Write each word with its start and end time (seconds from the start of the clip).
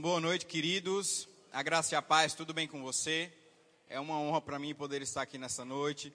Boa 0.00 0.18
noite, 0.18 0.46
queridos. 0.46 1.28
A 1.52 1.62
graça 1.62 1.94
e 1.94 1.96
a 1.96 2.00
paz, 2.00 2.32
tudo 2.32 2.54
bem 2.54 2.66
com 2.66 2.80
você? 2.80 3.30
É 3.86 4.00
uma 4.00 4.18
honra 4.18 4.40
para 4.40 4.58
mim 4.58 4.74
poder 4.74 5.02
estar 5.02 5.20
aqui 5.20 5.36
nessa 5.36 5.62
noite, 5.62 6.10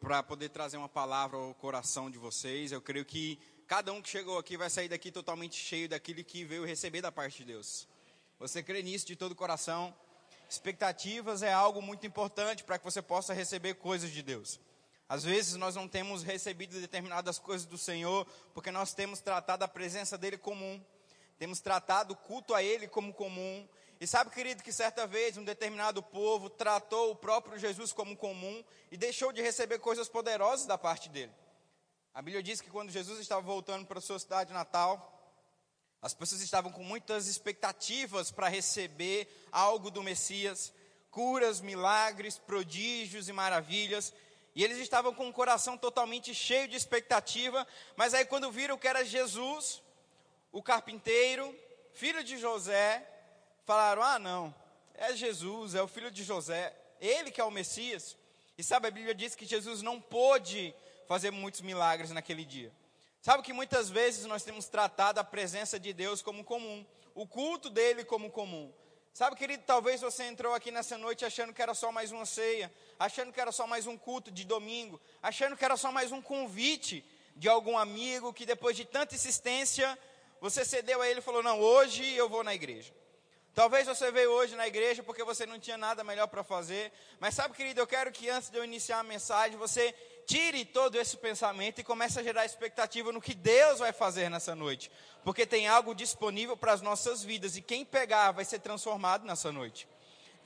para 0.00 0.22
poder 0.22 0.48
trazer 0.48 0.78
uma 0.78 0.88
palavra 0.88 1.36
ao 1.36 1.52
coração 1.52 2.10
de 2.10 2.16
vocês. 2.16 2.72
Eu 2.72 2.80
creio 2.80 3.04
que 3.04 3.38
cada 3.66 3.92
um 3.92 4.00
que 4.00 4.08
chegou 4.08 4.38
aqui 4.38 4.56
vai 4.56 4.70
sair 4.70 4.88
daqui 4.88 5.12
totalmente 5.12 5.56
cheio 5.56 5.90
daquilo 5.90 6.24
que 6.24 6.42
veio 6.42 6.64
receber 6.64 7.02
da 7.02 7.12
parte 7.12 7.44
de 7.44 7.52
Deus. 7.52 7.86
Você 8.38 8.62
crê 8.62 8.82
nisso 8.82 9.06
de 9.06 9.14
todo 9.14 9.32
o 9.32 9.36
coração? 9.36 9.94
Expectativas 10.48 11.42
é 11.42 11.52
algo 11.52 11.82
muito 11.82 12.06
importante 12.06 12.64
para 12.64 12.78
que 12.78 12.84
você 12.86 13.02
possa 13.02 13.34
receber 13.34 13.74
coisas 13.74 14.10
de 14.10 14.22
Deus. 14.22 14.58
Às 15.06 15.22
vezes 15.22 15.56
nós 15.56 15.76
não 15.76 15.86
temos 15.86 16.22
recebido 16.22 16.80
determinadas 16.80 17.38
coisas 17.38 17.66
do 17.66 17.76
Senhor 17.76 18.26
porque 18.54 18.70
nós 18.70 18.94
temos 18.94 19.20
tratado 19.20 19.64
a 19.64 19.68
presença 19.68 20.16
dele 20.16 20.38
comum 20.38 20.82
temos 21.40 21.58
tratado 21.58 22.12
o 22.12 22.16
culto 22.16 22.54
a 22.54 22.62
Ele 22.62 22.86
como 22.86 23.14
comum. 23.14 23.66
E 23.98 24.06
sabe, 24.06 24.30
querido, 24.30 24.62
que 24.62 24.70
certa 24.70 25.06
vez 25.06 25.38
um 25.38 25.42
determinado 25.42 26.02
povo 26.02 26.50
tratou 26.50 27.10
o 27.10 27.16
próprio 27.16 27.58
Jesus 27.58 27.94
como 27.94 28.14
comum 28.14 28.62
e 28.92 28.96
deixou 28.98 29.32
de 29.32 29.40
receber 29.40 29.78
coisas 29.78 30.06
poderosas 30.06 30.66
da 30.66 30.76
parte 30.76 31.08
dele. 31.08 31.32
A 32.12 32.20
Bíblia 32.20 32.42
diz 32.42 32.60
que 32.60 32.68
quando 32.68 32.90
Jesus 32.90 33.18
estava 33.18 33.40
voltando 33.40 33.86
para 33.86 34.00
a 34.00 34.02
sua 34.02 34.18
cidade 34.18 34.52
natal, 34.52 35.18
as 36.02 36.12
pessoas 36.12 36.42
estavam 36.42 36.70
com 36.70 36.84
muitas 36.84 37.26
expectativas 37.26 38.30
para 38.30 38.48
receber 38.48 39.26
algo 39.50 39.90
do 39.90 40.02
Messias, 40.02 40.74
curas, 41.10 41.62
milagres, 41.62 42.36
prodígios 42.36 43.30
e 43.30 43.32
maravilhas. 43.32 44.12
E 44.54 44.62
eles 44.62 44.76
estavam 44.76 45.14
com 45.14 45.26
o 45.26 45.32
coração 45.32 45.78
totalmente 45.78 46.34
cheio 46.34 46.68
de 46.68 46.76
expectativa, 46.76 47.66
mas 47.96 48.12
aí 48.12 48.26
quando 48.26 48.52
viram 48.52 48.76
que 48.76 48.86
era 48.86 49.06
Jesus, 49.06 49.80
o 50.52 50.62
carpinteiro, 50.62 51.54
filho 51.92 52.22
de 52.24 52.38
José, 52.38 53.06
falaram: 53.64 54.02
Ah, 54.02 54.18
não, 54.18 54.54
é 54.94 55.14
Jesus, 55.14 55.74
é 55.74 55.82
o 55.82 55.88
filho 55.88 56.10
de 56.10 56.22
José, 56.22 56.74
ele 57.00 57.30
que 57.30 57.40
é 57.40 57.44
o 57.44 57.50
Messias. 57.50 58.16
E 58.58 58.62
sabe, 58.62 58.88
a 58.88 58.90
Bíblia 58.90 59.14
diz 59.14 59.34
que 59.34 59.46
Jesus 59.46 59.80
não 59.80 60.00
pôde 60.00 60.74
fazer 61.08 61.30
muitos 61.30 61.60
milagres 61.60 62.10
naquele 62.10 62.44
dia. 62.44 62.72
Sabe 63.22 63.42
que 63.42 63.52
muitas 63.52 63.90
vezes 63.90 64.26
nós 64.26 64.42
temos 64.42 64.66
tratado 64.66 65.20
a 65.20 65.24
presença 65.24 65.78
de 65.78 65.92
Deus 65.92 66.22
como 66.22 66.44
comum, 66.44 66.84
o 67.14 67.26
culto 67.26 67.68
dele 67.68 68.04
como 68.04 68.30
comum. 68.30 68.72
Sabe, 69.12 69.36
querido, 69.36 69.64
talvez 69.66 70.00
você 70.00 70.24
entrou 70.24 70.54
aqui 70.54 70.70
nessa 70.70 70.96
noite 70.96 71.24
achando 71.24 71.52
que 71.52 71.60
era 71.60 71.74
só 71.74 71.90
mais 71.90 72.12
uma 72.12 72.24
ceia, 72.24 72.72
achando 72.98 73.32
que 73.32 73.40
era 73.40 73.50
só 73.50 73.66
mais 73.66 73.86
um 73.86 73.98
culto 73.98 74.30
de 74.30 74.44
domingo, 74.44 75.00
achando 75.22 75.56
que 75.56 75.64
era 75.64 75.76
só 75.76 75.90
mais 75.90 76.12
um 76.12 76.22
convite 76.22 77.04
de 77.34 77.48
algum 77.48 77.76
amigo 77.76 78.32
que 78.32 78.46
depois 78.46 78.76
de 78.76 78.84
tanta 78.84 79.14
insistência 79.14 79.98
você 80.40 80.64
cedeu 80.64 81.02
a 81.02 81.08
ele 81.08 81.20
e 81.20 81.22
falou: 81.22 81.42
Não, 81.42 81.60
hoje 81.60 82.04
eu 82.14 82.28
vou 82.28 82.42
na 82.42 82.54
igreja. 82.54 82.92
Talvez 83.54 83.86
você 83.86 84.10
veio 84.12 84.30
hoje 84.30 84.54
na 84.54 84.66
igreja 84.66 85.02
porque 85.02 85.24
você 85.24 85.44
não 85.44 85.58
tinha 85.58 85.76
nada 85.76 86.04
melhor 86.04 86.28
para 86.28 86.44
fazer. 86.44 86.92
Mas 87.18 87.34
sabe, 87.34 87.54
querido, 87.54 87.80
eu 87.80 87.86
quero 87.86 88.12
que 88.12 88.28
antes 88.30 88.48
de 88.48 88.56
eu 88.56 88.64
iniciar 88.64 89.00
a 89.00 89.02
mensagem, 89.02 89.58
você 89.58 89.92
tire 90.24 90.64
todo 90.64 90.94
esse 90.94 91.16
pensamento 91.16 91.80
e 91.80 91.84
comece 91.84 92.20
a 92.20 92.22
gerar 92.22 92.44
expectativa 92.44 93.10
no 93.10 93.20
que 93.20 93.34
Deus 93.34 93.80
vai 93.80 93.92
fazer 93.92 94.30
nessa 94.30 94.54
noite. 94.54 94.90
Porque 95.24 95.44
tem 95.44 95.66
algo 95.66 95.94
disponível 95.94 96.56
para 96.56 96.72
as 96.72 96.80
nossas 96.80 97.24
vidas 97.24 97.56
e 97.56 97.60
quem 97.60 97.84
pegar 97.84 98.30
vai 98.30 98.44
ser 98.44 98.60
transformado 98.60 99.26
nessa 99.26 99.50
noite 99.50 99.88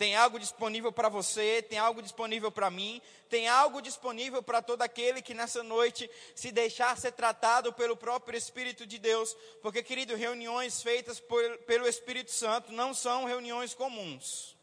tem 0.04 0.14
algo 0.14 0.38
disponível 0.38 0.92
para 0.92 1.08
você, 1.08 1.62
tem 1.62 1.78
algo 1.78 2.02
disponível 2.02 2.52
para 2.52 2.70
mim, 2.70 3.00
tem 3.30 3.48
algo 3.48 3.80
disponível 3.80 4.42
para 4.42 4.60
todo 4.60 4.82
aquele 4.82 5.22
que 5.22 5.32
nessa 5.32 5.62
noite 5.62 6.10
se 6.34 6.52
deixar 6.52 6.94
ser 6.98 7.12
tratado 7.12 7.72
pelo 7.72 7.96
próprio 7.96 8.36
Espírito 8.36 8.86
de 8.86 8.98
Deus, 8.98 9.34
porque, 9.62 9.82
querido, 9.82 10.14
reuniões 10.14 10.82
feitas 10.82 11.18
por, 11.20 11.42
pelo 11.60 11.88
Espírito 11.88 12.30
Santo 12.30 12.70
não 12.70 12.92
são 12.92 13.24
reuniões 13.24 13.72
comuns. 13.72 14.54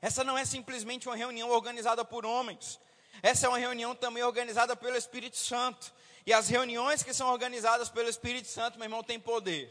Essa 0.00 0.24
não 0.24 0.38
é 0.38 0.46
simplesmente 0.46 1.06
uma 1.06 1.16
reunião 1.16 1.50
organizada 1.50 2.02
por 2.02 2.24
homens, 2.24 2.80
essa 3.22 3.44
é 3.44 3.48
uma 3.50 3.58
reunião 3.58 3.94
também 3.94 4.22
organizada 4.22 4.74
pelo 4.74 4.96
Espírito 4.96 5.36
Santo. 5.36 5.92
E 6.24 6.32
as 6.32 6.48
reuniões 6.48 7.02
que 7.02 7.12
são 7.12 7.28
organizadas 7.28 7.90
pelo 7.90 8.08
Espírito 8.08 8.48
Santo, 8.48 8.78
meu 8.78 8.86
irmão, 8.86 9.02
tem 9.02 9.20
poder, 9.20 9.70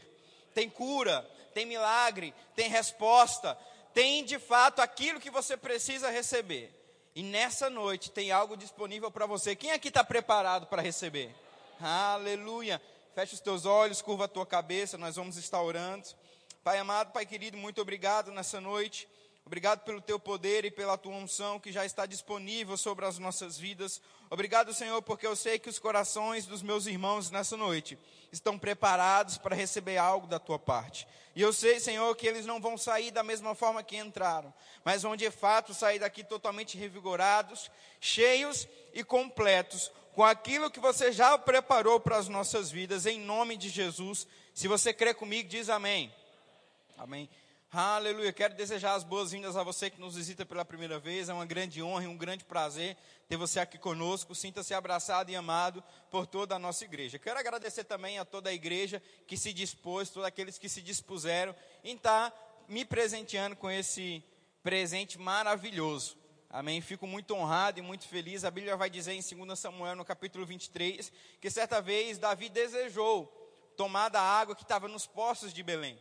tem 0.54 0.70
cura, 0.70 1.28
tem 1.52 1.66
milagre, 1.66 2.32
tem 2.54 2.68
resposta, 2.68 3.58
tem 3.96 4.22
de 4.22 4.38
fato 4.38 4.82
aquilo 4.82 5.18
que 5.18 5.30
você 5.30 5.56
precisa 5.56 6.10
receber. 6.10 6.70
E 7.14 7.22
nessa 7.22 7.70
noite 7.70 8.10
tem 8.10 8.30
algo 8.30 8.54
disponível 8.54 9.10
para 9.10 9.24
você. 9.24 9.56
Quem 9.56 9.70
aqui 9.70 9.88
está 9.88 10.04
preparado 10.04 10.66
para 10.66 10.82
receber? 10.82 11.34
Aleluia. 11.80 12.78
Feche 13.14 13.32
os 13.32 13.40
teus 13.40 13.64
olhos, 13.64 14.02
curva 14.02 14.26
a 14.26 14.28
tua 14.28 14.44
cabeça, 14.44 14.98
nós 14.98 15.16
vamos 15.16 15.38
estar 15.38 15.62
orando. 15.62 16.08
Pai 16.62 16.76
amado, 16.76 17.10
Pai 17.10 17.24
querido, 17.24 17.56
muito 17.56 17.80
obrigado 17.80 18.30
nessa 18.30 18.60
noite. 18.60 19.08
Obrigado 19.46 19.84
pelo 19.84 20.00
teu 20.00 20.18
poder 20.18 20.64
e 20.64 20.72
pela 20.72 20.98
tua 20.98 21.14
unção 21.14 21.60
que 21.60 21.70
já 21.70 21.86
está 21.86 22.04
disponível 22.04 22.76
sobre 22.76 23.06
as 23.06 23.16
nossas 23.16 23.56
vidas. 23.56 24.02
Obrigado, 24.28 24.74
Senhor, 24.74 25.00
porque 25.02 25.24
eu 25.24 25.36
sei 25.36 25.56
que 25.56 25.68
os 25.70 25.78
corações 25.78 26.46
dos 26.46 26.62
meus 26.62 26.86
irmãos 26.86 27.30
nessa 27.30 27.56
noite 27.56 27.96
estão 28.32 28.58
preparados 28.58 29.38
para 29.38 29.54
receber 29.54 29.98
algo 29.98 30.26
da 30.26 30.40
tua 30.40 30.58
parte. 30.58 31.06
E 31.36 31.40
eu 31.40 31.52
sei, 31.52 31.78
Senhor, 31.78 32.12
que 32.16 32.26
eles 32.26 32.44
não 32.44 32.60
vão 32.60 32.76
sair 32.76 33.12
da 33.12 33.22
mesma 33.22 33.54
forma 33.54 33.84
que 33.84 33.96
entraram, 33.96 34.52
mas 34.84 35.04
vão 35.04 35.14
de 35.14 35.30
fato 35.30 35.72
sair 35.72 36.00
daqui 36.00 36.24
totalmente 36.24 36.76
revigorados, 36.76 37.70
cheios 38.00 38.66
e 38.92 39.04
completos 39.04 39.92
com 40.12 40.24
aquilo 40.24 40.72
que 40.72 40.80
você 40.80 41.12
já 41.12 41.38
preparou 41.38 42.00
para 42.00 42.16
as 42.16 42.26
nossas 42.26 42.68
vidas, 42.68 43.06
em 43.06 43.20
nome 43.20 43.56
de 43.56 43.68
Jesus. 43.68 44.26
Se 44.52 44.66
você 44.66 44.92
crê 44.92 45.14
comigo, 45.14 45.48
diz 45.48 45.68
amém. 45.68 46.12
Amém. 46.98 47.30
Aleluia. 47.78 48.32
Quero 48.32 48.54
desejar 48.54 48.94
as 48.94 49.04
boas-vindas 49.04 49.54
a 49.54 49.62
você 49.62 49.90
que 49.90 50.00
nos 50.00 50.14
visita 50.14 50.46
pela 50.46 50.64
primeira 50.64 50.98
vez. 50.98 51.28
É 51.28 51.34
uma 51.34 51.44
grande 51.44 51.82
honra 51.82 52.04
e 52.04 52.06
um 52.06 52.16
grande 52.16 52.42
prazer 52.42 52.96
ter 53.28 53.36
você 53.36 53.60
aqui 53.60 53.76
conosco. 53.76 54.34
Sinta-se 54.34 54.72
abraçado 54.72 55.30
e 55.30 55.36
amado 55.36 55.84
por 56.10 56.26
toda 56.26 56.54
a 56.54 56.58
nossa 56.58 56.86
igreja. 56.86 57.18
Quero 57.18 57.38
agradecer 57.38 57.84
também 57.84 58.18
a 58.18 58.24
toda 58.24 58.48
a 58.48 58.52
igreja 58.54 59.02
que 59.26 59.36
se 59.36 59.52
dispôs, 59.52 60.08
todos 60.08 60.26
aqueles 60.26 60.56
que 60.56 60.70
se 60.70 60.80
dispuseram 60.80 61.54
em 61.84 61.96
estar 61.96 62.32
me 62.66 62.82
presenteando 62.82 63.54
com 63.54 63.70
esse 63.70 64.24
presente 64.62 65.18
maravilhoso. 65.18 66.16
Amém. 66.48 66.80
Fico 66.80 67.06
muito 67.06 67.34
honrado 67.34 67.78
e 67.78 67.82
muito 67.82 68.08
feliz. 68.08 68.42
A 68.42 68.50
Bíblia 68.50 68.74
vai 68.74 68.88
dizer 68.88 69.12
em 69.12 69.44
2 69.44 69.58
Samuel, 69.58 69.96
no 69.96 70.02
capítulo 70.02 70.46
23, 70.46 71.12
que 71.42 71.50
certa 71.50 71.82
vez 71.82 72.16
Davi 72.16 72.48
desejou 72.48 73.26
tomar 73.76 74.08
da 74.08 74.22
água 74.22 74.56
que 74.56 74.62
estava 74.62 74.88
nos 74.88 75.06
poços 75.06 75.52
de 75.52 75.62
Belém. 75.62 76.00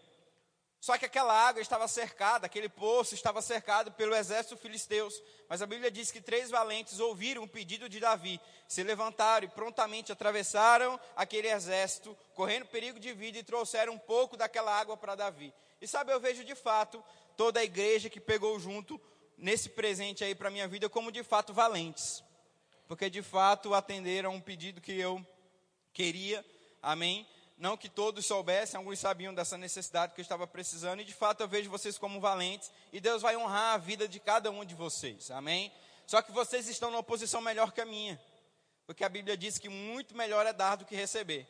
Só 0.86 1.00
que 1.00 1.06
aquela 1.06 1.34
água 1.34 1.60
estava 1.60 1.88
cercada, 1.88 2.46
aquele 2.46 2.70
poço 2.70 3.16
estava 3.16 3.42
cercado 3.42 3.92
pelo 3.94 4.14
exército 4.14 4.56
filisteus. 4.56 5.20
Mas 5.50 5.60
a 5.60 5.66
Bíblia 5.66 5.90
diz 5.90 6.12
que 6.12 6.22
três 6.22 6.52
valentes 6.52 7.00
ouviram 7.00 7.42
o 7.42 7.48
pedido 7.48 7.90
de 7.90 8.00
Davi, 8.00 8.40
se 8.68 8.84
levantaram 8.84 9.48
e 9.48 9.50
prontamente 9.50 10.12
atravessaram 10.12 11.00
aquele 11.16 11.48
exército, 11.48 12.16
correndo 12.36 12.68
perigo 12.68 13.00
de 13.00 13.14
vida 13.14 13.40
e 13.40 13.44
trouxeram 13.44 13.94
um 13.94 13.98
pouco 13.98 14.38
daquela 14.38 14.80
água 14.80 14.96
para 14.96 15.16
Davi. 15.16 15.52
E 15.82 15.88
sabe, 15.88 16.14
eu 16.14 16.20
vejo 16.20 16.44
de 16.44 16.54
fato 16.54 17.04
toda 17.36 17.62
a 17.62 17.64
igreja 17.64 18.08
que 18.08 18.20
pegou 18.20 18.60
junto 18.60 19.02
nesse 19.40 19.70
presente 19.70 20.24
aí 20.24 20.36
para 20.36 20.50
a 20.50 20.52
minha 20.52 20.68
vida 20.68 20.88
como 20.88 21.12
de 21.12 21.24
fato 21.24 21.52
valentes. 21.52 22.24
Porque 22.88 23.10
de 23.10 23.24
fato 23.24 23.74
atenderam 23.74 24.36
um 24.36 24.40
pedido 24.40 24.80
que 24.80 25.00
eu 25.00 25.20
queria, 25.92 26.46
amém? 26.80 27.28
Não 27.58 27.78
que 27.78 27.88
todos 27.88 28.26
soubessem, 28.26 28.78
alguns 28.78 29.00
sabiam 29.00 29.34
dessa 29.34 29.58
necessidade 29.58 30.14
que 30.14 30.20
eu 30.20 30.24
estava 30.24 30.46
precisando, 30.46 31.02
e 31.02 31.06
de 31.06 31.14
fato 31.14 31.42
eu 31.42 31.48
vejo 31.48 31.70
vocês 31.70 31.98
como 31.98 32.20
valentes, 32.20 32.70
e 32.92 33.00
Deus 33.00 33.22
vai 33.22 33.38
honrar 33.38 33.76
a 33.76 33.78
vida 33.78 34.08
de 34.08 34.20
cada 34.20 34.52
um 34.52 34.66
de 34.66 34.76
vocês, 34.76 35.32
amém? 35.32 35.72
Só 36.06 36.22
que 36.22 36.34
vocês 36.34 36.68
estão 36.68 36.92
numa 36.92 37.02
posição 37.02 37.40
melhor 37.40 37.72
que 37.72 37.80
a 37.80 37.86
minha, 37.86 38.22
porque 38.86 39.06
a 39.06 39.10
Bíblia 39.10 39.38
diz 39.38 39.58
que 39.58 39.70
muito 39.70 40.18
melhor 40.18 40.46
é 40.46 40.52
dar 40.52 40.76
do 40.76 40.86
que 40.86 40.96
receber. 40.96 41.48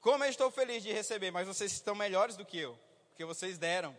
Como 0.00 0.22
eu 0.22 0.30
estou 0.30 0.48
feliz 0.48 0.80
de 0.82 0.92
receber, 0.92 1.32
mas 1.32 1.48
vocês 1.48 1.72
estão 1.72 1.94
melhores 1.94 2.36
do 2.36 2.46
que 2.46 2.56
eu, 2.56 2.78
porque 3.08 3.24
vocês 3.24 3.58
deram, 3.58 3.96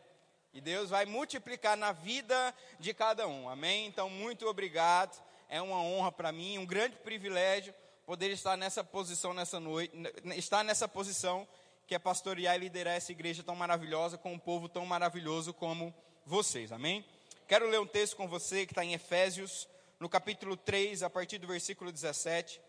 e 0.53 0.62
Deus 0.62 0.90
vai 0.90 1.05
multiplicar 1.05 1.76
na 1.76 1.91
vida 1.91 2.55
de 2.79 2.94
cada 2.94 3.28
um, 3.28 3.50
amém? 3.50 3.85
Então, 3.85 4.09
muito 4.09 4.47
obrigado, 4.47 5.22
é 5.50 5.62
uma 5.62 5.82
honra 5.82 6.12
para 6.12 6.32
mim, 6.32 6.58
um 6.58 6.66
grande 6.66 6.96
privilégio 6.96 7.76
poder 8.09 8.32
estar 8.32 8.58
nessa 8.58 8.84
posição 8.84 9.35
nessa 9.35 9.59
noite, 9.59 9.94
estar 10.35 10.64
nessa 10.64 10.88
posição 10.88 11.47
que 11.85 11.94
é 11.94 12.00
pastorear 12.00 12.56
e 12.56 12.61
liderar 12.61 12.96
essa 12.96 13.11
igreja 13.11 13.44
tão 13.44 13.56
maravilhosa, 13.56 14.17
com 14.17 14.34
um 14.34 14.40
povo 14.40 14.67
tão 14.67 14.84
maravilhoso 14.84 15.53
como 15.53 15.94
vocês, 16.26 16.72
amém? 16.72 17.06
Quero 17.47 17.70
ler 17.70 17.79
um 17.79 17.85
texto 17.85 18.16
com 18.16 18.28
você 18.28 18.66
que 18.66 18.72
está 18.72 18.84
em 18.84 18.96
Efésios, 18.96 19.70
no 20.00 20.09
capítulo 20.09 20.58
3, 20.58 21.03
a 21.03 21.09
partir 21.11 21.38
do 21.38 21.46
versículo 21.46 21.91
17. 21.91 22.59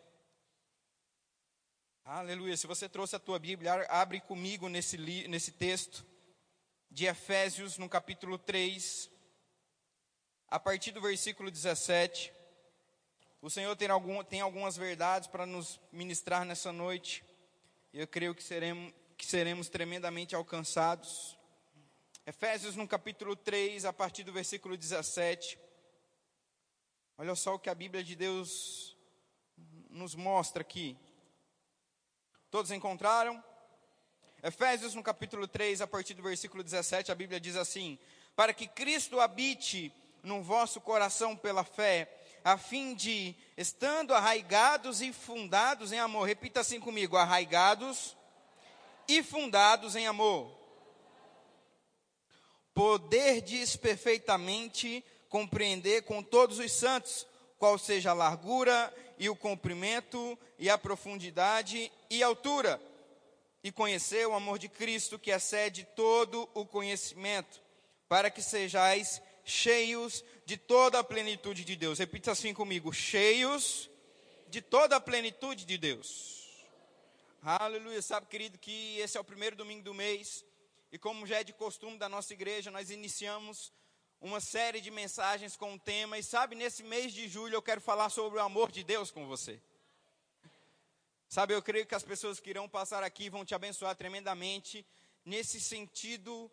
Aleluia. 2.04 2.54
Se 2.54 2.66
você 2.66 2.86
trouxe 2.86 3.16
a 3.16 3.18
tua 3.18 3.38
Bíblia, 3.38 3.86
abre 3.88 4.20
comigo 4.20 4.68
nesse, 4.68 4.98
nesse 5.26 5.52
texto 5.52 6.04
de 6.90 7.06
Efésios, 7.06 7.78
no 7.78 7.88
capítulo 7.88 8.36
3, 8.36 9.10
a 10.48 10.60
partir 10.60 10.92
do 10.92 11.00
versículo 11.00 11.50
17. 11.50 12.39
O 13.42 13.48
Senhor 13.48 13.74
tem, 13.74 13.88
algum, 13.88 14.22
tem 14.22 14.42
algumas 14.42 14.76
verdades 14.76 15.26
para 15.26 15.46
nos 15.46 15.80
ministrar 15.90 16.44
nessa 16.44 16.70
noite. 16.72 17.24
E 17.90 17.98
eu 17.98 18.06
creio 18.06 18.34
que 18.34 18.42
seremos, 18.42 18.92
que 19.16 19.24
seremos 19.24 19.70
tremendamente 19.70 20.34
alcançados. 20.34 21.38
Efésios 22.26 22.76
no 22.76 22.86
capítulo 22.86 23.34
3, 23.34 23.86
a 23.86 23.94
partir 23.94 24.24
do 24.24 24.32
versículo 24.32 24.76
17. 24.76 25.58
Olha 27.16 27.34
só 27.34 27.54
o 27.54 27.58
que 27.58 27.70
a 27.70 27.74
Bíblia 27.74 28.04
de 28.04 28.14
Deus 28.14 28.94
nos 29.88 30.14
mostra 30.14 30.60
aqui. 30.60 30.94
Todos 32.50 32.70
encontraram? 32.70 33.42
Efésios 34.42 34.94
no 34.94 35.02
capítulo 35.02 35.48
3, 35.48 35.80
a 35.80 35.86
partir 35.86 36.12
do 36.12 36.22
versículo 36.22 36.62
17, 36.62 37.10
a 37.10 37.14
Bíblia 37.14 37.40
diz 37.40 37.56
assim: 37.56 37.98
Para 38.36 38.52
que 38.52 38.68
Cristo 38.68 39.18
habite 39.18 39.90
no 40.22 40.42
vosso 40.42 40.78
coração 40.78 41.34
pela 41.34 41.64
fé, 41.64 42.19
a 42.44 42.56
fim 42.56 42.94
de, 42.94 43.34
estando 43.56 44.14
arraigados 44.14 45.00
e 45.00 45.12
fundados 45.12 45.92
em 45.92 45.98
amor, 45.98 46.26
repita 46.26 46.60
assim 46.60 46.80
comigo: 46.80 47.16
arraigados 47.16 48.16
e 49.06 49.22
fundados 49.22 49.96
em 49.96 50.06
amor. 50.06 50.58
Poderdes 52.72 53.76
perfeitamente 53.76 55.04
compreender 55.28 56.02
com 56.02 56.22
todos 56.22 56.58
os 56.58 56.72
santos 56.72 57.26
qual 57.58 57.78
seja 57.78 58.10
a 58.10 58.14
largura 58.14 58.92
e 59.18 59.28
o 59.28 59.36
comprimento 59.36 60.38
e 60.58 60.70
a 60.70 60.78
profundidade 60.78 61.92
e 62.08 62.22
a 62.22 62.26
altura, 62.26 62.80
e 63.62 63.70
conhecer 63.70 64.26
o 64.26 64.34
amor 64.34 64.58
de 64.58 64.68
Cristo 64.68 65.18
que 65.18 65.30
excede 65.30 65.86
todo 65.94 66.48
o 66.54 66.64
conhecimento, 66.64 67.60
para 68.08 68.30
que 68.30 68.40
sejais 68.40 69.20
cheios 69.44 70.24
de 70.50 70.56
toda 70.56 70.98
a 70.98 71.04
plenitude 71.04 71.64
de 71.64 71.76
Deus. 71.76 72.00
Repita 72.00 72.32
assim 72.32 72.52
comigo: 72.52 72.92
cheios 72.92 73.88
de 74.48 74.60
toda 74.60 74.96
a 74.96 75.00
plenitude 75.00 75.64
de 75.64 75.78
Deus. 75.78 76.66
Aleluia. 77.40 78.02
Sabe, 78.02 78.26
querido, 78.26 78.58
que 78.58 78.98
esse 78.98 79.16
é 79.16 79.20
o 79.20 79.24
primeiro 79.32 79.54
domingo 79.54 79.84
do 79.84 79.94
mês, 79.94 80.44
e 80.90 80.98
como 80.98 81.24
já 81.24 81.38
é 81.38 81.44
de 81.44 81.52
costume 81.52 81.96
da 81.98 82.08
nossa 82.08 82.32
igreja, 82.32 82.68
nós 82.68 82.90
iniciamos 82.90 83.72
uma 84.20 84.40
série 84.40 84.80
de 84.80 84.90
mensagens 84.90 85.56
com 85.56 85.74
o 85.74 85.78
tema, 85.78 86.18
e 86.18 86.22
sabe, 86.24 86.56
nesse 86.56 86.82
mês 86.82 87.12
de 87.12 87.28
julho 87.28 87.54
eu 87.54 87.62
quero 87.62 87.80
falar 87.80 88.10
sobre 88.10 88.40
o 88.40 88.42
amor 88.42 88.72
de 88.72 88.82
Deus 88.82 89.12
com 89.12 89.28
você. 89.28 89.62
Sabe, 91.28 91.54
eu 91.54 91.62
creio 91.62 91.86
que 91.86 91.94
as 91.94 92.02
pessoas 92.02 92.40
que 92.40 92.50
irão 92.50 92.68
passar 92.68 93.04
aqui 93.04 93.30
vão 93.30 93.44
te 93.44 93.54
abençoar 93.54 93.94
tremendamente 93.94 94.84
nesse 95.24 95.60
sentido 95.60 96.50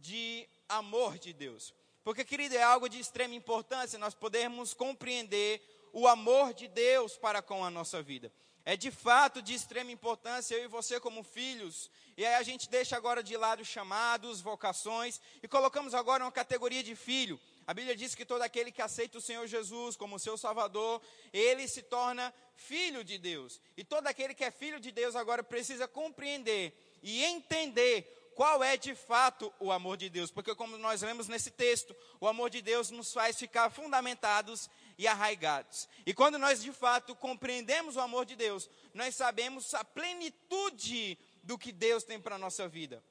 de 0.00 0.48
amor 0.68 1.16
de 1.16 1.32
Deus. 1.32 1.72
Porque, 2.06 2.24
querido, 2.24 2.54
é 2.54 2.62
algo 2.62 2.88
de 2.88 3.00
extrema 3.00 3.34
importância 3.34 3.98
nós 3.98 4.14
podermos 4.14 4.72
compreender 4.72 5.60
o 5.92 6.06
amor 6.06 6.54
de 6.54 6.68
Deus 6.68 7.16
para 7.16 7.42
com 7.42 7.64
a 7.64 7.68
nossa 7.68 8.00
vida. 8.00 8.32
É 8.64 8.76
de 8.76 8.92
fato 8.92 9.42
de 9.42 9.52
extrema 9.52 9.90
importância 9.90 10.54
eu 10.54 10.62
e 10.62 10.68
você 10.68 11.00
como 11.00 11.24
filhos. 11.24 11.90
E 12.16 12.24
aí 12.24 12.36
a 12.36 12.44
gente 12.44 12.70
deixa 12.70 12.96
agora 12.96 13.24
de 13.24 13.36
lado 13.36 13.64
chamados, 13.64 14.40
vocações 14.40 15.20
e 15.42 15.48
colocamos 15.48 15.94
agora 15.94 16.22
uma 16.22 16.30
categoria 16.30 16.80
de 16.80 16.94
filho. 16.94 17.40
A 17.66 17.74
Bíblia 17.74 17.96
diz 17.96 18.14
que 18.14 18.24
todo 18.24 18.42
aquele 18.42 18.70
que 18.70 18.82
aceita 18.82 19.18
o 19.18 19.20
Senhor 19.20 19.44
Jesus 19.48 19.96
como 19.96 20.20
seu 20.20 20.38
Salvador, 20.38 21.02
ele 21.32 21.66
se 21.66 21.82
torna 21.82 22.32
filho 22.54 23.02
de 23.02 23.18
Deus. 23.18 23.60
E 23.76 23.82
todo 23.82 24.06
aquele 24.06 24.32
que 24.32 24.44
é 24.44 24.52
filho 24.52 24.78
de 24.78 24.92
Deus 24.92 25.16
agora 25.16 25.42
precisa 25.42 25.88
compreender 25.88 26.72
e 27.02 27.24
entender 27.24 28.15
qual 28.36 28.62
é 28.62 28.76
de 28.76 28.94
fato 28.94 29.50
o 29.58 29.72
amor 29.72 29.96
de 29.96 30.10
Deus, 30.10 30.30
porque 30.30 30.54
como 30.54 30.76
nós 30.76 31.00
lemos 31.00 31.26
nesse 31.26 31.50
texto, 31.50 31.96
o 32.20 32.28
amor 32.28 32.50
de 32.50 32.60
Deus 32.60 32.90
nos 32.90 33.10
faz 33.10 33.38
ficar 33.38 33.70
fundamentados 33.70 34.68
e 34.98 35.08
arraigados. 35.08 35.88
E 36.04 36.12
quando 36.12 36.38
nós 36.38 36.62
de 36.62 36.70
fato 36.70 37.16
compreendemos 37.16 37.96
o 37.96 38.00
amor 38.00 38.26
de 38.26 38.36
Deus, 38.36 38.68
nós 38.92 39.16
sabemos 39.16 39.72
a 39.72 39.82
plenitude 39.82 41.18
do 41.42 41.56
que 41.56 41.72
Deus 41.72 42.04
tem 42.04 42.20
para 42.20 42.34
a 42.36 42.38
nossa 42.38 42.68
vida. 42.68 43.02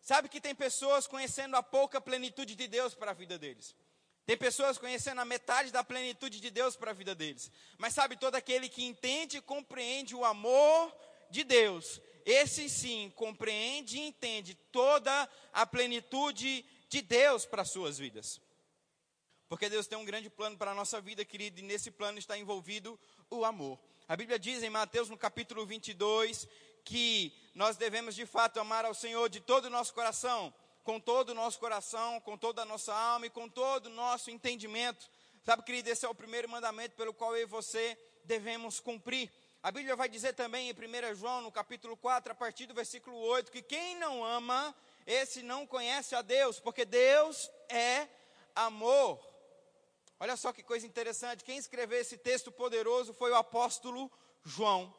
Sabe 0.00 0.30
que 0.30 0.40
tem 0.40 0.54
pessoas 0.54 1.06
conhecendo 1.06 1.54
a 1.54 1.62
pouca 1.62 2.00
plenitude 2.00 2.54
de 2.54 2.66
Deus 2.66 2.94
para 2.94 3.10
a 3.10 3.14
vida 3.14 3.38
deles. 3.38 3.76
Tem 4.24 4.38
pessoas 4.38 4.78
conhecendo 4.78 5.20
a 5.20 5.24
metade 5.26 5.70
da 5.70 5.84
plenitude 5.84 6.40
de 6.40 6.50
Deus 6.50 6.76
para 6.76 6.92
a 6.92 6.94
vida 6.94 7.14
deles. 7.14 7.50
Mas 7.76 7.92
sabe, 7.92 8.16
todo 8.16 8.36
aquele 8.36 8.70
que 8.70 8.84
entende 8.84 9.36
e 9.36 9.42
compreende 9.42 10.14
o 10.14 10.24
amor 10.24 10.96
de 11.28 11.44
Deus, 11.44 12.00
esse 12.24 12.68
sim 12.68 13.12
compreende 13.16 13.98
e 13.98 14.06
entende 14.06 14.54
toda 14.70 15.28
a 15.52 15.66
plenitude 15.66 16.64
de 16.88 17.02
Deus 17.02 17.44
para 17.44 17.62
as 17.62 17.70
suas 17.70 17.98
vidas. 17.98 18.40
Porque 19.48 19.68
Deus 19.68 19.86
tem 19.86 19.98
um 19.98 20.04
grande 20.04 20.30
plano 20.30 20.56
para 20.56 20.70
a 20.70 20.74
nossa 20.74 21.00
vida, 21.00 21.24
querido, 21.24 21.60
e 21.60 21.62
nesse 21.62 21.90
plano 21.90 22.18
está 22.18 22.38
envolvido 22.38 22.98
o 23.28 23.44
amor. 23.44 23.78
A 24.08 24.16
Bíblia 24.16 24.38
diz 24.38 24.62
em 24.62 24.70
Mateus, 24.70 25.08
no 25.08 25.16
capítulo 25.16 25.66
22, 25.66 26.48
que 26.84 27.32
nós 27.54 27.76
devemos 27.76 28.14
de 28.14 28.26
fato 28.26 28.58
amar 28.58 28.84
ao 28.84 28.94
Senhor 28.94 29.28
de 29.28 29.40
todo 29.40 29.66
o 29.66 29.70
nosso 29.70 29.92
coração, 29.92 30.52
com 30.82 30.98
todo 30.98 31.30
o 31.30 31.34
nosso 31.34 31.58
coração, 31.58 32.20
com 32.20 32.36
toda 32.36 32.62
a 32.62 32.64
nossa 32.64 32.94
alma 32.94 33.26
e 33.26 33.30
com 33.30 33.48
todo 33.48 33.86
o 33.86 33.90
nosso 33.90 34.30
entendimento. 34.30 35.10
Sabe, 35.42 35.62
querido, 35.64 35.90
esse 35.90 36.04
é 36.04 36.08
o 36.08 36.14
primeiro 36.14 36.48
mandamento 36.48 36.96
pelo 36.96 37.12
qual 37.12 37.36
eu 37.36 37.42
e 37.42 37.46
você 37.46 37.98
devemos 38.24 38.80
cumprir. 38.80 39.30
A 39.64 39.70
Bíblia 39.70 39.94
vai 39.94 40.08
dizer 40.08 40.32
também 40.32 40.68
em 40.68 40.72
1 40.72 41.14
João, 41.14 41.40
no 41.40 41.52
capítulo 41.52 41.96
4, 41.96 42.32
a 42.32 42.34
partir 42.34 42.66
do 42.66 42.74
versículo 42.74 43.16
8, 43.16 43.52
que 43.52 43.62
quem 43.62 43.96
não 43.96 44.24
ama, 44.24 44.74
esse 45.06 45.40
não 45.40 45.64
conhece 45.64 46.16
a 46.16 46.20
Deus, 46.20 46.58
porque 46.58 46.84
Deus 46.84 47.48
é 47.68 48.08
amor. 48.56 49.24
Olha 50.18 50.36
só 50.36 50.52
que 50.52 50.64
coisa 50.64 50.84
interessante, 50.84 51.44
quem 51.44 51.58
escreveu 51.58 52.00
esse 52.00 52.18
texto 52.18 52.50
poderoso 52.50 53.14
foi 53.14 53.30
o 53.30 53.36
apóstolo 53.36 54.10
João. 54.44 54.92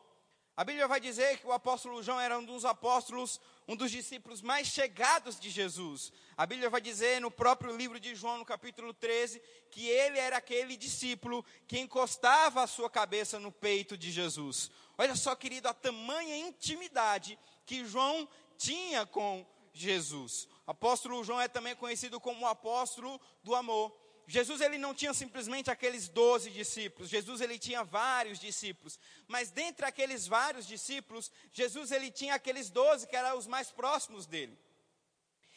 A 0.56 0.64
Bíblia 0.64 0.88
vai 0.88 1.02
dizer 1.02 1.40
que 1.40 1.48
o 1.48 1.52
apóstolo 1.52 2.02
João 2.02 2.22
era 2.22 2.40
um 2.40 2.46
dos 2.46 2.64
apóstolos, 2.64 3.42
um 3.68 3.76
dos 3.76 3.92
discípulos 3.92 4.42
mais 4.42 4.68
chegados 4.68 5.40
de 5.40 5.50
Jesus. 5.50 6.12
A 6.36 6.46
Bíblia 6.46 6.70
vai 6.70 6.82
dizer 6.82 7.22
no 7.22 7.32
próprio 7.32 7.76
livro 7.76 8.00
de 8.00 8.16
João, 8.16 8.38
no 8.38 8.46
capítulo 8.46 8.94
13, 8.94 9.42
que 9.72 9.88
ele 9.88 10.20
era 10.20 10.38
aquele 10.38 10.76
discípulo 10.76 11.46
que 11.68 11.80
encostava 11.80 12.64
a 12.64 12.68
sua 12.68 12.90
cabeça 12.90 13.40
no 13.40 13.52
peito 13.52 13.98
de 13.98 14.12
Jesus. 14.12 14.70
Olha 14.98 15.16
só, 15.16 15.36
querido, 15.36 15.68
a 15.68 15.74
tamanha 15.74 16.38
intimidade 16.38 17.40
que 17.66 17.86
João 17.86 18.28
tinha 18.58 19.06
com 19.06 19.46
Jesus. 19.74 20.48
O 20.68 20.72
apóstolo 20.72 21.24
João 21.24 21.42
é 21.42 21.48
também 21.48 21.76
conhecido 21.76 22.20
como 22.20 22.46
o 22.46 22.48
apóstolo 22.48 23.20
do 23.44 23.56
amor. 23.56 24.03
Jesus 24.28 24.62
ele 24.62 24.78
não 24.78 24.94
tinha 24.94 25.14
simplesmente 25.14 25.70
aqueles 25.70 26.08
doze 26.08 26.50
discípulos, 26.50 27.10
Jesus 27.10 27.42
ele 27.42 27.60
tinha 27.60 27.84
vários 27.84 28.40
discípulos, 28.40 28.98
mas 29.28 29.52
dentre 29.52 29.86
aqueles 29.86 30.28
vários 30.28 30.66
discípulos, 30.66 31.32
Jesus 31.52 31.92
ele 31.92 32.10
tinha 32.10 32.36
aqueles 32.36 32.70
doze 32.70 33.08
que 33.08 33.16
eram 33.16 33.38
os 33.38 33.48
mais 33.48 33.72
próximos 33.72 34.26
dele. 34.26 34.58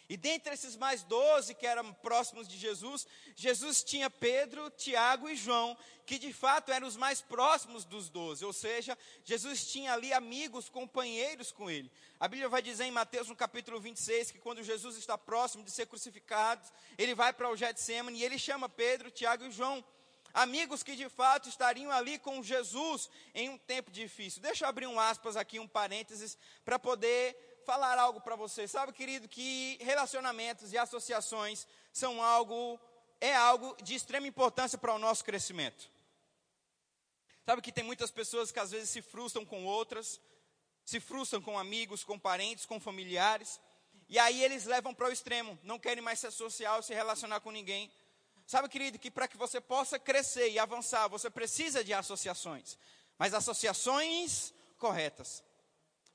E 0.08 0.16
dentre 0.16 0.54
esses 0.54 0.76
mais 0.76 1.02
doze 1.02 1.54
que 1.54 1.66
eram 1.66 1.92
próximos 1.94 2.46
de 2.46 2.56
Jesus, 2.56 3.06
Jesus 3.34 3.82
tinha 3.82 4.08
Pedro, 4.08 4.70
Tiago 4.70 5.28
e 5.28 5.34
João, 5.34 5.76
que 6.06 6.18
de 6.18 6.32
fato 6.32 6.70
eram 6.70 6.86
os 6.86 6.96
mais 6.96 7.20
próximos 7.20 7.84
dos 7.84 8.08
doze, 8.08 8.44
ou 8.44 8.52
seja, 8.52 8.96
Jesus 9.24 9.66
tinha 9.66 9.92
ali 9.92 10.12
amigos, 10.12 10.68
companheiros 10.68 11.50
com 11.50 11.68
ele. 11.68 11.90
A 12.20 12.28
Bíblia 12.28 12.48
vai 12.48 12.62
dizer 12.62 12.84
em 12.84 12.92
Mateus 12.92 13.28
no 13.28 13.34
capítulo 13.34 13.80
26 13.80 14.30
que 14.30 14.38
quando 14.38 14.62
Jesus 14.62 14.96
está 14.96 15.18
próximo 15.18 15.64
de 15.64 15.70
ser 15.72 15.86
crucificado, 15.86 16.62
ele 16.96 17.14
vai 17.14 17.32
para 17.32 17.50
o 17.50 17.56
Getsemane 17.56 18.20
e 18.20 18.24
ele 18.24 18.38
chama 18.38 18.68
Pedro, 18.68 19.10
Tiago 19.10 19.44
e 19.44 19.50
João. 19.50 19.84
Amigos 20.32 20.82
que 20.82 20.94
de 20.94 21.08
fato 21.08 21.48
estariam 21.48 21.90
ali 21.90 22.18
com 22.18 22.42
Jesus 22.42 23.10
em 23.34 23.48
um 23.48 23.58
tempo 23.58 23.90
difícil. 23.90 24.40
Deixa 24.42 24.64
eu 24.64 24.68
abrir 24.68 24.86
um 24.86 25.00
aspas 25.00 25.36
aqui, 25.36 25.58
um 25.58 25.66
parênteses, 25.66 26.38
para 26.64 26.78
poder 26.78 27.55
falar 27.66 27.98
algo 27.98 28.20
para 28.20 28.36
você. 28.36 28.68
Sabe, 28.68 28.92
querido, 28.92 29.28
que 29.28 29.76
relacionamentos 29.80 30.72
e 30.72 30.78
associações 30.78 31.66
são 31.92 32.22
algo, 32.22 32.80
é 33.20 33.34
algo 33.34 33.76
de 33.82 33.94
extrema 33.96 34.28
importância 34.28 34.78
para 34.78 34.94
o 34.94 34.98
nosso 34.98 35.24
crescimento. 35.24 35.90
Sabe 37.44 37.60
que 37.60 37.72
tem 37.72 37.84
muitas 37.84 38.10
pessoas 38.10 38.52
que 38.52 38.60
às 38.60 38.70
vezes 38.70 38.88
se 38.88 39.02
frustram 39.02 39.44
com 39.44 39.66
outras, 39.66 40.20
se 40.84 41.00
frustram 41.00 41.42
com 41.42 41.58
amigos, 41.58 42.04
com 42.04 42.18
parentes, 42.18 42.64
com 42.64 42.78
familiares, 42.78 43.60
e 44.08 44.18
aí 44.18 44.42
eles 44.42 44.64
levam 44.64 44.94
para 44.94 45.08
o 45.08 45.12
extremo, 45.12 45.58
não 45.64 45.78
querem 45.78 46.02
mais 46.02 46.20
ser 46.20 46.30
social, 46.30 46.82
se 46.82 46.94
relacionar 46.94 47.40
com 47.40 47.50
ninguém. 47.50 47.90
Sabe, 48.46 48.68
querido, 48.68 48.96
que 48.96 49.10
para 49.10 49.26
que 49.26 49.36
você 49.36 49.60
possa 49.60 49.98
crescer 49.98 50.50
e 50.50 50.58
avançar, 50.58 51.08
você 51.08 51.28
precisa 51.28 51.82
de 51.82 51.92
associações, 51.92 52.78
mas 53.18 53.34
associações 53.34 54.54
corretas. 54.78 55.42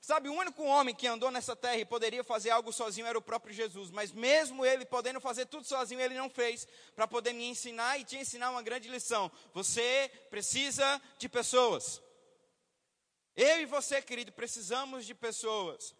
Sabe, 0.02 0.28
o 0.28 0.34
único 0.34 0.64
homem 0.64 0.92
que 0.92 1.06
andou 1.06 1.30
nessa 1.30 1.54
terra 1.54 1.76
e 1.76 1.84
poderia 1.84 2.24
fazer 2.24 2.50
algo 2.50 2.72
sozinho 2.72 3.06
era 3.06 3.16
o 3.16 3.22
próprio 3.22 3.54
Jesus, 3.54 3.88
mas 3.88 4.10
mesmo 4.10 4.66
ele 4.66 4.84
podendo 4.84 5.20
fazer 5.20 5.46
tudo 5.46 5.64
sozinho, 5.64 6.00
ele 6.00 6.16
não 6.16 6.28
fez 6.28 6.66
para 6.96 7.06
poder 7.06 7.32
me 7.32 7.44
ensinar 7.44 8.00
e 8.00 8.04
te 8.04 8.16
ensinar 8.16 8.50
uma 8.50 8.62
grande 8.62 8.88
lição. 8.88 9.30
Você 9.54 10.10
precisa 10.28 11.00
de 11.18 11.28
pessoas. 11.28 12.02
Eu 13.36 13.60
e 13.60 13.64
você, 13.64 14.02
querido, 14.02 14.32
precisamos 14.32 15.06
de 15.06 15.14
pessoas 15.14 15.94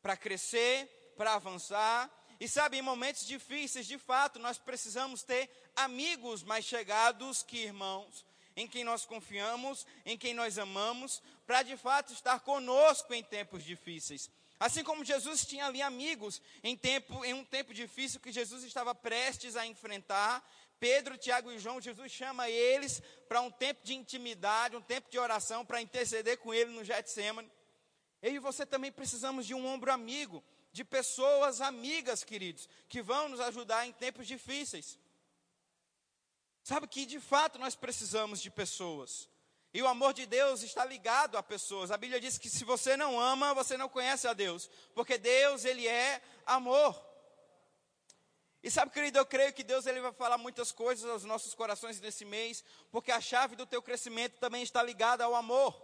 para 0.00 0.16
crescer, 0.16 0.86
para 1.16 1.34
avançar. 1.34 2.08
E 2.38 2.46
sabe, 2.46 2.78
em 2.78 2.82
momentos 2.82 3.26
difíceis, 3.26 3.88
de 3.88 3.98
fato, 3.98 4.38
nós 4.38 4.56
precisamos 4.56 5.24
ter 5.24 5.50
amigos 5.74 6.44
mais 6.44 6.64
chegados 6.64 7.42
que 7.42 7.58
irmãos 7.58 8.24
em 8.58 8.66
quem 8.66 8.82
nós 8.82 9.06
confiamos, 9.06 9.86
em 10.04 10.18
quem 10.18 10.34
nós 10.34 10.58
amamos, 10.58 11.22
para 11.48 11.62
de 11.62 11.78
fato 11.78 12.12
estar 12.12 12.40
conosco 12.40 13.14
em 13.14 13.22
tempos 13.22 13.64
difíceis. 13.64 14.30
Assim 14.60 14.84
como 14.84 15.02
Jesus 15.02 15.46
tinha 15.46 15.64
ali 15.64 15.80
amigos 15.80 16.42
em, 16.62 16.76
tempo, 16.76 17.24
em 17.24 17.32
um 17.32 17.42
tempo 17.42 17.72
difícil 17.72 18.20
que 18.20 18.30
Jesus 18.30 18.64
estava 18.64 18.94
prestes 18.94 19.56
a 19.56 19.66
enfrentar, 19.66 20.46
Pedro, 20.78 21.16
Tiago 21.16 21.50
e 21.50 21.58
João, 21.58 21.80
Jesus 21.80 22.12
chama 22.12 22.50
eles 22.50 23.00
para 23.26 23.40
um 23.40 23.50
tempo 23.50 23.82
de 23.82 23.94
intimidade, 23.94 24.76
um 24.76 24.82
tempo 24.82 25.10
de 25.10 25.18
oração, 25.18 25.64
para 25.64 25.80
interceder 25.80 26.36
com 26.36 26.52
ele 26.52 26.70
no 26.70 26.84
Getsemane. 26.84 27.50
Eu 28.20 28.34
e 28.34 28.38
você 28.38 28.66
também 28.66 28.92
precisamos 28.92 29.46
de 29.46 29.54
um 29.54 29.66
ombro 29.66 29.90
amigo, 29.90 30.44
de 30.70 30.84
pessoas 30.84 31.62
amigas, 31.62 32.22
queridos, 32.22 32.68
que 32.90 33.00
vão 33.00 33.30
nos 33.30 33.40
ajudar 33.40 33.86
em 33.86 33.92
tempos 33.92 34.26
difíceis. 34.26 34.98
Sabe 36.62 36.86
que 36.86 37.06
de 37.06 37.18
fato 37.18 37.58
nós 37.58 37.74
precisamos 37.74 38.38
de 38.38 38.50
pessoas. 38.50 39.30
E 39.72 39.82
o 39.82 39.86
amor 39.86 40.14
de 40.14 40.24
Deus 40.26 40.62
está 40.62 40.84
ligado 40.84 41.36
a 41.36 41.42
pessoas. 41.42 41.90
A 41.90 41.96
Bíblia 41.96 42.20
diz 42.20 42.38
que 42.38 42.48
se 42.48 42.64
você 42.64 42.96
não 42.96 43.20
ama, 43.20 43.54
você 43.54 43.76
não 43.76 43.88
conhece 43.88 44.26
a 44.26 44.32
Deus, 44.32 44.68
porque 44.94 45.18
Deus, 45.18 45.64
ele 45.64 45.86
é 45.86 46.22
amor. 46.46 46.98
E 48.62 48.70
sabe, 48.70 48.90
querido, 48.90 49.18
eu 49.18 49.26
creio 49.26 49.52
que 49.52 49.62
Deus 49.62 49.86
ele 49.86 50.00
vai 50.00 50.12
falar 50.12 50.36
muitas 50.38 50.72
coisas 50.72 51.08
aos 51.08 51.24
nossos 51.24 51.54
corações 51.54 52.00
nesse 52.00 52.24
mês, 52.24 52.64
porque 52.90 53.12
a 53.12 53.20
chave 53.20 53.54
do 53.54 53.66
teu 53.66 53.80
crescimento 53.80 54.38
também 54.38 54.62
está 54.62 54.82
ligada 54.82 55.24
ao 55.24 55.34
amor. 55.34 55.80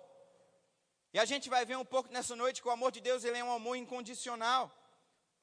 E 1.13 1.19
a 1.19 1.25
gente 1.25 1.49
vai 1.49 1.65
ver 1.65 1.77
um 1.77 1.85
pouco 1.85 2.13
nessa 2.13 2.35
noite 2.35 2.61
que 2.61 2.67
o 2.67 2.73
amor 2.73 2.91
de 2.91 3.01
Deus 3.01 3.23
ele 3.23 3.39
é 3.39 3.45
um 3.45 3.53
amor 3.53 3.77
incondicional. 3.77 4.73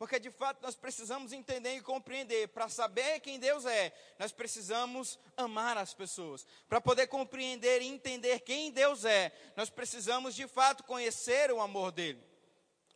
Porque 0.02 0.20
de 0.20 0.32
fato 0.32 0.64
nós 0.64 0.76
precisamos 0.76 1.32
entender 1.32 1.76
e 1.76 1.80
compreender. 1.80 2.48
Para 2.48 2.68
saber 2.68 3.20
quem 3.20 3.38
Deus 3.38 3.68
é, 3.68 3.94
nós 4.18 4.32
precisamos 4.32 5.20
amar 5.38 5.78
as 5.78 5.94
pessoas. 5.94 6.44
Para 6.68 6.82
poder 6.82 7.06
compreender 7.06 7.84
e 7.84 7.88
entender 7.88 8.40
quem 8.40 8.72
Deus 8.72 9.06
é, 9.06 9.32
nós 9.56 9.70
precisamos 9.70 10.34
de 10.34 10.48
fato 10.48 10.84
conhecer 10.86 11.52
o 11.52 11.62
amor 11.62 11.92
dele. 11.92 12.20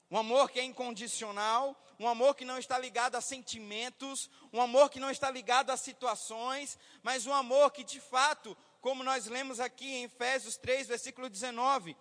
Um 0.10 0.18
amor 0.18 0.50
que 0.50 0.60
é 0.60 0.64
incondicional, 0.64 1.80
um 2.00 2.08
amor 2.08 2.34
que 2.34 2.44
não 2.44 2.58
está 2.58 2.80
ligado 2.80 3.14
a 3.14 3.22
sentimentos, 3.22 4.28
um 4.52 4.60
amor 4.60 4.90
que 4.90 5.00
não 5.00 5.12
está 5.12 5.30
ligado 5.30 5.70
a 5.70 5.78
situações, 5.78 6.76
mas 7.04 7.28
um 7.28 7.34
amor 7.36 7.70
que 7.70 7.84
de 7.84 8.00
fato, 8.00 8.58
como 8.82 9.04
nós 9.04 9.28
lemos 9.28 9.60
aqui 9.60 9.94
em 9.94 10.06
Efésios 10.06 10.58
3, 10.58 10.88
versículo 10.88 11.30
19, 11.30 11.96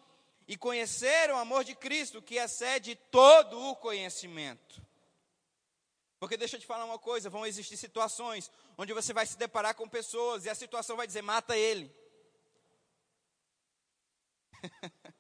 e 0.49 0.57
conhecer 0.57 1.31
o 1.31 1.37
amor 1.37 1.63
de 1.63 1.75
Cristo, 1.75 2.23
que 2.23 2.37
excede 2.37 2.95
todo 3.11 3.61
o 3.69 3.77
conhecimento. 3.77 4.83
Porque 6.19 6.37
deixa 6.37 6.57
eu 6.57 6.61
te 6.61 6.67
falar 6.67 6.85
uma 6.85 6.99
coisa: 6.99 7.31
vão 7.31 7.47
existir 7.47 7.77
situações 7.77 8.51
onde 8.79 8.93
você 8.93 9.13
vai 9.13 9.27
se 9.27 9.37
deparar 9.37 9.75
com 9.75 9.89
pessoas 9.89 10.45
e 10.45 10.51
a 10.51 10.55
situação 10.55 10.97
vai 10.97 11.07
dizer, 11.07 11.23
mata 11.23 11.57
ele. 11.57 11.95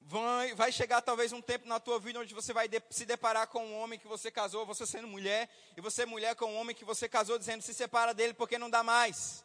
vai, 0.00 0.54
vai 0.54 0.72
chegar 0.72 1.02
talvez 1.02 1.32
um 1.32 1.42
tempo 1.42 1.66
na 1.66 1.80
tua 1.80 1.98
vida 1.98 2.20
onde 2.20 2.34
você 2.34 2.52
vai 2.52 2.68
de, 2.68 2.82
se 2.90 3.04
deparar 3.04 3.48
com 3.48 3.64
um 3.64 3.78
homem 3.80 3.98
que 3.98 4.08
você 4.08 4.30
casou, 4.30 4.66
você 4.66 4.86
sendo 4.86 5.08
mulher, 5.08 5.48
e 5.76 5.80
você 5.80 6.06
mulher 6.06 6.34
com 6.36 6.46
um 6.46 6.56
homem 6.56 6.74
que 6.74 6.84
você 6.84 7.08
casou, 7.08 7.38
dizendo, 7.38 7.62
se 7.62 7.74
separa 7.74 8.14
dele 8.14 8.34
porque 8.34 8.58
não 8.58 8.70
dá 8.70 8.82
mais. 8.82 9.44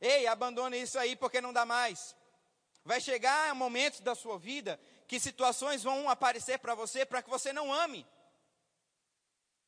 Ei, 0.00 0.26
abandone 0.26 0.80
isso 0.80 0.98
aí 0.98 1.16
porque 1.16 1.40
não 1.40 1.52
dá 1.52 1.64
mais. 1.64 2.14
Vai 2.86 3.00
chegar 3.00 3.52
momentos 3.52 3.98
da 3.98 4.14
sua 4.14 4.38
vida 4.38 4.78
que 5.08 5.18
situações 5.18 5.82
vão 5.82 6.08
aparecer 6.08 6.60
para 6.60 6.72
você 6.72 7.04
para 7.04 7.20
que 7.20 7.28
você 7.28 7.52
não 7.52 7.72
ame. 7.72 8.06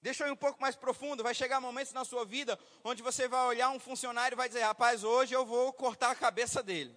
Deixa 0.01 0.23
eu 0.23 0.29
ir 0.29 0.31
um 0.31 0.37
pouco 0.37 0.61
mais 0.61 0.77
profundo. 0.77 1.25
Vai 1.25 1.35
chegar 1.35 1.61
momentos 1.61 1.93
na 1.93 2.05
sua 2.05 2.25
vida 2.25 2.57
onde 2.85 3.03
você 3.03 3.27
vai 3.27 3.45
olhar 3.47 3.71
um 3.71 3.81
funcionário 3.81 4.37
e 4.37 4.43
vai 4.43 4.47
dizer: 4.47 4.63
Rapaz, 4.63 5.03
hoje 5.03 5.35
eu 5.35 5.45
vou 5.45 5.73
cortar 5.73 6.13
a 6.13 6.15
cabeça 6.15 6.63
dele. 6.63 6.97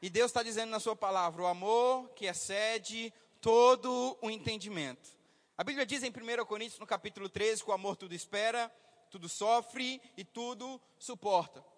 E 0.00 0.08
Deus 0.08 0.30
está 0.30 0.44
dizendo 0.44 0.70
na 0.70 0.78
sua 0.78 0.94
palavra: 0.94 1.42
o 1.42 1.46
amor 1.46 2.08
que 2.10 2.26
excede 2.26 3.12
todo 3.40 4.16
o 4.22 4.30
entendimento. 4.30 5.10
A 5.58 5.64
Bíblia 5.64 5.84
diz 5.84 6.04
em 6.04 6.10
1 6.10 6.44
Coríntios, 6.46 6.78
no 6.78 6.86
capítulo 6.86 7.28
13, 7.28 7.64
que 7.64 7.70
o 7.70 7.72
amor 7.74 7.96
tudo 7.96 8.14
espera, 8.14 8.72
tudo 9.10 9.28
sofre 9.28 10.00
e 10.16 10.24
tudo 10.24 10.80
suporta. 10.96 11.73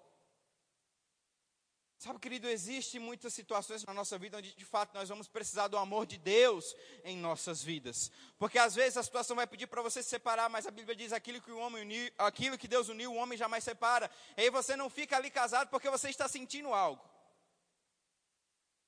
Sabe, 1.98 2.18
querido, 2.18 2.46
existe 2.46 2.98
muitas 2.98 3.32
situações 3.32 3.82
na 3.82 3.94
nossa 3.94 4.18
vida 4.18 4.36
onde 4.36 4.54
de 4.54 4.64
fato 4.66 4.92
nós 4.92 5.08
vamos 5.08 5.28
precisar 5.28 5.68
do 5.68 5.78
amor 5.78 6.04
de 6.04 6.18
Deus 6.18 6.76
em 7.02 7.16
nossas 7.16 7.62
vidas. 7.62 8.12
Porque 8.38 8.58
às 8.58 8.74
vezes 8.74 8.98
a 8.98 9.02
situação 9.02 9.34
vai 9.34 9.46
pedir 9.46 9.66
para 9.66 9.80
você 9.80 10.02
se 10.02 10.10
separar, 10.10 10.50
mas 10.50 10.66
a 10.66 10.70
Bíblia 10.70 10.94
diz 10.94 11.10
aquilo 11.10 11.40
que 11.40 11.50
o 11.50 11.58
homem 11.58 11.82
uniu, 11.82 12.12
aquilo 12.18 12.58
que 12.58 12.68
Deus 12.68 12.90
uniu, 12.90 13.12
o 13.12 13.16
homem 13.16 13.38
jamais 13.38 13.64
separa. 13.64 14.10
E 14.36 14.42
aí 14.42 14.50
você 14.50 14.76
não 14.76 14.90
fica 14.90 15.16
ali 15.16 15.30
casado 15.30 15.68
porque 15.68 15.88
você 15.88 16.10
está 16.10 16.28
sentindo 16.28 16.74
algo. 16.74 17.02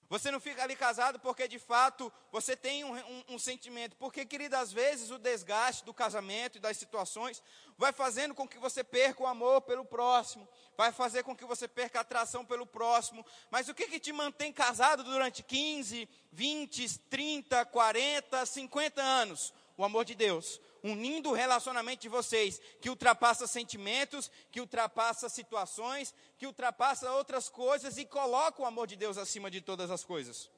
Você 0.08 0.30
não 0.30 0.40
fica 0.40 0.62
ali 0.62 0.74
casado 0.74 1.18
porque 1.20 1.46
de 1.46 1.58
fato 1.58 2.10
você 2.32 2.56
tem 2.56 2.82
um, 2.82 2.94
um, 2.94 3.24
um, 3.30 3.38
sentimento. 3.38 3.94
Porque, 3.96 4.24
querida, 4.24 4.58
às 4.58 4.72
vezes 4.72 5.10
o 5.10 5.18
desgaste 5.18 5.84
do 5.84 5.92
casamento 5.92 6.56
e 6.56 6.60
das 6.60 6.78
situações 6.78 7.42
vai 7.76 7.92
fazendo 7.92 8.34
com 8.34 8.48
que 8.48 8.58
você 8.58 8.82
perca 8.82 9.22
o 9.22 9.26
amor 9.26 9.60
pelo 9.62 9.84
próximo, 9.84 10.48
vai 10.76 10.92
fazer 10.92 11.24
com 11.24 11.36
que 11.36 11.44
você 11.44 11.68
perca 11.68 11.98
a 11.98 12.00
atração 12.00 12.42
pelo 12.42 12.66
próximo. 12.66 13.24
Mas 13.50 13.68
o 13.68 13.74
que, 13.74 13.86
que 13.86 14.00
te 14.00 14.12
mantém 14.12 14.50
casado 14.50 15.04
durante 15.04 15.42
15, 15.42 16.08
20, 16.32 16.98
30, 17.10 17.66
40, 17.66 18.46
50 18.46 19.02
anos? 19.02 19.52
O 19.76 19.84
amor 19.84 20.06
de 20.06 20.14
Deus 20.14 20.58
unindo 20.82 21.30
o 21.30 21.34
relacionamento 21.34 22.02
de 22.02 22.08
vocês, 22.08 22.60
que 22.80 22.90
ultrapassa 22.90 23.46
sentimentos, 23.46 24.30
que 24.50 24.60
ultrapassa 24.60 25.28
situações, 25.28 26.14
que 26.36 26.46
ultrapassa 26.46 27.10
outras 27.12 27.48
coisas 27.48 27.98
e 27.98 28.04
coloca 28.04 28.62
o 28.62 28.66
amor 28.66 28.86
de 28.86 28.96
Deus 28.96 29.18
acima 29.18 29.50
de 29.50 29.60
todas 29.60 29.90
as 29.90 30.04
coisas. 30.04 30.50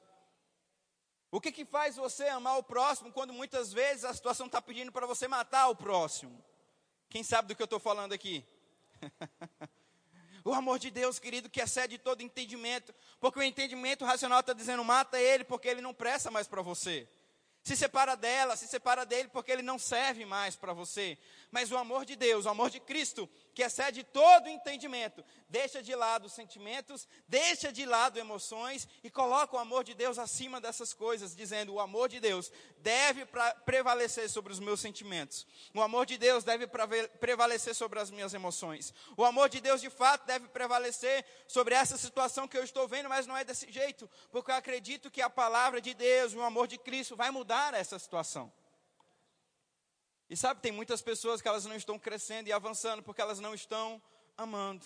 O 1.31 1.39
que, 1.39 1.51
que 1.51 1.63
faz 1.63 1.95
você 1.95 2.27
amar 2.27 2.57
o 2.57 2.63
próximo 2.63 3.11
quando 3.11 3.31
muitas 3.31 3.71
vezes 3.71 4.03
a 4.03 4.13
situação 4.13 4.47
está 4.47 4.61
pedindo 4.61 4.91
para 4.91 5.07
você 5.07 5.27
matar 5.27 5.69
o 5.69 5.75
próximo? 5.75 6.43
Quem 7.09 7.23
sabe 7.23 7.47
do 7.47 7.55
que 7.55 7.61
eu 7.61 7.65
estou 7.65 7.79
falando 7.79 8.11
aqui? 8.11 8.45
o 10.43 10.53
amor 10.53 10.77
de 10.77 10.91
Deus, 10.91 11.19
querido, 11.19 11.49
que 11.49 11.61
excede 11.61 11.97
todo 11.97 12.21
entendimento, 12.21 12.93
porque 13.19 13.39
o 13.39 13.43
entendimento 13.43 14.03
racional 14.03 14.41
está 14.41 14.51
dizendo 14.51 14.83
mata 14.83 15.19
ele 15.19 15.45
porque 15.45 15.69
ele 15.69 15.81
não 15.81 15.93
presta 15.93 16.29
mais 16.29 16.47
para 16.47 16.61
você. 16.61 17.07
Se 17.63 17.75
separa 17.75 18.15
dela, 18.15 18.55
se 18.55 18.67
separa 18.67 19.05
dele 19.05 19.29
porque 19.29 19.51
ele 19.51 19.61
não 19.61 19.77
serve 19.77 20.25
mais 20.25 20.55
para 20.55 20.73
você. 20.73 21.17
Mas 21.51 21.71
o 21.71 21.77
amor 21.77 22.05
de 22.05 22.15
Deus, 22.15 22.45
o 22.45 22.49
amor 22.49 22.69
de 22.69 22.79
Cristo, 22.79 23.29
que 23.53 23.63
excede 23.63 24.03
todo 24.03 24.47
entendimento, 24.47 25.23
deixa 25.49 25.81
de 25.83 25.93
lado 25.93 26.29
sentimentos, 26.29 27.07
deixa 27.27 27.71
de 27.71 27.85
lado 27.85 28.17
emoções 28.17 28.87
e 29.03 29.09
coloca 29.09 29.55
o 29.55 29.59
amor 29.59 29.83
de 29.83 29.93
Deus 29.93 30.17
acima 30.17 30.61
dessas 30.61 30.93
coisas, 30.93 31.35
dizendo: 31.35 31.73
o 31.73 31.79
amor 31.79 32.07
de 32.07 32.19
Deus 32.19 32.51
deve 32.77 33.27
prevalecer 33.65 34.29
sobre 34.29 34.53
os 34.53 34.59
meus 34.59 34.79
sentimentos, 34.79 35.45
o 35.73 35.81
amor 35.81 36.05
de 36.05 36.17
Deus 36.17 36.43
deve 36.43 36.67
prevalecer 37.19 37.75
sobre 37.75 37.99
as 37.99 38.09
minhas 38.09 38.33
emoções, 38.33 38.93
o 39.17 39.25
amor 39.25 39.49
de 39.49 39.59
Deus 39.59 39.81
de 39.81 39.89
fato 39.89 40.25
deve 40.25 40.47
prevalecer 40.47 41.25
sobre 41.47 41.75
essa 41.75 41.97
situação 41.97 42.47
que 42.47 42.57
eu 42.57 42.63
estou 42.63 42.87
vendo, 42.87 43.09
mas 43.09 43.27
não 43.27 43.35
é 43.35 43.43
desse 43.43 43.71
jeito, 43.71 44.09
porque 44.31 44.51
eu 44.51 44.55
acredito 44.55 45.11
que 45.11 45.21
a 45.21 45.29
palavra 45.29 45.81
de 45.81 45.93
Deus, 45.93 46.33
o 46.33 46.41
amor 46.41 46.67
de 46.67 46.77
Cristo 46.77 47.15
vai 47.15 47.31
mudar 47.31 47.73
essa 47.73 47.99
situação. 47.99 48.51
E 50.31 50.37
sabe, 50.37 50.61
tem 50.61 50.71
muitas 50.71 51.01
pessoas 51.01 51.41
que 51.41 51.47
elas 51.49 51.65
não 51.65 51.75
estão 51.75 51.99
crescendo 51.99 52.47
e 52.47 52.53
avançando 52.53 53.03
porque 53.03 53.19
elas 53.19 53.41
não 53.41 53.53
estão 53.53 54.01
amando. 54.37 54.85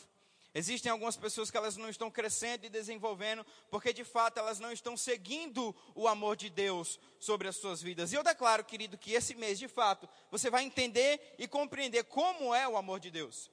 Existem 0.55 0.91
algumas 0.91 1.15
pessoas 1.15 1.51
que 1.51 1.57
elas 1.57 1.77
não 1.77 1.87
estão 1.87 2.09
crescendo 2.09 2.65
e 2.65 2.69
desenvolvendo 2.69 3.45
porque 3.69 3.93
de 3.93 4.03
fato 4.03 4.39
elas 4.39 4.59
não 4.59 4.71
estão 4.71 4.97
seguindo 4.97 5.75
o 5.93 6.07
amor 6.07 6.35
de 6.35 6.49
Deus 6.49 6.99
sobre 7.19 7.47
as 7.47 7.57
suas 7.57 7.79
vidas. 7.79 8.11
E 8.11 8.15
eu 8.15 8.23
declaro, 8.23 8.65
querido, 8.65 8.97
que 8.97 9.13
esse 9.13 9.35
mês 9.35 9.59
de 9.59 9.67
fato 9.67 10.09
você 10.31 10.49
vai 10.49 10.63
entender 10.63 11.35
e 11.37 11.47
compreender 11.47 12.05
como 12.05 12.55
é 12.55 12.67
o 12.67 12.75
amor 12.75 12.99
de 12.99 13.11
Deus. 13.11 13.51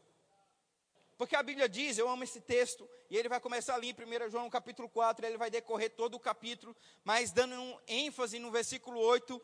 Porque 1.19 1.37
a 1.37 1.43
Bíblia 1.43 1.69
diz, 1.69 1.99
eu 1.99 2.09
amo 2.09 2.25
esse 2.25 2.41
texto, 2.41 2.89
e 3.11 3.17
ele 3.17 3.29
vai 3.29 3.39
começar 3.39 3.75
ali 3.75 3.91
em 3.91 4.27
1 4.27 4.31
João 4.31 4.51
capítulo 4.51 4.89
4, 4.89 5.25
ele 5.25 5.37
vai 5.37 5.51
decorrer 5.51 5.91
todo 5.91 6.15
o 6.15 6.19
capítulo, 6.19 6.75
mas 7.05 7.31
dando 7.31 7.55
um 7.55 7.79
ênfase 7.87 8.39
no 8.39 8.51
versículo 8.51 8.99
8, 8.99 9.41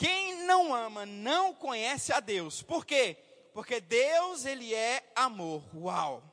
quem 0.00 0.46
não 0.46 0.74
ama 0.74 1.04
não 1.04 1.52
conhece 1.52 2.10
a 2.10 2.20
Deus. 2.20 2.62
Por 2.62 2.86
quê? 2.86 3.18
Porque 3.52 3.82
Deus, 3.82 4.46
ele 4.46 4.74
é 4.74 5.04
amor. 5.14 5.62
Uau! 5.76 6.24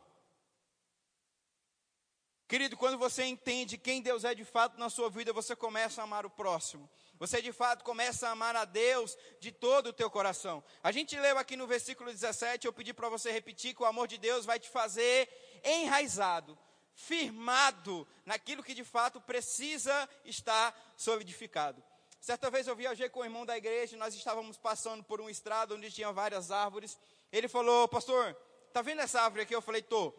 Querido, 2.47 2.77
quando 2.77 2.97
você 2.97 3.25
entende 3.25 3.77
quem 3.77 4.01
Deus 4.01 4.23
é 4.23 4.33
de 4.33 4.45
fato 4.45 4.79
na 4.79 4.89
sua 4.89 5.09
vida, 5.09 5.33
você 5.33 5.53
começa 5.53 5.99
a 5.99 6.05
amar 6.05 6.25
o 6.25 6.29
próximo. 6.29 6.89
Você 7.19 7.41
de 7.41 7.51
fato 7.51 7.83
começa 7.83 8.29
a 8.29 8.31
amar 8.31 8.55
a 8.55 8.63
Deus 8.63 9.17
de 9.41 9.51
todo 9.51 9.87
o 9.87 9.93
teu 9.93 10.09
coração. 10.09 10.63
A 10.81 10.89
gente 10.93 11.19
leu 11.19 11.37
aqui 11.37 11.57
no 11.57 11.67
versículo 11.67 12.09
17, 12.09 12.67
eu 12.67 12.71
pedi 12.71 12.93
para 12.93 13.09
você 13.09 13.33
repetir 13.33 13.75
que 13.75 13.83
o 13.83 13.85
amor 13.85 14.07
de 14.07 14.17
Deus 14.17 14.45
vai 14.45 14.61
te 14.61 14.69
fazer 14.69 15.27
enraizado, 15.61 16.57
firmado 16.93 18.07
naquilo 18.25 18.63
que 18.63 18.73
de 18.73 18.85
fato 18.85 19.19
precisa 19.19 20.07
estar 20.23 20.73
solidificado. 20.95 21.83
Certa 22.19 22.49
vez 22.49 22.67
eu 22.67 22.75
viajei 22.75 23.09
com 23.09 23.21
o 23.21 23.23
irmão 23.23 23.45
da 23.45 23.57
igreja, 23.57 23.95
nós 23.97 24.13
estávamos 24.13 24.57
passando 24.57 25.03
por 25.03 25.21
um 25.21 25.29
estrado 25.29 25.75
onde 25.75 25.91
tinha 25.91 26.11
várias 26.11 26.51
árvores. 26.51 26.97
Ele 27.31 27.47
falou, 27.47 27.87
pastor, 27.87 28.35
tá 28.73 28.81
vendo 28.81 29.01
essa 29.01 29.21
árvore 29.21 29.43
aqui? 29.43 29.55
Eu 29.55 29.61
falei, 29.61 29.81
tô. 29.81 30.13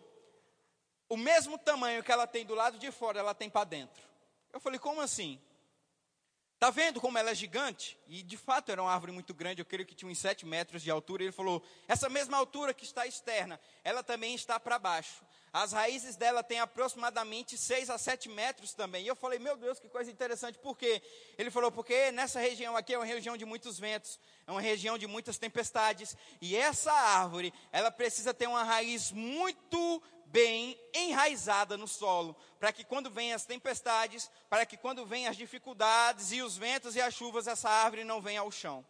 o 1.08 1.16
mesmo 1.16 1.58
tamanho 1.58 2.02
que 2.02 2.12
ela 2.12 2.26
tem 2.26 2.44
do 2.44 2.54
lado 2.54 2.78
de 2.78 2.90
fora, 2.90 3.18
ela 3.18 3.34
tem 3.34 3.50
para 3.50 3.64
dentro. 3.64 4.02
Eu 4.52 4.60
falei, 4.60 4.78
como 4.78 5.00
assim? 5.00 5.40
Está 6.58 6.70
vendo 6.70 7.00
como 7.00 7.16
ela 7.16 7.30
é 7.30 7.34
gigante? 7.36 7.96
E 8.08 8.20
de 8.20 8.36
fato 8.36 8.72
era 8.72 8.82
uma 8.82 8.92
árvore 8.92 9.12
muito 9.12 9.32
grande, 9.32 9.62
eu 9.62 9.64
creio 9.64 9.86
que 9.86 9.94
tinha 9.94 10.10
uns 10.10 10.18
7 10.18 10.44
metros 10.44 10.82
de 10.82 10.90
altura. 10.90 11.22
Ele 11.22 11.30
falou: 11.30 11.62
essa 11.86 12.08
mesma 12.08 12.36
altura 12.36 12.74
que 12.74 12.82
está 12.82 13.06
externa, 13.06 13.60
ela 13.84 14.02
também 14.02 14.34
está 14.34 14.58
para 14.58 14.76
baixo. 14.76 15.24
As 15.52 15.70
raízes 15.70 16.16
dela 16.16 16.42
têm 16.42 16.58
aproximadamente 16.58 17.56
6 17.56 17.90
a 17.90 17.96
7 17.96 18.28
metros 18.28 18.74
também. 18.74 19.04
E 19.04 19.06
eu 19.06 19.14
falei: 19.14 19.38
meu 19.38 19.56
Deus, 19.56 19.78
que 19.78 19.88
coisa 19.88 20.10
interessante. 20.10 20.58
Por 20.58 20.76
quê? 20.76 21.00
Ele 21.38 21.48
falou: 21.48 21.70
porque 21.70 22.10
nessa 22.10 22.40
região 22.40 22.76
aqui 22.76 22.92
é 22.92 22.98
uma 22.98 23.06
região 23.06 23.36
de 23.36 23.44
muitos 23.44 23.78
ventos, 23.78 24.18
é 24.44 24.50
uma 24.50 24.60
região 24.60 24.98
de 24.98 25.06
muitas 25.06 25.38
tempestades. 25.38 26.16
E 26.40 26.56
essa 26.56 26.90
árvore, 26.90 27.54
ela 27.70 27.92
precisa 27.92 28.34
ter 28.34 28.48
uma 28.48 28.64
raiz 28.64 29.12
muito 29.12 30.02
bem 30.30 30.78
enraizada 30.94 31.76
no 31.76 31.88
solo, 31.88 32.36
para 32.58 32.72
que 32.72 32.84
quando 32.84 33.10
vêm 33.10 33.32
as 33.32 33.44
tempestades, 33.44 34.30
para 34.48 34.66
que 34.66 34.76
quando 34.76 35.06
vêm 35.06 35.26
as 35.26 35.36
dificuldades 35.36 36.32
e 36.32 36.42
os 36.42 36.56
ventos 36.56 36.96
e 36.96 37.00
as 37.00 37.14
chuvas, 37.14 37.46
essa 37.46 37.68
árvore 37.68 38.04
não 38.04 38.20
venha 38.20 38.40
ao 38.40 38.50
chão. 38.50 38.84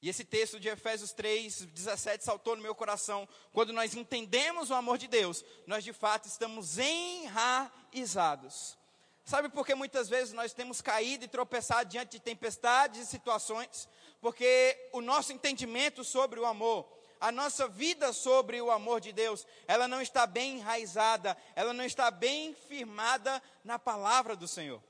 E 0.00 0.08
esse 0.08 0.24
texto 0.24 0.58
de 0.58 0.68
Efésios 0.68 1.12
3, 1.12 1.66
17 1.66 2.24
saltou 2.24 2.56
no 2.56 2.62
meu 2.62 2.74
coração. 2.74 3.28
Quando 3.52 3.72
nós 3.72 3.94
entendemos 3.94 4.68
o 4.68 4.74
amor 4.74 4.98
de 4.98 5.06
Deus, 5.06 5.44
nós 5.64 5.84
de 5.84 5.92
fato 5.92 6.26
estamos 6.26 6.76
enraizados. 6.76 8.76
Sabe 9.24 9.48
por 9.48 9.64
que 9.64 9.76
muitas 9.76 10.08
vezes 10.08 10.34
nós 10.34 10.52
temos 10.52 10.80
caído 10.80 11.24
e 11.24 11.28
tropeçado 11.28 11.88
diante 11.88 12.12
de 12.12 12.20
tempestades 12.20 13.00
e 13.00 13.06
situações? 13.06 13.88
Porque 14.20 14.88
o 14.92 15.00
nosso 15.00 15.32
entendimento 15.32 16.02
sobre 16.02 16.40
o 16.40 16.46
amor 16.46 17.01
a 17.22 17.30
nossa 17.30 17.68
vida 17.68 18.12
sobre 18.12 18.60
o 18.60 18.68
amor 18.68 19.00
de 19.00 19.12
Deus, 19.12 19.46
ela 19.68 19.86
não 19.86 20.02
está 20.02 20.26
bem 20.26 20.58
enraizada, 20.58 21.36
ela 21.54 21.72
não 21.72 21.84
está 21.84 22.10
bem 22.10 22.52
firmada 22.52 23.40
na 23.62 23.78
palavra 23.78 24.34
do 24.34 24.48
Senhor. 24.48 24.82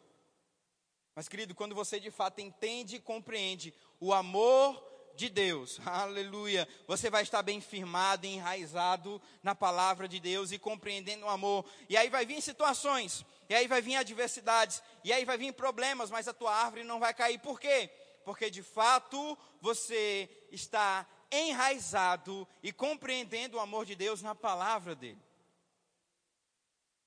Mas, 1.14 1.28
querido, 1.28 1.54
quando 1.54 1.74
você 1.74 2.00
de 2.00 2.10
fato 2.10 2.40
entende 2.40 2.96
e 2.96 3.00
compreende 3.00 3.74
o 4.00 4.14
amor 4.14 4.82
de 5.14 5.28
Deus, 5.28 5.78
aleluia, 5.84 6.66
você 6.86 7.10
vai 7.10 7.22
estar 7.22 7.42
bem 7.42 7.60
firmado, 7.60 8.26
enraizado 8.26 9.20
na 9.42 9.54
palavra 9.54 10.08
de 10.08 10.18
Deus 10.18 10.52
e 10.52 10.58
compreendendo 10.58 11.26
o 11.26 11.28
amor. 11.28 11.66
E 11.86 11.98
aí 11.98 12.08
vai 12.08 12.24
vir 12.24 12.40
situações, 12.40 13.26
e 13.46 13.54
aí 13.54 13.68
vai 13.68 13.82
vir 13.82 13.96
adversidades, 13.96 14.82
e 15.04 15.12
aí 15.12 15.26
vai 15.26 15.36
vir 15.36 15.52
problemas, 15.52 16.10
mas 16.10 16.26
a 16.26 16.32
tua 16.32 16.54
árvore 16.54 16.82
não 16.82 16.98
vai 16.98 17.12
cair. 17.12 17.38
Por 17.40 17.60
quê? 17.60 17.90
Porque 18.24 18.48
de 18.48 18.62
fato 18.62 19.36
você 19.60 20.30
está 20.50 21.06
enraizado 21.32 22.46
e 22.62 22.70
compreendendo 22.72 23.56
o 23.56 23.60
amor 23.60 23.86
de 23.86 23.96
Deus 23.96 24.22
na 24.22 24.34
palavra 24.34 24.94
dele. 24.94 25.20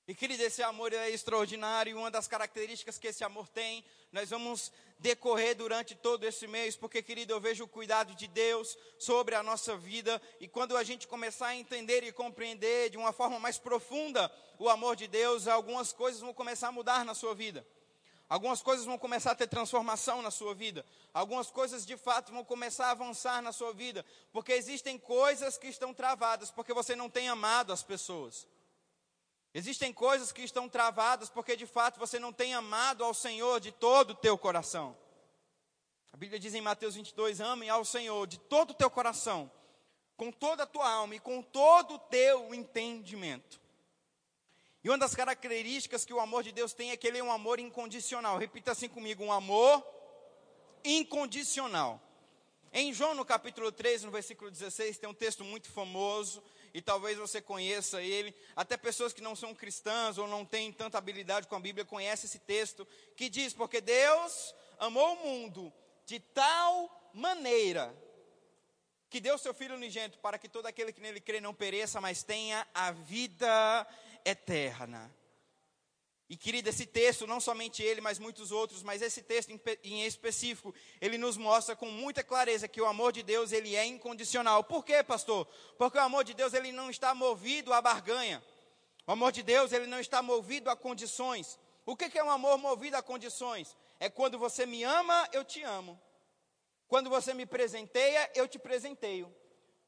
E 0.08 0.14
querido, 0.14 0.42
esse 0.42 0.62
amor 0.62 0.92
é 0.92 1.10
extraordinário, 1.10 1.96
uma 1.98 2.12
das 2.12 2.28
características 2.28 2.96
que 2.96 3.08
esse 3.08 3.24
amor 3.24 3.48
tem, 3.48 3.84
nós 4.12 4.30
vamos 4.30 4.70
decorrer 5.00 5.56
durante 5.56 5.96
todo 5.96 6.24
esse 6.24 6.46
mês, 6.46 6.76
porque, 6.76 7.02
querido, 7.02 7.32
eu 7.32 7.40
vejo 7.40 7.64
o 7.64 7.68
cuidado 7.68 8.14
de 8.14 8.28
Deus 8.28 8.78
sobre 9.00 9.34
a 9.34 9.42
nossa 9.42 9.76
vida, 9.76 10.22
e 10.38 10.46
quando 10.46 10.76
a 10.76 10.84
gente 10.84 11.08
começar 11.08 11.48
a 11.48 11.56
entender 11.56 12.04
e 12.04 12.12
compreender 12.12 12.90
de 12.90 12.96
uma 12.96 13.12
forma 13.12 13.40
mais 13.40 13.58
profunda 13.58 14.32
o 14.60 14.68
amor 14.68 14.94
de 14.94 15.08
Deus, 15.08 15.48
algumas 15.48 15.92
coisas 15.92 16.20
vão 16.20 16.32
começar 16.32 16.68
a 16.68 16.72
mudar 16.72 17.04
na 17.04 17.14
sua 17.14 17.34
vida. 17.34 17.66
Algumas 18.28 18.60
coisas 18.60 18.84
vão 18.84 18.98
começar 18.98 19.32
a 19.32 19.36
ter 19.36 19.46
transformação 19.46 20.20
na 20.20 20.32
sua 20.32 20.52
vida. 20.52 20.84
Algumas 21.14 21.48
coisas 21.48 21.86
de 21.86 21.96
fato 21.96 22.32
vão 22.32 22.44
começar 22.44 22.88
a 22.88 22.90
avançar 22.90 23.40
na 23.40 23.52
sua 23.52 23.72
vida. 23.72 24.04
Porque 24.32 24.52
existem 24.52 24.98
coisas 24.98 25.56
que 25.56 25.68
estão 25.68 25.94
travadas 25.94 26.50
porque 26.50 26.74
você 26.74 26.96
não 26.96 27.08
tem 27.08 27.28
amado 27.28 27.72
as 27.72 27.84
pessoas. 27.84 28.48
Existem 29.54 29.92
coisas 29.92 30.32
que 30.32 30.42
estão 30.42 30.68
travadas 30.68 31.30
porque 31.30 31.56
de 31.56 31.66
fato 31.66 32.00
você 32.00 32.18
não 32.18 32.32
tem 32.32 32.52
amado 32.52 33.04
ao 33.04 33.14
Senhor 33.14 33.60
de 33.60 33.70
todo 33.70 34.10
o 34.10 34.14
teu 34.14 34.36
coração. 34.36 34.96
A 36.12 36.16
Bíblia 36.16 36.40
diz 36.40 36.52
em 36.52 36.60
Mateus 36.60 36.96
22: 36.96 37.40
Amem 37.40 37.70
ao 37.70 37.84
Senhor 37.84 38.26
de 38.26 38.38
todo 38.38 38.70
o 38.70 38.74
teu 38.74 38.90
coração, 38.90 39.50
com 40.16 40.32
toda 40.32 40.64
a 40.64 40.66
tua 40.66 40.90
alma 40.90 41.14
e 41.14 41.20
com 41.20 41.40
todo 41.42 41.94
o 41.94 41.98
teu 41.98 42.52
entendimento. 42.52 43.60
E 44.86 44.88
uma 44.88 44.96
das 44.96 45.16
características 45.16 46.04
que 46.04 46.14
o 46.14 46.20
amor 46.20 46.44
de 46.44 46.52
Deus 46.52 46.72
tem 46.72 46.92
é 46.92 46.96
que 46.96 47.08
ele 47.08 47.18
é 47.18 47.24
um 47.24 47.32
amor 47.32 47.58
incondicional. 47.58 48.38
Repita 48.38 48.70
assim 48.70 48.88
comigo: 48.88 49.24
um 49.24 49.32
amor 49.32 49.84
incondicional. 50.84 52.00
Em 52.72 52.94
João, 52.94 53.12
no 53.12 53.24
capítulo 53.24 53.72
3, 53.72 54.04
no 54.04 54.12
versículo 54.12 54.48
16, 54.48 54.98
tem 54.98 55.10
um 55.10 55.12
texto 55.12 55.42
muito 55.42 55.68
famoso, 55.68 56.40
e 56.72 56.80
talvez 56.80 57.18
você 57.18 57.40
conheça 57.40 58.00
ele. 58.00 58.32
Até 58.54 58.76
pessoas 58.76 59.12
que 59.12 59.20
não 59.20 59.34
são 59.34 59.52
cristãs 59.56 60.18
ou 60.18 60.28
não 60.28 60.44
têm 60.44 60.70
tanta 60.70 60.98
habilidade 60.98 61.48
com 61.48 61.56
a 61.56 61.60
Bíblia 61.60 61.84
conhecem 61.84 62.28
esse 62.28 62.38
texto, 62.38 62.86
que 63.16 63.28
diz: 63.28 63.52
Porque 63.52 63.80
Deus 63.80 64.54
amou 64.78 65.14
o 65.14 65.26
mundo 65.26 65.72
de 66.04 66.20
tal 66.20 67.10
maneira 67.12 67.92
que 69.08 69.20
deu 69.20 69.38
seu 69.38 69.54
Filho 69.54 69.74
unigênito 69.74 70.18
para 70.18 70.38
que 70.38 70.48
todo 70.48 70.66
aquele 70.66 70.92
que 70.92 71.00
nele 71.00 71.20
crê 71.20 71.40
não 71.40 71.54
pereça, 71.54 72.00
mas 72.00 72.22
tenha 72.22 72.66
a 72.74 72.92
vida 72.92 73.86
eterna. 74.26 75.14
E 76.28 76.36
querida, 76.36 76.70
esse 76.70 76.84
texto, 76.84 77.24
não 77.24 77.38
somente 77.38 77.84
ele, 77.84 78.00
mas 78.00 78.18
muitos 78.18 78.50
outros, 78.50 78.82
mas 78.82 79.00
esse 79.00 79.22
texto 79.22 79.48
em, 79.84 80.04
específico, 80.04 80.74
ele 81.00 81.16
nos 81.16 81.36
mostra 81.36 81.76
com 81.76 81.86
muita 81.86 82.24
clareza 82.24 82.66
que 82.66 82.80
o 82.80 82.86
amor 82.86 83.12
de 83.12 83.22
Deus, 83.22 83.52
ele 83.52 83.76
é 83.76 83.86
incondicional. 83.86 84.64
Por 84.64 84.84
quê, 84.84 85.04
pastor? 85.04 85.46
Porque 85.78 85.96
o 85.96 86.00
amor 86.00 86.24
de 86.24 86.34
Deus, 86.34 86.52
ele 86.52 86.72
não 86.72 86.90
está 86.90 87.14
movido 87.14 87.72
à 87.72 87.80
barganha. 87.80 88.42
O 89.06 89.12
amor 89.12 89.30
de 89.30 89.44
Deus, 89.44 89.70
ele 89.70 89.86
não 89.86 90.00
está 90.00 90.20
movido 90.20 90.68
a 90.68 90.74
condições. 90.74 91.60
O 91.84 91.96
que 91.96 92.18
é 92.18 92.24
um 92.24 92.30
amor 92.30 92.58
movido 92.58 92.96
a 92.96 93.02
condições? 93.02 93.76
É 94.00 94.10
quando 94.10 94.36
você 94.36 94.66
me 94.66 94.82
ama, 94.82 95.28
eu 95.32 95.44
te 95.44 95.62
amo. 95.62 96.00
Quando 96.88 97.08
você 97.08 97.32
me 97.32 97.46
presenteia, 97.46 98.28
eu 98.34 98.48
te 98.48 98.58
presenteio. 98.58 99.32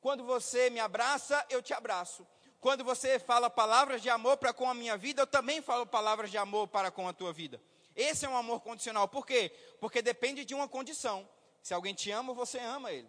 Quando 0.01 0.23
você 0.25 0.71
me 0.71 0.79
abraça, 0.79 1.45
eu 1.51 1.61
te 1.61 1.75
abraço. 1.75 2.25
Quando 2.61 2.83
você 2.83 3.19
fala 3.19 3.49
palavras 3.49 4.03
de 4.03 4.11
amor 4.11 4.37
para 4.37 4.53
com 4.53 4.69
a 4.69 4.75
minha 4.75 4.97
vida, 4.97 5.23
eu 5.23 5.27
também 5.27 5.63
falo 5.63 5.87
palavras 5.87 6.31
de 6.31 6.37
amor 6.37 6.67
para 6.69 6.91
com 6.91 7.07
a 7.07 7.13
tua 7.13 7.33
vida. 7.33 7.61
Esse 7.95 8.27
é 8.27 8.29
um 8.29 8.37
amor 8.37 8.61
condicional. 8.61 9.07
Por 9.09 9.27
quê? 9.27 9.53
Porque 9.81 10.03
depende 10.03 10.45
de 10.45 10.55
uma 10.55 10.69
condição. 10.69 11.29
Se 11.63 11.73
alguém 11.73 11.95
te 11.95 12.11
ama, 12.11 12.33
você 12.33 12.59
ama 12.59 12.93
ele. 12.93 13.09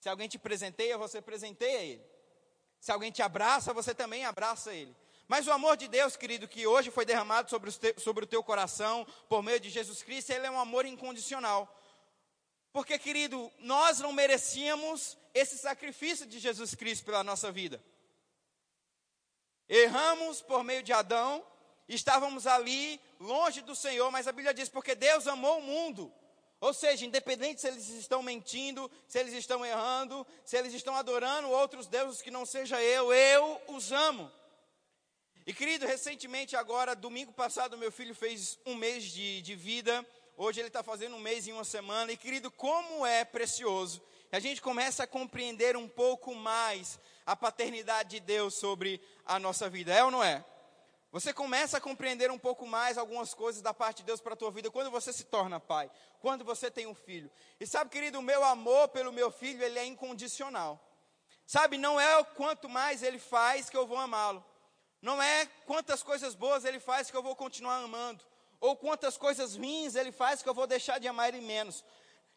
Se 0.00 0.08
alguém 0.08 0.28
te 0.28 0.38
presenteia, 0.38 0.96
você 0.96 1.20
presenteia 1.20 1.80
ele. 1.80 2.04
Se 2.80 2.92
alguém 2.92 3.10
te 3.10 3.22
abraça, 3.22 3.72
você 3.72 3.94
também 3.94 4.24
abraça 4.24 4.72
ele. 4.72 4.96
Mas 5.26 5.46
o 5.46 5.52
amor 5.52 5.76
de 5.76 5.88
Deus, 5.88 6.16
querido, 6.16 6.48
que 6.48 6.66
hoje 6.66 6.90
foi 6.90 7.04
derramado 7.04 7.50
sobre, 7.50 7.70
sobre 7.98 8.24
o 8.24 8.26
teu 8.26 8.42
coração, 8.42 9.06
por 9.28 9.42
meio 9.42 9.60
de 9.60 9.68
Jesus 9.68 10.02
Cristo, 10.02 10.30
ele 10.30 10.46
é 10.46 10.50
um 10.50 10.58
amor 10.58 10.86
incondicional. 10.86 11.72
Porque, 12.72 12.98
querido, 12.98 13.52
nós 13.58 13.98
não 13.98 14.12
merecíamos 14.12 15.18
esse 15.34 15.58
sacrifício 15.58 16.24
de 16.24 16.38
Jesus 16.38 16.74
Cristo 16.74 17.04
pela 17.04 17.24
nossa 17.24 17.50
vida. 17.50 17.82
Erramos 19.68 20.40
por 20.40 20.64
meio 20.64 20.82
de 20.82 20.92
Adão, 20.92 21.44
estávamos 21.88 22.46
ali 22.46 23.00
longe 23.20 23.60
do 23.60 23.76
Senhor, 23.76 24.10
mas 24.10 24.26
a 24.26 24.32
Bíblia 24.32 24.54
diz: 24.54 24.68
porque 24.68 24.94
Deus 24.94 25.26
amou 25.26 25.58
o 25.58 25.62
mundo. 25.62 26.12
Ou 26.60 26.74
seja, 26.74 27.06
independente 27.06 27.60
se 27.60 27.68
eles 27.68 27.88
estão 27.88 28.20
mentindo, 28.20 28.90
se 29.06 29.18
eles 29.18 29.32
estão 29.32 29.64
errando, 29.64 30.26
se 30.44 30.56
eles 30.56 30.74
estão 30.74 30.96
adorando 30.96 31.48
outros 31.50 31.86
deuses 31.86 32.20
que 32.20 32.32
não 32.32 32.44
seja 32.44 32.82
eu, 32.82 33.12
eu 33.12 33.62
os 33.68 33.92
amo. 33.92 34.30
E 35.46 35.54
querido, 35.54 35.86
recentemente, 35.86 36.56
agora, 36.56 36.96
domingo 36.96 37.32
passado, 37.32 37.78
meu 37.78 37.92
filho 37.92 38.14
fez 38.14 38.58
um 38.66 38.74
mês 38.74 39.04
de, 39.04 39.40
de 39.40 39.54
vida. 39.54 40.04
Hoje 40.36 40.60
ele 40.60 40.68
está 40.68 40.82
fazendo 40.82 41.16
um 41.16 41.20
mês 41.20 41.46
e 41.46 41.52
uma 41.52 41.64
semana. 41.64 42.12
E 42.12 42.16
querido, 42.16 42.50
como 42.50 43.06
é 43.06 43.24
precioso. 43.24 44.02
A 44.30 44.38
gente 44.38 44.60
começa 44.60 45.04
a 45.04 45.06
compreender 45.06 45.76
um 45.76 45.88
pouco 45.88 46.34
mais 46.34 47.00
a 47.24 47.34
paternidade 47.34 48.10
de 48.10 48.20
Deus 48.20 48.54
sobre 48.54 49.00
a 49.24 49.38
nossa 49.38 49.68
vida, 49.70 49.92
é 49.92 50.04
ou 50.04 50.10
não 50.10 50.22
é? 50.22 50.44
Você 51.10 51.32
começa 51.32 51.78
a 51.78 51.80
compreender 51.80 52.30
um 52.30 52.38
pouco 52.38 52.66
mais 52.66 52.98
algumas 52.98 53.32
coisas 53.32 53.62
da 53.62 53.72
parte 53.72 53.98
de 53.98 54.04
Deus 54.04 54.20
para 54.20 54.34
a 54.34 54.36
tua 54.36 54.50
vida 54.50 54.70
quando 54.70 54.90
você 54.90 55.10
se 55.10 55.24
torna 55.24 55.58
pai, 55.58 55.90
quando 56.20 56.44
você 56.44 56.70
tem 56.70 56.86
um 56.86 56.94
filho. 56.94 57.30
E 57.58 57.66
sabe, 57.66 57.90
querido, 57.90 58.18
o 58.18 58.22
meu 58.22 58.44
amor 58.44 58.88
pelo 58.88 59.10
meu 59.10 59.30
filho, 59.30 59.62
ele 59.62 59.78
é 59.78 59.86
incondicional. 59.86 60.78
Sabe, 61.46 61.78
não 61.78 61.98
é 61.98 62.18
o 62.18 62.26
quanto 62.26 62.68
mais 62.68 63.02
ele 63.02 63.18
faz 63.18 63.70
que 63.70 63.76
eu 63.76 63.86
vou 63.86 63.96
amá-lo. 63.96 64.44
Não 65.00 65.22
é 65.22 65.46
quantas 65.64 66.02
coisas 66.02 66.34
boas 66.34 66.66
ele 66.66 66.78
faz 66.78 67.10
que 67.10 67.16
eu 67.16 67.22
vou 67.22 67.34
continuar 67.34 67.76
amando. 67.78 68.22
Ou 68.60 68.76
quantas 68.76 69.16
coisas 69.16 69.56
ruins 69.56 69.94
ele 69.94 70.12
faz 70.12 70.42
que 70.42 70.48
eu 70.48 70.52
vou 70.52 70.66
deixar 70.66 70.98
de 70.98 71.08
amar 71.08 71.28
ele 71.28 71.40
menos. 71.40 71.82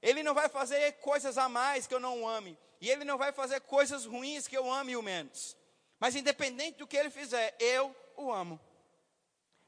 Ele 0.02 0.24
não 0.24 0.34
vai 0.34 0.50
fazer 0.50 0.94
coisas 0.94 1.38
a 1.38 1.48
mais 1.48 1.86
que 1.86 1.94
eu 1.94 2.00
não 2.00 2.28
ame. 2.28 2.58
E 2.80 2.90
ele 2.90 3.06
não 3.06 3.18
vai 3.18 3.32
fazer 3.32 3.62
coisas 3.62 4.06
ruins 4.06 4.48
que 4.48 4.58
eu 4.58 4.72
ame 4.72 4.96
o 4.96 5.02
menos. 5.02 5.56
Mas 6.00 6.16
independente 6.16 6.80
do 6.80 6.88
que 6.88 6.98
ele 6.98 7.12
fizer, 7.12 7.56
eu 7.60 7.96
o 8.18 8.32
amo. 8.32 8.60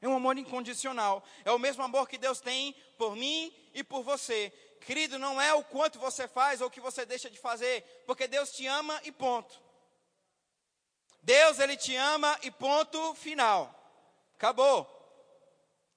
É 0.02 0.08
um 0.08 0.16
amor 0.16 0.36
incondicional. 0.36 1.24
É 1.44 1.50
o 1.52 1.58
mesmo 1.58 1.82
amor 1.82 2.08
que 2.08 2.18
Deus 2.18 2.40
tem 2.40 2.74
por 2.98 3.14
mim 3.14 3.54
e 3.72 3.84
por 3.84 4.02
você. 4.02 4.52
Querido, 4.80 5.18
não 5.18 5.40
é 5.40 5.54
o 5.54 5.64
quanto 5.64 5.98
você 5.98 6.28
faz 6.28 6.60
ou 6.60 6.66
o 6.66 6.70
que 6.70 6.80
você 6.80 7.06
deixa 7.06 7.30
de 7.30 7.38
fazer, 7.38 7.82
porque 8.06 8.26
Deus 8.26 8.50
te 8.50 8.66
ama 8.66 9.00
e 9.04 9.12
ponto. 9.12 9.62
Deus, 11.22 11.58
Ele 11.58 11.74
te 11.76 11.96
ama 11.96 12.38
e 12.42 12.50
ponto 12.50 13.14
final. 13.14 13.74
Acabou. 14.34 14.90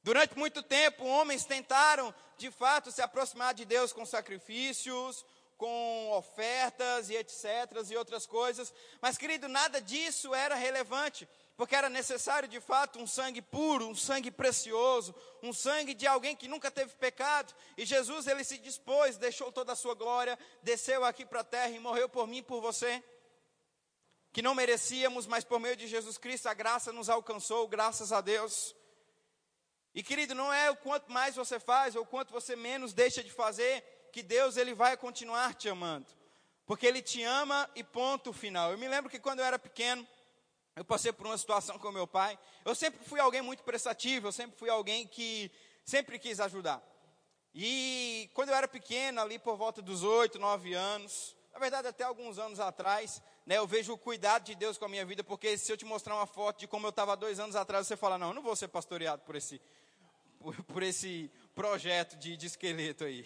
Durante 0.01 0.37
muito 0.37 0.63
tempo, 0.63 1.05
homens 1.05 1.43
tentaram, 1.43 2.15
de 2.37 2.51
fato, 2.51 2.91
se 2.91 3.01
aproximar 3.01 3.53
de 3.53 3.65
Deus 3.65 3.91
com 3.91 4.05
sacrifícios, 4.05 5.25
com 5.57 6.11
ofertas 6.11 7.09
e 7.09 7.15
etc. 7.15 7.45
e 7.89 7.97
outras 7.97 8.25
coisas. 8.25 8.73
Mas, 9.01 9.17
querido, 9.17 9.47
nada 9.47 9.81
disso 9.81 10.33
era 10.33 10.55
relevante, 10.55 11.27
porque 11.57 11.75
era 11.75 11.89
necessário, 11.89 12.47
de 12.47 12.61
fato, 12.61 12.99
um 12.99 13.07
sangue 13.07 13.41
puro, 13.41 13.87
um 13.87 13.95
sangue 13.95 14.29
precioso, 14.29 15.15
um 15.41 15.51
sangue 15.51 15.95
de 15.95 16.05
alguém 16.05 16.35
que 16.35 16.47
nunca 16.47 16.69
teve 16.69 16.93
pecado. 16.95 17.53
E 17.75 17.85
Jesus, 17.85 18.27
ele 18.27 18.43
se 18.43 18.59
dispôs, 18.59 19.17
deixou 19.17 19.51
toda 19.51 19.73
a 19.73 19.75
sua 19.75 19.95
glória, 19.95 20.37
desceu 20.61 21.03
aqui 21.03 21.25
para 21.25 21.41
a 21.41 21.43
terra 21.43 21.69
e 21.69 21.79
morreu 21.79 22.07
por 22.07 22.27
mim 22.27 22.37
e 22.37 22.43
por 22.43 22.61
você. 22.61 23.03
Que 24.31 24.43
não 24.43 24.53
merecíamos, 24.53 25.25
mas 25.25 25.43
por 25.43 25.59
meio 25.59 25.75
de 25.75 25.87
Jesus 25.87 26.19
Cristo 26.19 26.47
a 26.47 26.53
graça 26.53 26.93
nos 26.93 27.09
alcançou, 27.09 27.67
graças 27.67 28.11
a 28.11 28.21
Deus. 28.21 28.75
E 29.97 30.03
querido, 30.03 30.35
não 30.35 30.53
é 30.53 30.69
o 30.69 30.75
quanto 30.75 31.11
mais 31.11 31.35
você 31.35 31.59
faz 31.59 31.95
ou 31.95 32.05
quanto 32.05 32.31
você 32.31 32.55
menos 32.55 32.93
deixa 32.93 33.23
de 33.23 33.31
fazer, 33.31 33.83
que 34.13 34.21
Deus 34.21 34.55
ele 34.55 34.75
vai 34.75 34.95
continuar 34.95 35.55
te 35.55 35.67
amando. 35.67 36.05
Porque 36.67 36.85
ele 36.85 37.01
te 37.01 37.23
ama 37.23 37.67
e 37.73 37.83
ponto 37.83 38.31
final. 38.31 38.71
Eu 38.71 38.77
me 38.77 38.87
lembro 38.87 39.09
que 39.09 39.17
quando 39.17 39.39
eu 39.39 39.45
era 39.45 39.57
pequeno, 39.57 40.07
eu 40.75 40.85
passei 40.85 41.11
por 41.11 41.25
uma 41.25 41.35
situação 41.35 41.79
com 41.79 41.91
meu 41.91 42.05
pai. 42.05 42.37
Eu 42.63 42.75
sempre 42.75 43.03
fui 43.05 43.19
alguém 43.19 43.41
muito 43.41 43.63
prestativo, 43.63 44.27
eu 44.27 44.31
sempre 44.31 44.55
fui 44.55 44.69
alguém 44.69 45.07
que 45.07 45.51
sempre 45.83 46.19
quis 46.19 46.39
ajudar. 46.39 46.79
E 47.51 48.29
quando 48.35 48.49
eu 48.49 48.55
era 48.55 48.67
pequeno, 48.67 49.19
ali 49.19 49.39
por 49.39 49.57
volta 49.57 49.81
dos 49.81 50.03
oito, 50.03 50.37
nove 50.37 50.75
anos, 50.75 51.35
na 51.51 51.57
verdade 51.57 51.87
até 51.87 52.03
alguns 52.03 52.37
anos 52.37 52.59
atrás, 52.59 53.19
né, 53.47 53.57
eu 53.57 53.65
vejo 53.65 53.93
o 53.93 53.97
cuidado 53.97 54.43
de 54.43 54.53
Deus 54.53 54.77
com 54.77 54.85
a 54.85 54.89
minha 54.89 55.03
vida, 55.03 55.23
porque 55.23 55.57
se 55.57 55.71
eu 55.71 55.77
te 55.77 55.85
mostrar 55.85 56.13
uma 56.13 56.27
foto 56.27 56.59
de 56.59 56.67
como 56.67 56.85
eu 56.85 56.91
estava 56.91 57.17
dois 57.17 57.39
anos 57.39 57.55
atrás, 57.55 57.87
você 57.87 57.97
fala, 57.97 58.15
não, 58.15 58.27
eu 58.27 58.33
não 58.35 58.43
vou 58.43 58.55
ser 58.55 58.67
pastoreado 58.67 59.23
por 59.23 59.35
esse, 59.35 59.59
por, 60.39 60.63
por 60.63 60.83
esse 60.83 61.31
projeto 61.53 62.15
de, 62.17 62.37
de 62.37 62.47
esqueleto 62.47 63.03
aí. 63.03 63.25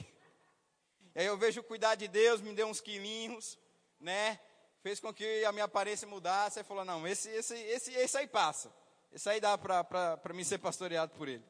E 1.16 1.20
aí 1.20 1.26
eu 1.26 1.38
vejo 1.38 1.62
o 1.62 1.64
cuidado 1.64 2.00
de 2.00 2.08
Deus, 2.08 2.42
me 2.42 2.54
deu 2.54 2.68
uns 2.68 2.82
quilinhos, 2.82 3.58
né? 4.00 4.40
fez 4.82 5.00
com 5.00 5.14
que 5.14 5.46
a 5.46 5.52
minha 5.52 5.66
aparência 5.66 6.08
mudasse. 6.08 6.60
Aí 6.60 6.66
falou: 6.66 6.84
não, 6.84 7.08
esse, 7.08 7.30
esse, 7.30 7.56
esse, 7.56 7.94
esse 7.94 8.18
aí 8.18 8.28
passa. 8.28 8.74
Esse 9.12 9.30
aí 9.30 9.40
dá 9.40 9.58
para 9.58 10.34
mim 10.34 10.44
ser 10.44 10.58
pastoreado 10.58 11.14
por 11.14 11.28
ele. 11.28 11.44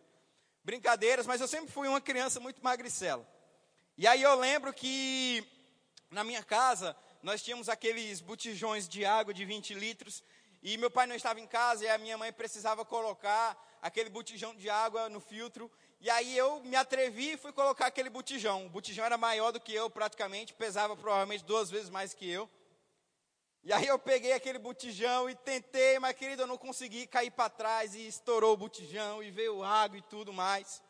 Brincadeiras, 0.63 1.25
mas 1.25 1.41
eu 1.41 1.47
sempre 1.47 1.71
fui 1.71 1.87
uma 1.87 2.01
criança 2.01 2.39
muito 2.39 2.63
magricela. 2.63 3.27
E 3.97 4.07
aí 4.07 4.21
eu 4.21 4.35
lembro 4.35 4.73
que 4.73 5.45
na 6.09 6.23
minha 6.23 6.43
casa 6.43 6.95
nós 7.21 7.41
tínhamos 7.41 7.69
aqueles 7.69 8.19
botijões 8.19 8.87
de 8.87 9.05
água 9.05 9.33
de 9.33 9.45
20 9.45 9.73
litros. 9.75 10.23
E 10.61 10.77
meu 10.77 10.91
pai 10.91 11.07
não 11.07 11.15
estava 11.15 11.39
em 11.39 11.47
casa 11.47 11.83
e 11.83 11.89
a 11.89 11.97
minha 11.97 12.17
mãe 12.17 12.31
precisava 12.31 12.85
colocar 12.85 13.57
aquele 13.81 14.09
botijão 14.09 14.55
de 14.55 14.69
água 14.69 15.09
no 15.09 15.19
filtro. 15.19 15.71
E 15.99 16.09
aí 16.09 16.37
eu 16.37 16.61
me 16.63 16.75
atrevi 16.75 17.33
e 17.33 17.37
fui 17.37 17.51
colocar 17.51 17.87
aquele 17.87 18.09
botijão. 18.09 18.67
O 18.67 18.69
botijão 18.69 19.03
era 19.03 19.17
maior 19.17 19.51
do 19.51 19.59
que 19.59 19.73
eu 19.73 19.89
praticamente, 19.89 20.53
pesava 20.53 20.95
provavelmente 20.95 21.43
duas 21.43 21.69
vezes 21.69 21.89
mais 21.89 22.13
que 22.13 22.29
eu. 22.29 22.49
E 23.63 23.71
aí 23.71 23.85
eu 23.85 23.99
peguei 23.99 24.33
aquele 24.33 24.57
botijão 24.57 25.29
e 25.29 25.35
tentei, 25.35 25.99
mas 25.99 26.15
querido, 26.15 26.43
eu 26.43 26.47
não 26.47 26.57
consegui 26.57 27.05
cair 27.05 27.29
para 27.29 27.49
trás 27.49 27.93
e 27.93 28.07
estourou 28.07 28.53
o 28.53 28.57
botijão 28.57 29.21
e 29.21 29.29
veio 29.29 29.63
água 29.63 29.97
e 29.97 30.01
tudo 30.01 30.33
mais. 30.33 30.81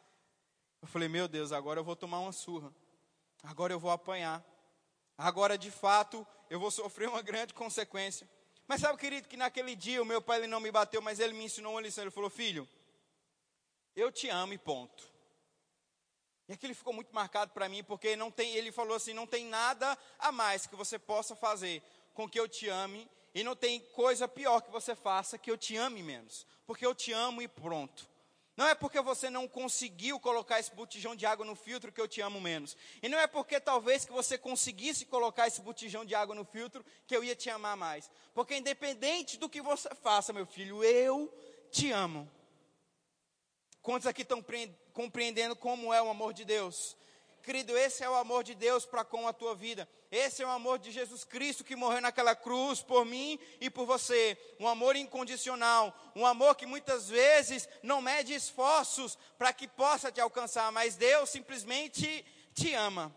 Eu 0.82 0.88
falei, 0.88 1.08
meu 1.08 1.28
Deus, 1.28 1.52
agora 1.52 1.80
eu 1.80 1.84
vou 1.84 1.96
tomar 1.96 2.20
uma 2.20 2.32
surra. 2.32 2.74
Agora 3.44 3.74
eu 3.74 3.80
vou 3.80 3.92
apanhar. 3.92 4.44
Agora, 5.18 5.58
de 5.58 5.70
fato, 5.70 6.26
eu 6.50 6.60
vou 6.60 6.72
sofrer 6.72 7.10
uma 7.10 7.22
grande 7.22 7.54
consequência. 7.54 8.28
Mas 8.68 8.82
sabe, 8.82 8.98
querido, 8.98 9.28
que 9.28 9.38
naquele 9.38 9.76
dia 9.76 10.02
o 10.02 10.06
meu 10.06 10.22
pai 10.22 10.40
ele 10.40 10.48
não 10.48 10.60
me 10.60 10.72
bateu, 10.72 11.02
mas 11.02 11.20
ele 11.20 11.34
me 11.34 11.46
ensinou 11.46 11.74
uma 11.74 11.82
lição. 11.82 12.04
Ele 12.04 12.12
falou, 12.12 12.30
filho, 12.30 12.68
eu 13.96 14.12
te 14.12 14.30
amo 14.30 14.54
e 14.54 14.58
ponto. 14.58 15.12
E 16.48 16.54
aquilo 16.54 16.76
ficou 16.76 16.94
muito 16.94 17.14
marcado 17.14 17.52
para 17.52 17.70
mim, 17.70 17.84
porque 17.84 18.16
não 18.16 18.30
tem, 18.30 18.56
ele 18.56 18.72
falou 18.72 18.96
assim, 18.96 19.14
não 19.14 19.28
tem 19.28 19.46
nada 19.46 19.98
a 20.20 20.32
mais 20.32 20.66
que 20.66 20.76
você 20.76 21.00
possa 21.00 21.36
fazer 21.36 21.82
com 22.14 22.30
que 22.30 22.40
eu 22.40 22.48
te 22.48 22.68
ame, 22.68 23.10
e 23.34 23.44
não 23.44 23.56
tem 23.56 23.80
coisa 23.80 24.28
pior 24.28 24.62
que 24.62 24.70
você 24.70 24.94
faça 24.94 25.38
que 25.38 25.50
eu 25.50 25.58
te 25.58 25.78
ame 25.78 26.04
menos, 26.04 26.46
porque 26.66 26.86
eu 26.86 26.94
te 26.94 27.14
amo 27.14 27.42
e 27.42 27.48
pronto. 27.48 28.11
Não 28.62 28.68
é 28.68 28.76
porque 28.76 29.02
você 29.02 29.28
não 29.28 29.48
conseguiu 29.48 30.20
colocar 30.20 30.60
esse 30.60 30.72
botijão 30.76 31.16
de 31.16 31.26
água 31.26 31.44
no 31.44 31.56
filtro 31.56 31.92
que 31.92 32.00
eu 32.00 32.08
te 32.08 32.22
amo 32.22 32.40
menos. 32.40 32.78
E 33.02 33.10
não 33.10 33.18
é 33.18 33.26
porque 33.26 33.60
talvez 33.60 34.06
que 34.06 34.12
você 34.12 34.38
conseguisse 34.38 35.04
colocar 35.04 35.48
esse 35.48 35.60
botijão 35.62 36.06
de 36.06 36.14
água 36.14 36.36
no 36.36 36.46
filtro 36.46 36.86
que 37.08 37.16
eu 37.16 37.24
ia 37.24 37.36
te 37.36 37.50
amar 37.50 37.76
mais. 37.76 38.08
Porque 38.36 38.56
independente 38.56 39.40
do 39.40 39.50
que 39.50 39.64
você 39.64 39.90
faça, 39.96 40.32
meu 40.32 40.46
filho, 40.46 40.84
eu 40.84 41.34
te 41.72 41.92
amo. 41.92 42.30
Quantos 43.82 44.06
aqui 44.06 44.22
estão 44.22 44.46
compreendendo 44.94 45.56
como 45.56 45.92
é 45.92 46.00
o 46.00 46.12
amor 46.12 46.32
de 46.32 46.46
Deus? 46.46 46.96
Querido, 47.42 47.76
esse 47.76 48.04
é 48.04 48.10
o 48.10 48.16
amor 48.16 48.44
de 48.44 48.54
Deus 48.54 48.86
para 48.86 49.04
com 49.04 49.28
a 49.28 49.34
tua 49.34 49.56
vida. 49.56 49.90
Esse 50.12 50.44
é 50.44 50.46
o 50.46 50.50
amor 50.50 50.78
de 50.78 50.92
Jesus 50.92 51.24
Cristo 51.24 51.64
que 51.64 51.76
morreu 51.76 52.02
naquela 52.02 52.36
cruz 52.36 52.82
por 52.82 53.04
mim 53.04 53.40
e 53.60 53.70
por 53.70 53.86
você. 53.86 54.38
Um 54.60 54.68
amor 54.68 54.96
incondicional. 54.96 55.96
Um 56.16 56.26
amor 56.26 56.56
que 56.56 56.66
muitas 56.66 57.10
vezes 57.10 57.68
não 57.82 58.02
mede 58.02 58.34
esforços 58.34 59.18
para 59.38 59.52
que 59.52 59.68
possa 59.68 60.12
te 60.12 60.22
alcançar, 60.22 60.72
mas 60.72 60.96
Deus 60.96 61.30
simplesmente 61.30 62.24
te 62.54 62.74
ama. 62.74 63.14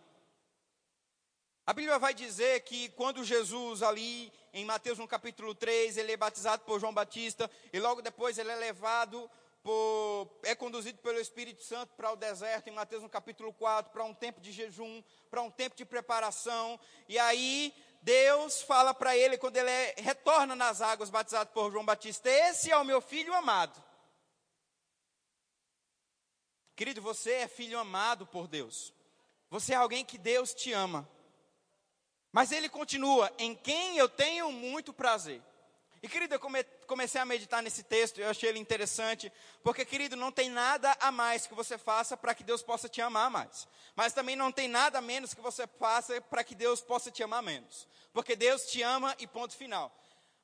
A 1.67 1.73
Bíblia 1.73 1.99
vai 1.99 2.13
dizer 2.13 2.61
que 2.61 2.91
quando 2.91 3.25
Jesus 3.25 3.83
ali 3.83 4.33
em 4.53 4.65
Mateus 4.65 4.99
no 4.99 5.09
capítulo 5.09 5.55
3, 5.55 5.97
ele 5.97 6.13
é 6.13 6.17
batizado 6.17 6.63
por 6.65 6.79
João 6.79 6.93
Batista 6.93 7.51
e 7.73 7.81
logo 7.81 8.03
depois 8.03 8.37
ele 8.39 8.51
é 8.51 8.57
levado 8.57 9.31
por, 9.65 10.29
é 10.43 10.55
conduzido 10.55 10.99
pelo 10.99 11.19
Espírito 11.19 11.63
Santo 11.63 11.95
para 11.95 12.13
o 12.13 12.17
deserto, 12.17 12.69
em 12.69 12.75
Mateus 12.75 13.03
no 13.03 13.09
capítulo 13.09 13.51
4, 13.51 13.91
para 13.91 14.05
um 14.05 14.13
tempo 14.13 14.39
de 14.39 14.53
jejum, 14.53 15.03
para 15.31 15.41
um 15.41 15.51
tempo 15.51 15.75
de 15.75 15.87
preparação. 15.87 16.79
E 17.09 17.19
aí 17.19 17.75
Deus 18.03 18.61
fala 18.61 18.93
para 18.93 19.17
ele, 19.17 19.39
quando 19.39 19.57
ele 19.57 19.71
é, 19.71 19.95
retorna 19.97 20.55
nas 20.55 20.83
águas, 20.83 21.09
batizado 21.09 21.51
por 21.53 21.73
João 21.73 21.85
Batista: 21.85 22.29
Esse 22.29 22.71
é 22.71 22.77
o 22.77 22.85
meu 22.85 23.01
filho 23.01 23.33
amado. 23.33 23.83
Querido, 26.77 27.01
você 27.01 27.33
é 27.33 27.49
filho 27.49 27.79
amado 27.79 28.27
por 28.27 28.47
Deus. 28.47 28.93
Você 29.49 29.73
é 29.73 29.77
alguém 29.77 30.05
que 30.05 30.19
Deus 30.19 30.53
te 30.53 30.75
ama. 30.75 31.09
Mas 32.31 32.53
ele 32.53 32.69
continua: 32.69 33.33
Em 33.39 33.55
quem 33.55 33.97
eu 33.97 34.11
tenho 34.11 34.53
muito 34.53 34.93
prazer. 34.93 35.41
E 36.05 36.09
querido, 36.09 36.35
eu 36.35 36.39
come, 36.39 36.63
comecei 36.87 37.19
a 37.19 37.25
meditar 37.25 37.63
nesse 37.63 37.83
texto, 37.83 38.21
eu 38.21 38.29
achei 38.29 38.51
ele 38.51 38.59
interessante, 38.59 39.33
porque 39.63 39.87
querido, 39.87 40.15
não 40.15 40.31
tem 40.31 40.51
nada 40.51 40.95
a 41.01 41.11
mais 41.11 41.47
que 41.47 41.55
você 41.55 41.79
faça 41.79 42.15
para 42.15 42.35
que 42.35 42.45
Deus 42.45 42.63
possa 42.63 42.91
te 42.91 43.01
amar 43.01 43.31
mais. 43.31 43.67
Mas 43.97 44.13
também 44.13 44.37
não 44.37 44.53
tem 44.53 44.69
nada 44.69 44.99
a 44.99 45.01
menos 45.01 45.33
que 45.33 45.41
você 45.41 45.67
faça 45.67 46.21
para 46.21 46.45
que 46.45 46.55
Deus 46.55 46.83
possa 46.83 47.11
te 47.11 47.23
amar 47.23 47.43
menos. 47.43 47.89
Porque 48.13 48.37
Deus 48.37 48.67
te 48.67 48.83
ama 48.83 49.17
e 49.19 49.27
ponto 49.27 49.57
final. 49.57 49.91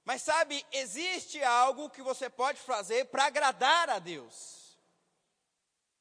Mas 0.02 0.22
sabe, 0.22 0.64
existe 0.72 1.42
algo 1.42 1.90
que 1.90 2.00
você 2.00 2.30
pode 2.30 2.58
fazer 2.58 3.04
para 3.08 3.26
agradar 3.26 3.90
a 3.90 3.98
Deus. 3.98 4.78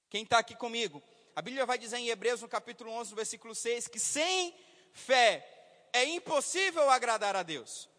Quem 0.10 0.24
está 0.24 0.40
aqui 0.40 0.56
comigo? 0.56 1.04
A 1.36 1.42
Bíblia 1.42 1.66
vai 1.66 1.78
dizer 1.78 1.98
em 1.98 2.08
Hebreus, 2.08 2.42
no 2.42 2.48
capítulo 2.48 2.92
11, 2.92 3.10
no 3.10 3.18
versículo 3.18 3.54
6, 3.54 3.90
que 3.90 4.00
sem 4.00 4.56
fé 4.94 5.46
é 5.92 6.06
impossível 6.06 6.90
agradar 6.90 7.36
a 7.36 7.44
Deus. 7.44 7.90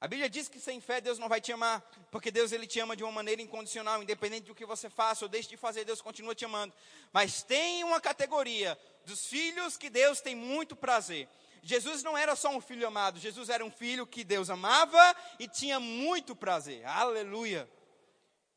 A 0.00 0.06
Bíblia 0.06 0.30
diz 0.30 0.48
que 0.48 0.60
sem 0.60 0.80
fé 0.80 1.00
Deus 1.00 1.18
não 1.18 1.28
vai 1.28 1.40
te 1.40 1.52
amar, 1.52 1.80
porque 2.10 2.30
Deus 2.30 2.52
ele 2.52 2.68
te 2.68 2.78
ama 2.78 2.94
de 2.94 3.02
uma 3.02 3.10
maneira 3.10 3.42
incondicional, 3.42 4.00
independente 4.00 4.46
do 4.46 4.54
que 4.54 4.64
você 4.64 4.88
faça 4.88 5.24
ou 5.24 5.28
deixe 5.28 5.48
de 5.48 5.56
fazer, 5.56 5.84
Deus 5.84 6.00
continua 6.00 6.36
te 6.36 6.44
amando. 6.44 6.72
Mas 7.12 7.42
tem 7.42 7.82
uma 7.82 8.00
categoria 8.00 8.78
dos 9.04 9.26
filhos 9.26 9.76
que 9.76 9.90
Deus 9.90 10.20
tem 10.20 10.36
muito 10.36 10.76
prazer. 10.76 11.28
Jesus 11.64 12.04
não 12.04 12.16
era 12.16 12.36
só 12.36 12.50
um 12.50 12.60
filho 12.60 12.86
amado, 12.86 13.18
Jesus 13.18 13.48
era 13.48 13.64
um 13.64 13.70
filho 13.72 14.06
que 14.06 14.22
Deus 14.22 14.48
amava 14.48 15.16
e 15.36 15.48
tinha 15.48 15.80
muito 15.80 16.36
prazer. 16.36 16.86
Aleluia. 16.86 17.68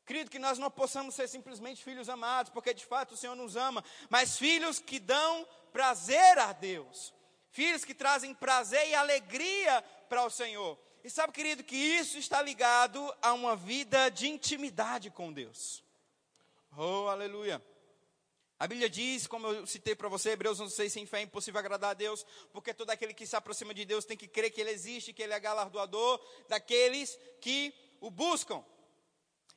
Querido, 0.06 0.30
que 0.30 0.38
nós 0.38 0.58
não 0.58 0.70
possamos 0.70 1.14
ser 1.14 1.28
simplesmente 1.28 1.82
filhos 1.82 2.08
amados, 2.08 2.52
porque 2.52 2.72
de 2.72 2.86
fato 2.86 3.14
o 3.14 3.16
Senhor 3.16 3.34
nos 3.34 3.56
ama, 3.56 3.84
mas 4.08 4.38
filhos 4.38 4.78
que 4.78 5.00
dão 5.00 5.46
prazer 5.72 6.38
a 6.38 6.52
Deus. 6.52 7.12
Filhos 7.50 7.84
que 7.84 7.94
trazem 7.94 8.32
prazer 8.32 8.88
e 8.88 8.94
alegria 8.94 9.82
para 10.08 10.24
o 10.24 10.30
Senhor. 10.30 10.78
E 11.04 11.10
sabe, 11.10 11.32
querido, 11.32 11.64
que 11.64 11.74
isso 11.74 12.16
está 12.16 12.40
ligado 12.40 13.12
a 13.20 13.32
uma 13.32 13.56
vida 13.56 14.08
de 14.08 14.28
intimidade 14.28 15.10
com 15.10 15.32
Deus. 15.32 15.82
Oh, 16.76 17.08
aleluia. 17.08 17.60
A 18.56 18.68
Bíblia 18.68 18.88
diz, 18.88 19.26
como 19.26 19.48
eu 19.48 19.66
citei 19.66 19.96
para 19.96 20.08
você, 20.08 20.30
Hebreus 20.30 20.60
11:6, 20.60 20.88
sem 20.90 21.04
fé 21.04 21.18
é 21.18 21.22
impossível 21.22 21.58
agradar 21.58 21.90
a 21.90 21.94
Deus, 21.94 22.24
porque 22.52 22.72
todo 22.72 22.90
aquele 22.90 23.12
que 23.12 23.26
se 23.26 23.34
aproxima 23.34 23.74
de 23.74 23.84
Deus 23.84 24.04
tem 24.04 24.16
que 24.16 24.28
crer 24.28 24.52
que 24.52 24.60
Ele 24.60 24.70
existe, 24.70 25.12
que 25.12 25.20
Ele 25.20 25.32
é 25.32 25.40
galardoador 25.40 26.24
daqueles 26.48 27.18
que 27.40 27.74
o 28.00 28.08
buscam. 28.08 28.64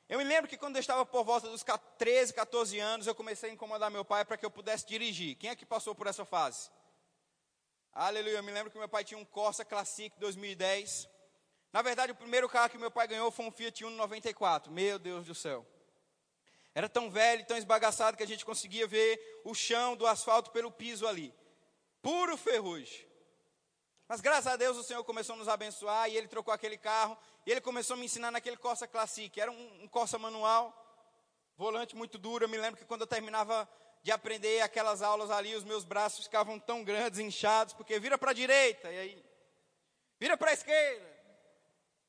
Eu 0.08 0.18
me 0.18 0.24
lembro 0.24 0.50
que 0.50 0.56
quando 0.56 0.74
eu 0.74 0.80
estava 0.80 1.06
por 1.06 1.22
volta 1.22 1.48
dos 1.48 1.64
13, 1.98 2.34
14 2.34 2.80
anos, 2.80 3.06
eu 3.06 3.14
comecei 3.14 3.50
a 3.50 3.52
incomodar 3.52 3.88
meu 3.88 4.04
pai 4.04 4.24
para 4.24 4.36
que 4.36 4.44
eu 4.44 4.50
pudesse 4.50 4.84
dirigir. 4.84 5.36
Quem 5.36 5.50
é 5.50 5.56
que 5.56 5.64
passou 5.64 5.94
por 5.94 6.08
essa 6.08 6.24
fase? 6.24 6.70
Aleluia, 7.92 8.38
eu 8.38 8.42
me 8.42 8.50
lembro 8.50 8.72
que 8.72 8.78
meu 8.78 8.88
pai 8.88 9.04
tinha 9.04 9.18
um 9.18 9.24
Corsa 9.24 9.64
Classic 9.64 10.12
2010. 10.18 11.08
Na 11.76 11.82
verdade, 11.82 12.10
o 12.10 12.14
primeiro 12.14 12.48
carro 12.48 12.70
que 12.70 12.78
meu 12.78 12.90
pai 12.90 13.06
ganhou 13.06 13.30
foi 13.30 13.44
um 13.44 13.50
Fiat 13.50 13.84
Uno 13.84 13.98
94. 13.98 14.72
Meu 14.72 14.98
Deus 14.98 15.26
do 15.26 15.34
céu. 15.34 15.62
Era 16.74 16.88
tão 16.88 17.10
velho, 17.10 17.44
tão 17.44 17.54
esbagaçado 17.54 18.16
que 18.16 18.22
a 18.22 18.26
gente 18.26 18.46
conseguia 18.46 18.86
ver 18.86 19.42
o 19.44 19.52
chão 19.52 19.94
do 19.94 20.06
asfalto 20.06 20.50
pelo 20.52 20.72
piso 20.72 21.06
ali. 21.06 21.34
Puro 22.00 22.34
ferrugem. 22.38 23.06
Mas 24.08 24.22
graças 24.22 24.46
a 24.46 24.56
Deus 24.56 24.78
o 24.78 24.82
Senhor 24.82 25.04
começou 25.04 25.34
a 25.34 25.36
nos 25.36 25.48
abençoar 25.48 26.08
e 26.08 26.16
ele 26.16 26.28
trocou 26.28 26.54
aquele 26.54 26.78
carro 26.78 27.14
e 27.44 27.50
ele 27.50 27.60
começou 27.60 27.92
a 27.92 27.98
me 27.98 28.06
ensinar 28.06 28.30
naquele 28.30 28.56
Corsa 28.56 28.88
Classic. 28.88 29.38
Era 29.38 29.52
um, 29.52 29.82
um 29.82 29.86
Corsa 29.86 30.18
manual, 30.18 30.74
volante 31.58 31.94
muito 31.94 32.16
duro. 32.16 32.46
Eu 32.46 32.48
me 32.48 32.56
lembro 32.56 32.80
que 32.80 32.86
quando 32.86 33.02
eu 33.02 33.06
terminava 33.06 33.68
de 34.02 34.10
aprender 34.10 34.62
aquelas 34.62 35.02
aulas 35.02 35.30
ali, 35.30 35.54
os 35.54 35.62
meus 35.62 35.84
braços 35.84 36.24
ficavam 36.24 36.58
tão 36.58 36.82
grandes, 36.82 37.20
inchados, 37.20 37.74
porque 37.74 38.00
vira 38.00 38.16
para 38.16 38.30
a 38.30 38.34
direita 38.34 38.90
e 38.90 38.98
aí 38.98 39.24
vira 40.18 40.38
para 40.38 40.52
a 40.52 40.54
esquerda. 40.54 41.15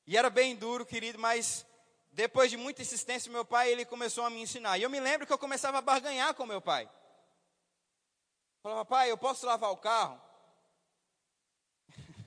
E 0.07 0.15
era 0.15 0.29
bem 0.29 0.55
duro, 0.55 0.85
querido, 0.85 1.19
mas 1.19 1.65
depois 2.13 2.49
de 2.49 2.55
muita 2.55 2.81
insistência, 2.81 3.29
meu 3.29 3.43
pai, 3.43 3.69
ele 3.69 3.83
começou 3.83 4.23
a 4.23 4.29
me 4.29 4.41
ensinar. 4.41 4.77
E 4.77 4.83
eu 4.83 4.89
me 4.89 5.01
lembro 5.01 5.27
que 5.27 5.33
eu 5.33 5.37
começava 5.37 5.79
a 5.79 5.81
barganhar 5.81 6.33
com 6.33 6.45
meu 6.45 6.61
pai. 6.61 6.89
Falava, 8.63 8.85
pai, 8.85 9.11
eu 9.11 9.17
posso 9.17 9.45
lavar 9.45 9.69
o 9.69 9.77
carro? 9.77 10.19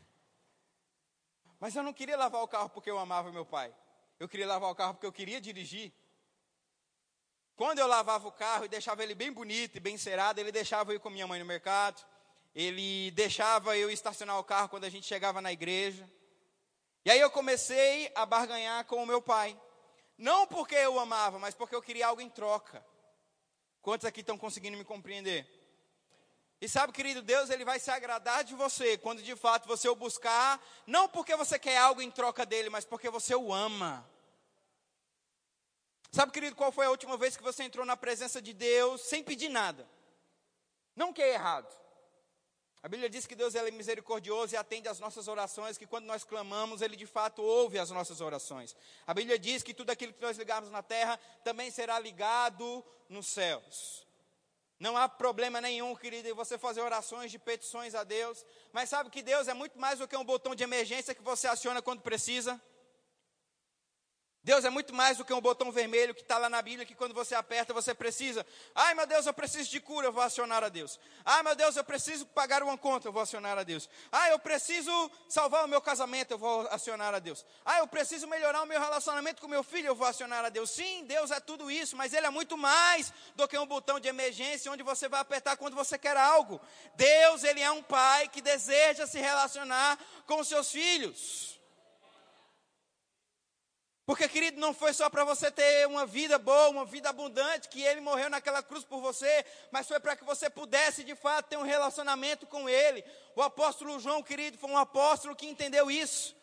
Mas 1.58 1.74
eu 1.74 1.82
não 1.82 1.94
queria 1.94 2.18
lavar 2.18 2.42
o 2.42 2.48
carro 2.48 2.68
porque 2.68 2.90
eu 2.90 2.98
amava 2.98 3.32
meu 3.32 3.46
pai. 3.46 3.74
Eu 4.18 4.28
queria 4.28 4.46
lavar 4.46 4.70
o 4.70 4.74
carro 4.74 4.92
porque 4.94 5.06
eu 5.06 5.12
queria 5.12 5.40
dirigir. 5.40 5.90
Quando 7.56 7.78
eu 7.78 7.86
lavava 7.86 8.28
o 8.28 8.32
carro 8.32 8.66
e 8.66 8.68
deixava 8.68 9.02
ele 9.02 9.14
bem 9.14 9.32
bonito 9.32 9.76
e 9.76 9.80
bem 9.80 9.96
cerado, 9.96 10.38
ele 10.38 10.52
deixava 10.52 10.92
eu 10.92 10.96
ir 10.96 11.00
com 11.00 11.08
minha 11.08 11.26
mãe 11.26 11.40
no 11.40 11.46
mercado. 11.46 12.06
Ele 12.54 13.10
deixava 13.12 13.76
eu 13.76 13.90
estacionar 13.90 14.38
o 14.38 14.44
carro 14.44 14.68
quando 14.68 14.84
a 14.84 14.90
gente 14.90 15.06
chegava 15.06 15.40
na 15.40 15.50
igreja. 15.50 16.08
E 17.04 17.10
aí 17.10 17.20
eu 17.20 17.30
comecei 17.30 18.10
a 18.14 18.26
barganhar 18.26 18.84
com 18.84 19.02
o 19.02 19.06
meu 19.06 19.22
pai. 19.22 19.58
Não 20.18 20.46
porque 20.46 20.74
eu 20.74 21.00
amava, 21.00 21.38
mas 21.38 21.54
porque 21.54 21.74
eu 21.74 21.82
queria 21.82 22.06
algo 22.06 22.20
em 22.20 22.28
troca. 22.28 22.84
Quantos 23.80 24.04
aqui 24.04 24.20
estão 24.20 24.36
conseguindo 24.36 24.76
me 24.76 24.84
compreender? 24.84 25.48
E 26.60 26.68
sabe, 26.68 26.92
querido, 26.92 27.22
Deus 27.22 27.48
ele 27.48 27.64
vai 27.64 27.80
se 27.80 27.90
agradar 27.90 28.44
de 28.44 28.54
você 28.54 28.98
quando 28.98 29.22
de 29.22 29.34
fato 29.34 29.66
você 29.66 29.88
o 29.88 29.96
buscar, 29.96 30.62
não 30.86 31.08
porque 31.08 31.34
você 31.34 31.58
quer 31.58 31.78
algo 31.78 32.02
em 32.02 32.10
troca 32.10 32.44
dele, 32.44 32.68
mas 32.68 32.84
porque 32.84 33.08
você 33.08 33.34
o 33.34 33.50
ama. 33.50 34.06
Sabe, 36.12 36.32
querido, 36.32 36.54
qual 36.54 36.70
foi 36.70 36.84
a 36.84 36.90
última 36.90 37.16
vez 37.16 37.34
que 37.34 37.42
você 37.42 37.62
entrou 37.62 37.86
na 37.86 37.96
presença 37.96 38.42
de 38.42 38.52
Deus 38.52 39.00
sem 39.00 39.22
pedir 39.22 39.48
nada? 39.48 39.88
Não 40.94 41.14
que 41.14 41.22
é 41.22 41.32
errado. 41.32 41.79
A 42.82 42.88
Bíblia 42.88 43.10
diz 43.10 43.26
que 43.26 43.34
Deus 43.34 43.54
é 43.54 43.70
misericordioso 43.70 44.54
e 44.54 44.56
atende 44.56 44.88
às 44.88 44.98
nossas 44.98 45.28
orações, 45.28 45.76
que 45.76 45.86
quando 45.86 46.06
nós 46.06 46.24
clamamos, 46.24 46.80
Ele 46.80 46.96
de 46.96 47.06
fato 47.06 47.42
ouve 47.42 47.78
as 47.78 47.90
nossas 47.90 48.22
orações. 48.22 48.74
A 49.06 49.12
Bíblia 49.12 49.38
diz 49.38 49.62
que 49.62 49.74
tudo 49.74 49.90
aquilo 49.90 50.14
que 50.14 50.22
nós 50.22 50.38
ligarmos 50.38 50.70
na 50.70 50.82
terra 50.82 51.20
também 51.44 51.70
será 51.70 51.98
ligado 51.98 52.82
nos 53.08 53.26
céus. 53.26 54.06
Não 54.78 54.96
há 54.96 55.06
problema 55.06 55.60
nenhum, 55.60 55.94
querido, 55.94 56.26
em 56.26 56.32
você 56.32 56.56
fazer 56.56 56.80
orações 56.80 57.30
de 57.30 57.38
petições 57.38 57.94
a 57.94 58.02
Deus, 58.02 58.46
mas 58.72 58.88
sabe 58.88 59.10
que 59.10 59.22
Deus 59.22 59.46
é 59.46 59.52
muito 59.52 59.78
mais 59.78 59.98
do 59.98 60.08
que 60.08 60.16
um 60.16 60.24
botão 60.24 60.54
de 60.54 60.64
emergência 60.64 61.14
que 61.14 61.22
você 61.22 61.46
aciona 61.46 61.82
quando 61.82 62.00
precisa. 62.00 62.58
Deus 64.42 64.64
é 64.64 64.70
muito 64.70 64.94
mais 64.94 65.18
do 65.18 65.24
que 65.24 65.34
um 65.34 65.40
botão 65.40 65.70
vermelho 65.70 66.14
que 66.14 66.22
está 66.22 66.38
lá 66.38 66.48
na 66.48 66.62
Bíblia, 66.62 66.86
que 66.86 66.94
quando 66.94 67.12
você 67.12 67.34
aperta 67.34 67.74
você 67.74 67.94
precisa. 67.94 68.44
Ai 68.74 68.94
meu 68.94 69.06
Deus, 69.06 69.26
eu 69.26 69.34
preciso 69.34 69.68
de 69.68 69.80
cura, 69.80 70.06
eu 70.06 70.12
vou 70.12 70.22
acionar 70.22 70.64
a 70.64 70.70
Deus. 70.70 70.98
Ai 71.24 71.42
meu 71.42 71.54
Deus, 71.54 71.76
eu 71.76 71.84
preciso 71.84 72.24
pagar 72.24 72.62
uma 72.62 72.78
conta, 72.78 73.06
eu 73.06 73.12
vou 73.12 73.20
acionar 73.20 73.58
a 73.58 73.62
Deus. 73.62 73.88
Ai, 74.10 74.32
eu 74.32 74.38
preciso 74.38 75.10
salvar 75.28 75.64
o 75.64 75.68
meu 75.68 75.80
casamento, 75.82 76.30
eu 76.30 76.38
vou 76.38 76.66
acionar 76.68 77.14
a 77.14 77.18
Deus. 77.18 77.44
Ai, 77.66 77.80
eu 77.80 77.86
preciso 77.86 78.26
melhorar 78.26 78.62
o 78.62 78.66
meu 78.66 78.80
relacionamento 78.80 79.42
com 79.42 79.48
meu 79.48 79.62
filho, 79.62 79.88
eu 79.88 79.94
vou 79.94 80.06
acionar 80.06 80.42
a 80.42 80.48
Deus. 80.48 80.70
Sim, 80.70 81.04
Deus 81.04 81.30
é 81.30 81.38
tudo 81.38 81.70
isso, 81.70 81.94
mas 81.94 82.14
Ele 82.14 82.26
é 82.26 82.30
muito 82.30 82.56
mais 82.56 83.12
do 83.36 83.46
que 83.46 83.58
um 83.58 83.66
botão 83.66 84.00
de 84.00 84.08
emergência 84.08 84.72
onde 84.72 84.82
você 84.82 85.06
vai 85.06 85.20
apertar 85.20 85.58
quando 85.58 85.76
você 85.76 85.98
quer 85.98 86.16
algo. 86.16 86.58
Deus, 86.94 87.44
Ele 87.44 87.60
é 87.60 87.70
um 87.70 87.82
pai 87.82 88.26
que 88.28 88.40
deseja 88.40 89.06
se 89.06 89.18
relacionar 89.18 89.98
com 90.26 90.40
os 90.40 90.48
seus 90.48 90.70
filhos. 90.70 91.59
Porque, 94.10 94.28
querido, 94.28 94.58
não 94.58 94.74
foi 94.74 94.92
só 94.92 95.08
para 95.08 95.22
você 95.22 95.52
ter 95.52 95.86
uma 95.86 96.04
vida 96.04 96.36
boa, 96.36 96.68
uma 96.70 96.84
vida 96.84 97.08
abundante, 97.08 97.68
que 97.68 97.80
Ele 97.80 98.00
morreu 98.00 98.28
naquela 98.28 98.60
cruz 98.60 98.82
por 98.82 99.00
você, 99.00 99.46
mas 99.70 99.86
foi 99.86 100.00
para 100.00 100.16
que 100.16 100.24
você 100.24 100.50
pudesse, 100.50 101.04
de 101.04 101.14
fato, 101.14 101.46
ter 101.46 101.56
um 101.56 101.62
relacionamento 101.62 102.44
com 102.44 102.68
Ele. 102.68 103.04
O 103.36 103.40
apóstolo 103.40 104.00
João, 104.00 104.20
querido, 104.20 104.58
foi 104.58 104.68
um 104.68 104.76
apóstolo 104.76 105.36
que 105.36 105.46
entendeu 105.46 105.88
isso. 105.88 106.34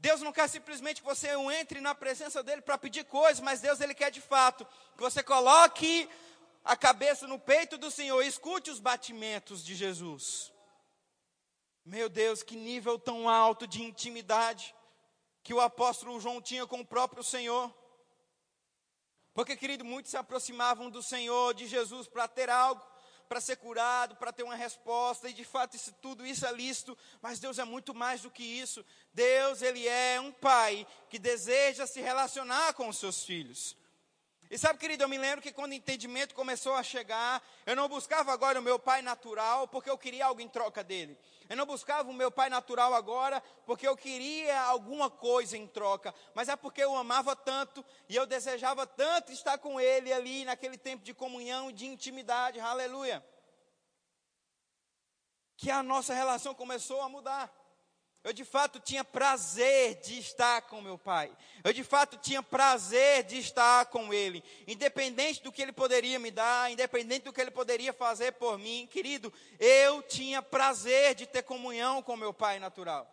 Deus 0.00 0.20
não 0.20 0.32
quer 0.32 0.48
simplesmente 0.48 1.00
que 1.00 1.06
você 1.06 1.28
entre 1.52 1.80
na 1.80 1.94
presença 1.94 2.42
dEle 2.42 2.60
para 2.60 2.76
pedir 2.76 3.04
coisas, 3.04 3.38
mas 3.38 3.60
Deus, 3.60 3.80
Ele 3.80 3.94
quer, 3.94 4.10
de 4.10 4.20
fato, 4.20 4.66
que 4.96 5.00
você 5.00 5.22
coloque 5.22 6.10
a 6.64 6.76
cabeça 6.76 7.28
no 7.28 7.38
peito 7.38 7.78
do 7.78 7.88
Senhor 7.88 8.20
e 8.20 8.26
escute 8.26 8.68
os 8.68 8.80
batimentos 8.80 9.64
de 9.64 9.76
Jesus. 9.76 10.52
Meu 11.84 12.08
Deus, 12.08 12.42
que 12.42 12.56
nível 12.56 12.98
tão 12.98 13.28
alto 13.28 13.64
de 13.64 13.80
intimidade 13.80 14.74
que 15.44 15.52
o 15.52 15.60
apóstolo 15.60 16.18
João 16.18 16.40
tinha 16.40 16.66
com 16.66 16.80
o 16.80 16.86
próprio 16.86 17.22
Senhor. 17.22 17.72
Porque, 19.34 19.56
querido, 19.56 19.84
muitos 19.84 20.10
se 20.10 20.16
aproximavam 20.16 20.88
do 20.88 21.02
Senhor, 21.02 21.52
de 21.52 21.66
Jesus, 21.66 22.08
para 22.08 22.26
ter 22.26 22.48
algo, 22.48 22.82
para 23.28 23.42
ser 23.42 23.56
curado, 23.56 24.16
para 24.16 24.32
ter 24.32 24.42
uma 24.42 24.54
resposta, 24.54 25.28
e 25.28 25.34
de 25.34 25.44
fato 25.44 25.76
isso, 25.76 25.92
tudo 26.00 26.24
isso 26.24 26.46
é 26.46 26.52
lícito, 26.52 26.96
mas 27.20 27.38
Deus 27.38 27.58
é 27.58 27.64
muito 27.64 27.94
mais 27.94 28.22
do 28.22 28.30
que 28.30 28.42
isso. 28.42 28.82
Deus, 29.12 29.60
Ele 29.60 29.86
é 29.86 30.18
um 30.18 30.32
Pai 30.32 30.86
que 31.10 31.18
deseja 31.18 31.86
se 31.86 32.00
relacionar 32.00 32.72
com 32.72 32.88
os 32.88 32.96
seus 32.96 33.22
filhos. 33.22 33.76
E 34.50 34.56
sabe, 34.56 34.78
querido, 34.78 35.02
eu 35.02 35.08
me 35.08 35.18
lembro 35.18 35.42
que 35.42 35.52
quando 35.52 35.72
o 35.72 35.74
entendimento 35.74 36.34
começou 36.34 36.74
a 36.74 36.82
chegar, 36.82 37.42
eu 37.66 37.74
não 37.74 37.88
buscava 37.88 38.32
agora 38.32 38.60
o 38.60 38.62
meu 38.62 38.78
pai 38.78 39.02
natural, 39.02 39.66
porque 39.66 39.90
eu 39.90 39.98
queria 39.98 40.26
algo 40.26 40.40
em 40.40 40.48
troca 40.48 40.84
dele. 40.84 41.18
Eu 41.48 41.56
não 41.56 41.66
buscava 41.66 42.08
o 42.08 42.14
meu 42.14 42.30
pai 42.30 42.48
natural 42.48 42.94
agora, 42.94 43.42
porque 43.66 43.86
eu 43.86 43.96
queria 43.96 44.60
alguma 44.62 45.10
coisa 45.10 45.56
em 45.56 45.66
troca. 45.66 46.14
Mas 46.34 46.48
é 46.48 46.56
porque 46.56 46.82
eu 46.82 46.96
amava 46.96 47.36
tanto 47.36 47.84
e 48.08 48.16
eu 48.16 48.26
desejava 48.26 48.86
tanto 48.86 49.30
estar 49.30 49.58
com 49.58 49.80
ele 49.80 50.12
ali 50.12 50.44
naquele 50.44 50.78
tempo 50.78 51.04
de 51.04 51.12
comunhão 51.12 51.70
e 51.70 51.72
de 51.72 51.86
intimidade. 51.86 52.60
Aleluia. 52.60 53.24
Que 55.56 55.70
a 55.70 55.82
nossa 55.82 56.14
relação 56.14 56.54
começou 56.54 57.00
a 57.02 57.08
mudar. 57.08 57.63
Eu 58.24 58.32
de 58.32 58.42
fato 58.42 58.80
tinha 58.80 59.04
prazer 59.04 60.00
de 60.00 60.18
estar 60.18 60.62
com 60.62 60.80
meu 60.80 60.96
pai. 60.96 61.30
Eu 61.62 61.74
de 61.74 61.84
fato 61.84 62.16
tinha 62.16 62.42
prazer 62.42 63.22
de 63.24 63.36
estar 63.36 63.84
com 63.86 64.14
ele. 64.14 64.42
Independente 64.66 65.42
do 65.42 65.52
que 65.52 65.60
ele 65.60 65.72
poderia 65.72 66.18
me 66.18 66.30
dar, 66.30 66.72
independente 66.72 67.24
do 67.24 67.34
que 67.34 67.40
ele 67.40 67.50
poderia 67.50 67.92
fazer 67.92 68.32
por 68.32 68.58
mim, 68.58 68.88
querido, 68.90 69.30
eu 69.60 70.00
tinha 70.00 70.40
prazer 70.40 71.14
de 71.14 71.26
ter 71.26 71.42
comunhão 71.42 72.02
com 72.02 72.16
meu 72.16 72.32
pai 72.32 72.58
natural. 72.58 73.06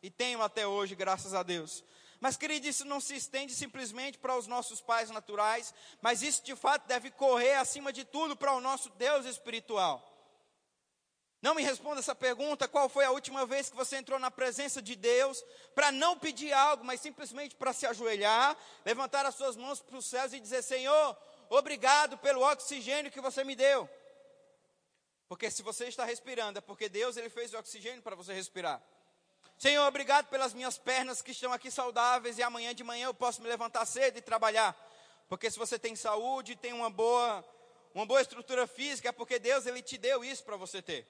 E 0.00 0.08
tenho 0.08 0.40
até 0.40 0.64
hoje, 0.64 0.94
graças 0.94 1.34
a 1.34 1.42
Deus. 1.42 1.84
Mas, 2.20 2.36
querido, 2.36 2.68
isso 2.68 2.84
não 2.84 3.00
se 3.00 3.16
estende 3.16 3.52
simplesmente 3.52 4.16
para 4.16 4.36
os 4.36 4.46
nossos 4.46 4.80
pais 4.80 5.10
naturais, 5.10 5.74
mas 6.00 6.22
isso 6.22 6.44
de 6.44 6.54
fato 6.54 6.86
deve 6.86 7.10
correr 7.10 7.54
acima 7.54 7.92
de 7.92 8.04
tudo 8.04 8.36
para 8.36 8.52
o 8.52 8.60
nosso 8.60 8.90
Deus 8.90 9.26
espiritual. 9.26 10.11
Não 11.42 11.56
me 11.56 11.62
responda 11.62 11.98
essa 11.98 12.14
pergunta: 12.14 12.68
qual 12.68 12.88
foi 12.88 13.04
a 13.04 13.10
última 13.10 13.44
vez 13.44 13.68
que 13.68 13.76
você 13.76 13.96
entrou 13.96 14.18
na 14.18 14.30
presença 14.30 14.80
de 14.80 14.94
Deus 14.94 15.44
para 15.74 15.90
não 15.90 16.16
pedir 16.16 16.52
algo, 16.52 16.84
mas 16.84 17.00
simplesmente 17.00 17.56
para 17.56 17.72
se 17.72 17.84
ajoelhar, 17.84 18.56
levantar 18.84 19.26
as 19.26 19.34
suas 19.34 19.56
mãos 19.56 19.80
para 19.80 19.96
os 19.96 20.06
céus 20.06 20.32
e 20.32 20.38
dizer: 20.38 20.62
Senhor, 20.62 21.18
obrigado 21.50 22.16
pelo 22.18 22.42
oxigênio 22.42 23.10
que 23.10 23.20
você 23.20 23.42
me 23.42 23.56
deu. 23.56 23.90
Porque 25.28 25.50
se 25.50 25.62
você 25.62 25.86
está 25.86 26.04
respirando, 26.04 26.58
é 26.58 26.62
porque 26.62 26.88
Deus 26.88 27.16
ele 27.16 27.28
fez 27.28 27.52
o 27.52 27.58
oxigênio 27.58 28.02
para 28.02 28.14
você 28.14 28.32
respirar. 28.32 28.80
Senhor, 29.58 29.86
obrigado 29.86 30.26
pelas 30.28 30.54
minhas 30.54 30.78
pernas 30.78 31.22
que 31.22 31.32
estão 31.32 31.52
aqui 31.52 31.70
saudáveis 31.70 32.38
e 32.38 32.42
amanhã 32.42 32.74
de 32.74 32.84
manhã 32.84 33.06
eu 33.06 33.14
posso 33.14 33.42
me 33.42 33.48
levantar 33.48 33.84
cedo 33.86 34.18
e 34.18 34.20
trabalhar. 34.20 34.76
Porque 35.28 35.50
se 35.50 35.58
você 35.58 35.78
tem 35.78 35.96
saúde, 35.96 36.54
tem 36.54 36.72
uma 36.72 36.90
boa, 36.90 37.44
uma 37.94 38.04
boa 38.04 38.20
estrutura 38.20 38.66
física, 38.66 39.08
é 39.08 39.12
porque 39.12 39.38
Deus 39.38 39.66
ele 39.66 39.82
te 39.82 39.96
deu 39.96 40.24
isso 40.24 40.44
para 40.44 40.56
você 40.56 40.82
ter. 40.82 41.06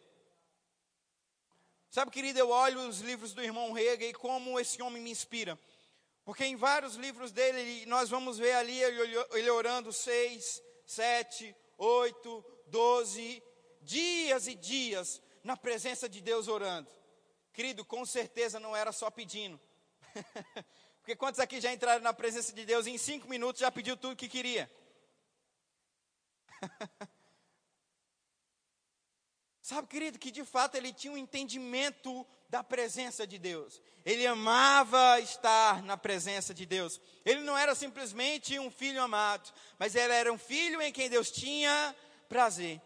Sabe, 1.92 2.10
querido, 2.10 2.38
eu 2.38 2.48
olho 2.48 2.88
os 2.88 3.00
livros 3.00 3.34
do 3.34 3.42
irmão 3.42 3.70
Rega 3.70 4.06
e 4.06 4.14
como 4.14 4.58
esse 4.58 4.80
homem 4.80 5.02
me 5.02 5.10
inspira. 5.10 5.58
Porque 6.24 6.42
em 6.42 6.56
vários 6.56 6.94
livros 6.94 7.30
dele, 7.30 7.84
nós 7.84 8.08
vamos 8.08 8.38
ver 8.38 8.52
ali 8.52 8.80
ele 8.80 9.50
orando 9.50 9.92
seis, 9.92 10.62
sete, 10.86 11.54
oito, 11.76 12.42
doze 12.68 13.42
dias 13.82 14.46
e 14.46 14.54
dias 14.54 15.20
na 15.44 15.54
presença 15.54 16.08
de 16.08 16.22
Deus 16.22 16.48
orando. 16.48 16.88
Querido, 17.52 17.84
com 17.84 18.06
certeza 18.06 18.58
não 18.58 18.74
era 18.74 18.90
só 18.90 19.10
pedindo. 19.10 19.60
Porque 21.02 21.14
quantos 21.14 21.40
aqui 21.40 21.60
já 21.60 21.74
entraram 21.74 22.02
na 22.02 22.14
presença 22.14 22.54
de 22.54 22.64
Deus 22.64 22.86
e 22.86 22.90
em 22.92 22.96
cinco 22.96 23.28
minutos 23.28 23.60
já 23.60 23.70
pediu 23.70 23.98
tudo 23.98 24.16
que 24.16 24.30
queria? 24.30 24.70
Sabe, 29.72 29.88
querido, 29.88 30.18
que 30.18 30.30
de 30.30 30.44
fato 30.44 30.74
ele 30.74 30.92
tinha 30.92 31.14
um 31.14 31.16
entendimento 31.16 32.26
da 32.46 32.62
presença 32.62 33.26
de 33.26 33.38
Deus. 33.38 33.80
Ele 34.04 34.26
amava 34.26 35.18
estar 35.20 35.82
na 35.82 35.96
presença 35.96 36.52
de 36.52 36.66
Deus. 36.66 37.00
Ele 37.24 37.40
não 37.40 37.56
era 37.56 37.74
simplesmente 37.74 38.58
um 38.58 38.70
filho 38.70 39.00
amado, 39.00 39.50
mas 39.78 39.94
ele 39.94 40.12
era 40.12 40.30
um 40.30 40.36
filho 40.36 40.82
em 40.82 40.92
quem 40.92 41.08
Deus 41.08 41.30
tinha 41.30 41.96
prazer. 42.28 42.82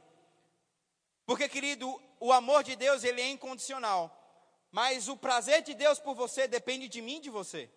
Porque, 1.24 1.48
querido, 1.48 2.00
o 2.20 2.32
amor 2.32 2.62
de 2.62 2.76
Deus 2.76 3.02
ele 3.02 3.20
é 3.20 3.30
incondicional, 3.30 4.16
mas 4.70 5.08
o 5.08 5.16
prazer 5.16 5.62
de 5.62 5.74
Deus 5.74 5.98
por 5.98 6.14
você 6.14 6.46
depende 6.46 6.88
de 6.88 7.02
mim 7.02 7.16
e 7.16 7.22
de 7.22 7.30
você. 7.30 7.68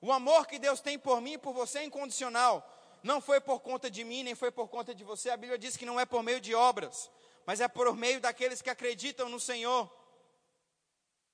O 0.00 0.10
amor 0.10 0.48
que 0.48 0.58
Deus 0.58 0.80
tem 0.80 0.98
por 0.98 1.20
mim 1.20 1.34
e 1.34 1.38
por 1.38 1.54
você 1.54 1.78
é 1.78 1.84
incondicional. 1.84 2.68
Não 3.02 3.20
foi 3.20 3.40
por 3.40 3.60
conta 3.60 3.90
de 3.90 4.04
mim, 4.04 4.22
nem 4.22 4.34
foi 4.34 4.50
por 4.50 4.68
conta 4.68 4.94
de 4.94 5.02
você. 5.02 5.30
A 5.30 5.36
Bíblia 5.36 5.58
diz 5.58 5.76
que 5.76 5.86
não 5.86 5.98
é 5.98 6.06
por 6.06 6.22
meio 6.22 6.40
de 6.40 6.54
obras, 6.54 7.10
mas 7.44 7.60
é 7.60 7.68
por 7.68 7.94
meio 7.96 8.20
daqueles 8.20 8.62
que 8.62 8.70
acreditam 8.70 9.28
no 9.28 9.40
Senhor. 9.40 9.90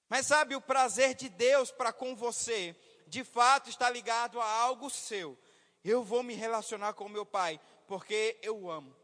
Mas 0.09 0.26
sabe, 0.26 0.57
o 0.57 0.61
prazer 0.61 1.14
de 1.14 1.28
Deus 1.28 1.70
para 1.70 1.92
com 1.92 2.16
você, 2.16 2.74
de 3.07 3.22
fato 3.22 3.68
está 3.68 3.90
ligado 3.90 4.40
a 4.40 4.50
algo 4.50 4.88
seu. 4.88 5.37
Eu 5.85 6.02
vou 6.02 6.22
me 6.22 6.35
relacionar 6.35 6.94
com 6.94 7.09
meu 7.09 7.26
Pai, 7.26 7.61
porque 7.87 8.38
eu 8.42 8.57
o 8.59 8.70
amo. 8.70 8.97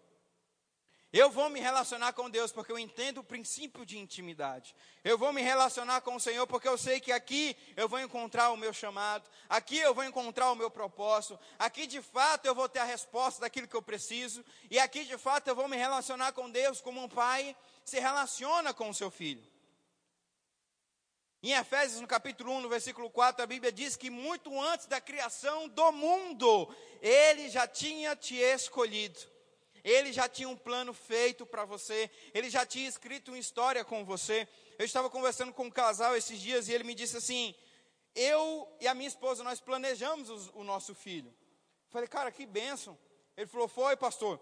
Eu 1.17 1.31
vou 1.31 1.49
me 1.49 1.61
relacionar 1.61 2.13
com 2.13 2.29
Deus 2.29 2.51
porque 2.51 2.73
eu 2.73 2.79
entendo 2.79 3.19
o 3.19 3.25
princípio 3.25 3.87
de 3.87 3.97
intimidade. 3.97 4.75
Eu 5.05 5.17
vou 5.17 5.33
me 5.33 5.43
relacionar 5.43 6.01
com 6.01 6.17
o 6.17 6.21
Senhor 6.21 6.45
porque 6.45 6.67
eu 6.67 6.77
sei 6.77 6.99
que 6.99 7.13
aqui 7.13 7.57
eu 7.77 7.89
vou 7.89 8.01
encontrar 8.01 8.51
o 8.51 8.57
meu 8.57 8.73
chamado, 8.73 9.31
aqui 9.49 9.79
eu 9.79 9.95
vou 9.95 10.03
encontrar 10.03 10.51
o 10.51 10.57
meu 10.57 10.69
propósito, 10.73 11.39
aqui 11.57 11.87
de 11.87 12.03
fato 12.03 12.47
eu 12.47 12.55
vou 12.55 12.69
ter 12.69 12.81
a 12.81 12.85
resposta 12.85 13.43
daquilo 13.43 13.69
que 13.69 13.77
eu 13.77 13.81
preciso, 13.81 14.45
e 14.69 14.77
aqui 14.77 15.05
de 15.05 15.17
fato 15.17 15.47
eu 15.47 15.55
vou 15.55 15.69
me 15.69 15.77
relacionar 15.77 16.33
com 16.33 16.51
Deus 16.51 16.81
como 16.81 17.01
um 17.01 17.09
pai 17.09 17.57
se 17.85 18.01
relaciona 18.01 18.75
com 18.75 18.89
o 18.89 18.95
seu 18.95 19.09
filho. 19.09 19.47
Em 21.45 21.53
Efésios, 21.53 22.01
no 22.01 22.09
capítulo 22.09 22.51
1, 22.55 22.63
no 22.63 22.69
versículo 22.69 23.09
4, 23.09 23.41
a 23.41 23.47
Bíblia 23.47 23.71
diz 23.71 23.95
que 23.95 24.11
muito 24.11 24.61
antes 24.61 24.87
da 24.87 25.01
criação 25.01 25.69
do 25.69 25.93
mundo, 25.93 26.75
Ele 27.01 27.49
já 27.51 27.69
tinha 27.69 28.17
te 28.17 28.35
escolhido. 28.35 29.33
Ele 29.85 30.15
já 30.15 30.27
tinha 30.27 30.49
um 30.49 30.57
plano 30.57 30.95
feito 30.95 31.45
para 31.45 31.67
você, 31.67 32.11
ele 32.33 32.49
já 32.49 32.65
tinha 32.65 32.89
escrito 32.89 33.31
uma 33.31 33.39
história 33.39 33.85
com 33.85 34.03
você. 34.03 34.49
Eu 34.79 34.87
estava 34.87 35.11
conversando 35.11 35.53
com 35.53 35.65
um 35.65 35.71
casal 35.71 36.17
esses 36.17 36.41
dias 36.41 36.69
e 36.69 36.73
ele 36.73 36.85
me 36.85 36.95
disse 36.95 37.19
assim: 37.19 37.55
Eu 38.15 38.67
e 38.81 38.89
a 38.89 38.95
minha 38.95 39.09
esposa, 39.09 39.45
nós 39.45 39.61
planejamos 39.61 40.51
o, 40.55 40.65
nosso 40.65 40.95
filho. 40.95 41.29
Eu 41.29 41.91
falei, 41.91 42.09
cara, 42.09 42.33
que 42.33 42.47
bênção. 42.47 42.99
Ele 43.37 43.47
falou: 43.47 43.69
Foi, 43.69 43.95
pastor. 43.95 44.41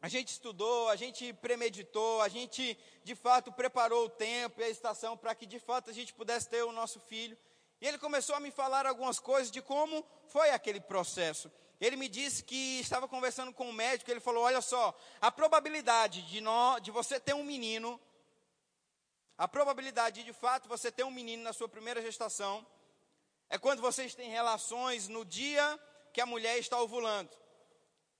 A 0.00 0.08
gente 0.08 0.28
estudou, 0.28 0.88
a 0.88 0.96
gente 0.96 1.32
premeditou, 1.34 2.22
a 2.22 2.28
gente 2.28 2.78
de 3.02 3.14
fato 3.14 3.52
preparou 3.52 4.06
o 4.06 4.08
tempo 4.08 4.60
e 4.60 4.64
a 4.64 4.70
estação 4.70 5.14
para 5.14 5.34
que 5.34 5.44
de 5.44 5.58
fato 5.58 5.90
a 5.90 5.92
gente 5.92 6.14
pudesse 6.14 6.48
ter 6.48 6.62
o 6.62 6.72
nosso 6.72 7.00
filho. 7.00 7.36
E 7.80 7.88
ele 7.88 7.98
começou 7.98 8.36
a 8.36 8.40
me 8.40 8.50
falar 8.50 8.86
algumas 8.86 9.18
coisas 9.18 9.50
de 9.50 9.60
como 9.60 10.06
foi 10.28 10.50
aquele 10.50 10.80
processo. 10.80 11.50
Ele 11.80 11.96
me 11.96 12.08
disse 12.08 12.44
que 12.44 12.78
estava 12.80 13.08
conversando 13.08 13.52
com 13.52 13.70
o 13.70 13.72
médico, 13.72 14.10
ele 14.10 14.20
falou: 14.20 14.44
"Olha 14.44 14.60
só, 14.60 14.94
a 15.20 15.32
probabilidade 15.32 16.22
de 16.22 16.40
nós, 16.40 16.82
de 16.82 16.90
você 16.90 17.18
ter 17.18 17.34
um 17.34 17.42
menino, 17.42 17.98
a 19.38 19.48
probabilidade 19.48 20.20
de, 20.20 20.26
de 20.26 20.32
fato 20.32 20.68
você 20.68 20.92
ter 20.92 21.04
um 21.04 21.10
menino 21.10 21.42
na 21.42 21.54
sua 21.54 21.68
primeira 21.68 22.02
gestação 22.02 22.66
é 23.48 23.58
quando 23.58 23.80
vocês 23.80 24.14
têm 24.14 24.28
relações 24.28 25.08
no 25.08 25.24
dia 25.24 25.80
que 26.12 26.20
a 26.20 26.26
mulher 26.26 26.58
está 26.58 26.78
ovulando". 26.80 27.30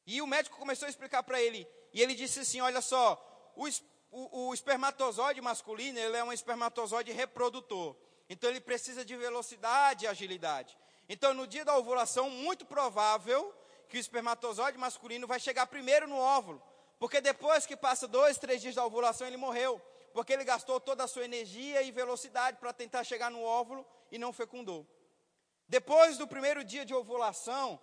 E 0.07 0.23
o 0.23 0.27
médico 0.27 0.57
começou 0.57 0.87
a 0.87 0.91
explicar 0.91 1.23
para 1.23 1.41
ele, 1.41 1.69
e 1.93 2.01
ele 2.01 2.15
disse 2.15 2.41
assim: 2.41 2.63
"Olha 2.63 2.81
só, 2.81 3.53
o, 3.55 3.69
o, 4.11 4.49
o 4.49 4.55
espermatozoide 4.55 5.41
masculino, 5.43 5.99
ele 5.99 6.17
é 6.17 6.25
um 6.25 6.33
espermatozoide 6.33 7.13
reprodutor. 7.13 7.95
Então 8.29 8.49
ele 8.49 8.61
precisa 8.61 9.05
de 9.05 9.17
velocidade 9.17 10.05
e 10.05 10.09
agilidade. 10.09 10.79
Então, 11.13 11.35
no 11.35 11.45
dia 11.45 11.65
da 11.65 11.77
ovulação, 11.77 12.31
muito 12.31 12.65
provável 12.65 13.53
que 13.89 13.97
o 13.97 14.01
espermatozoide 14.01 14.79
masculino 14.79 15.27
vai 15.27 15.41
chegar 15.41 15.67
primeiro 15.67 16.07
no 16.07 16.17
óvulo, 16.17 16.63
porque 17.01 17.21
depois 17.21 17.67
que 17.67 17.77
passa 17.77 18.07
dois, 18.07 18.39
três 18.39 18.63
dias 18.63 18.77
da 18.77 18.87
ovulação, 18.87 19.27
ele 19.27 19.37
morreu, 19.37 19.83
porque 20.15 20.33
ele 20.33 20.45
gastou 20.45 20.79
toda 20.79 21.03
a 21.03 21.09
sua 21.09 21.25
energia 21.25 21.83
e 21.83 21.91
velocidade 21.91 22.59
para 22.59 22.73
tentar 22.73 23.03
chegar 23.03 23.29
no 23.29 23.43
óvulo 23.43 23.85
e 24.13 24.19
não 24.19 24.33
fecundou. 24.33 24.87
Depois 25.67 26.17
do 26.17 26.29
primeiro 26.29 26.63
dia 26.63 26.85
de 26.85 26.95
ovulação, 26.95 27.81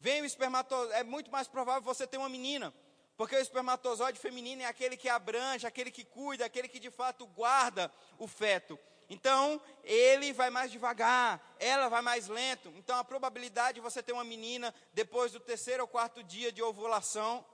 vem 0.00 0.22
o 0.22 0.24
espermatozoide, 0.24 0.94
é 0.94 1.04
muito 1.04 1.30
mais 1.30 1.46
provável 1.46 1.82
você 1.82 2.06
ter 2.06 2.16
uma 2.16 2.30
menina, 2.30 2.72
porque 3.14 3.36
o 3.36 3.40
espermatozoide 3.40 4.18
feminino 4.18 4.62
é 4.62 4.64
aquele 4.64 4.96
que 4.96 5.10
abrange, 5.10 5.66
aquele 5.66 5.90
que 5.90 6.02
cuida, 6.02 6.46
aquele 6.46 6.66
que 6.68 6.78
de 6.78 6.90
fato 6.90 7.26
guarda 7.26 7.92
o 8.18 8.26
feto. 8.26 8.78
Então, 9.08 9.60
ele 9.84 10.32
vai 10.34 10.50
mais 10.50 10.70
devagar, 10.70 11.40
ela 11.58 11.88
vai 11.88 12.02
mais 12.02 12.28
lento. 12.28 12.68
Então, 12.76 12.96
a 12.98 13.04
probabilidade 13.04 13.76
de 13.76 13.80
você 13.80 14.02
ter 14.02 14.12
uma 14.12 14.24
menina 14.24 14.74
depois 14.92 15.32
do 15.32 15.40
terceiro 15.40 15.82
ou 15.82 15.88
quarto 15.88 16.22
dia 16.22 16.52
de 16.52 16.62
ovulação 16.62 17.44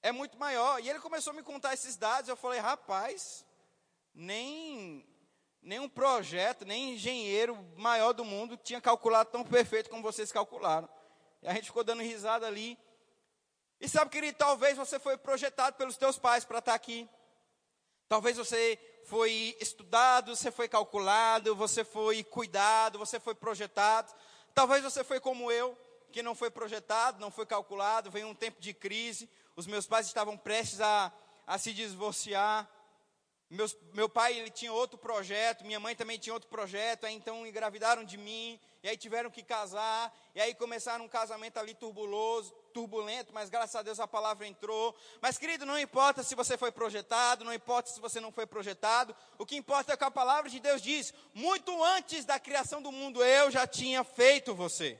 é 0.00 0.12
muito 0.12 0.38
maior. 0.38 0.80
E 0.80 0.88
ele 0.88 1.00
começou 1.00 1.32
a 1.32 1.34
me 1.34 1.42
contar 1.42 1.74
esses 1.74 1.96
dados. 1.96 2.28
Eu 2.28 2.36
falei, 2.36 2.60
rapaz, 2.60 3.44
nem, 4.14 5.04
nem 5.60 5.80
um 5.80 5.88
projeto, 5.88 6.64
nem 6.64 6.94
engenheiro 6.94 7.56
maior 7.76 8.12
do 8.12 8.24
mundo 8.24 8.56
tinha 8.56 8.80
calculado 8.80 9.30
tão 9.30 9.44
perfeito 9.44 9.90
como 9.90 10.02
vocês 10.02 10.30
calcularam. 10.30 10.88
E 11.42 11.48
a 11.48 11.54
gente 11.54 11.66
ficou 11.66 11.82
dando 11.82 12.02
risada 12.02 12.46
ali. 12.46 12.78
E 13.80 13.88
sabe, 13.88 14.10
querido, 14.10 14.38
talvez 14.38 14.76
você 14.76 15.00
foi 15.00 15.16
projetado 15.16 15.76
pelos 15.76 15.96
teus 15.96 16.18
pais 16.18 16.44
para 16.44 16.58
estar 16.58 16.74
aqui. 16.74 17.08
Talvez 18.08 18.36
você 18.36 18.78
foi 19.10 19.56
estudado, 19.60 20.36
você 20.36 20.52
foi 20.52 20.68
calculado, 20.68 21.56
você 21.56 21.82
foi 21.82 22.22
cuidado, 22.22 22.96
você 22.96 23.18
foi 23.18 23.34
projetado. 23.34 24.14
Talvez 24.54 24.84
você 24.84 25.02
foi 25.02 25.18
como 25.18 25.50
eu, 25.50 25.76
que 26.12 26.22
não 26.22 26.32
foi 26.32 26.48
projetado, 26.48 27.18
não 27.18 27.28
foi 27.28 27.44
calculado, 27.44 28.08
veio 28.08 28.28
um 28.28 28.36
tempo 28.36 28.60
de 28.60 28.72
crise. 28.72 29.28
Os 29.56 29.66
meus 29.66 29.84
pais 29.84 30.06
estavam 30.06 30.36
prestes 30.38 30.80
a, 30.80 31.12
a 31.44 31.58
se 31.58 31.72
divorciar. 31.72 32.70
Meus, 33.50 33.76
meu 33.92 34.08
pai 34.08 34.38
ele 34.38 34.48
tinha 34.48 34.72
outro 34.72 34.96
projeto, 34.96 35.64
minha 35.64 35.80
mãe 35.80 35.96
também 35.96 36.16
tinha 36.16 36.32
outro 36.32 36.48
projeto, 36.48 37.04
aí 37.04 37.12
então 37.12 37.44
engravidaram 37.44 38.04
de 38.04 38.16
mim, 38.16 38.60
e 38.80 38.88
aí 38.88 38.96
tiveram 38.96 39.28
que 39.28 39.42
casar, 39.42 40.16
e 40.36 40.40
aí 40.40 40.54
começaram 40.54 41.04
um 41.04 41.08
casamento 41.08 41.58
ali 41.58 41.74
turbuloso, 41.74 42.52
turbulento, 42.72 43.32
mas 43.34 43.50
graças 43.50 43.74
a 43.74 43.82
Deus 43.82 43.98
a 43.98 44.06
palavra 44.06 44.46
entrou. 44.46 44.94
Mas 45.20 45.36
querido, 45.36 45.66
não 45.66 45.76
importa 45.76 46.22
se 46.22 46.36
você 46.36 46.56
foi 46.56 46.70
projetado, 46.70 47.44
não 47.44 47.52
importa 47.52 47.90
se 47.90 47.98
você 48.00 48.20
não 48.20 48.30
foi 48.30 48.46
projetado, 48.46 49.16
o 49.36 49.44
que 49.44 49.56
importa 49.56 49.94
é 49.94 49.96
que 49.96 50.04
a 50.04 50.12
palavra 50.12 50.48
de 50.48 50.60
Deus 50.60 50.80
diz: 50.80 51.12
muito 51.34 51.82
antes 51.82 52.24
da 52.24 52.38
criação 52.38 52.80
do 52.80 52.92
mundo 52.92 53.20
eu 53.24 53.50
já 53.50 53.66
tinha 53.66 54.04
feito 54.04 54.54
você. 54.54 54.96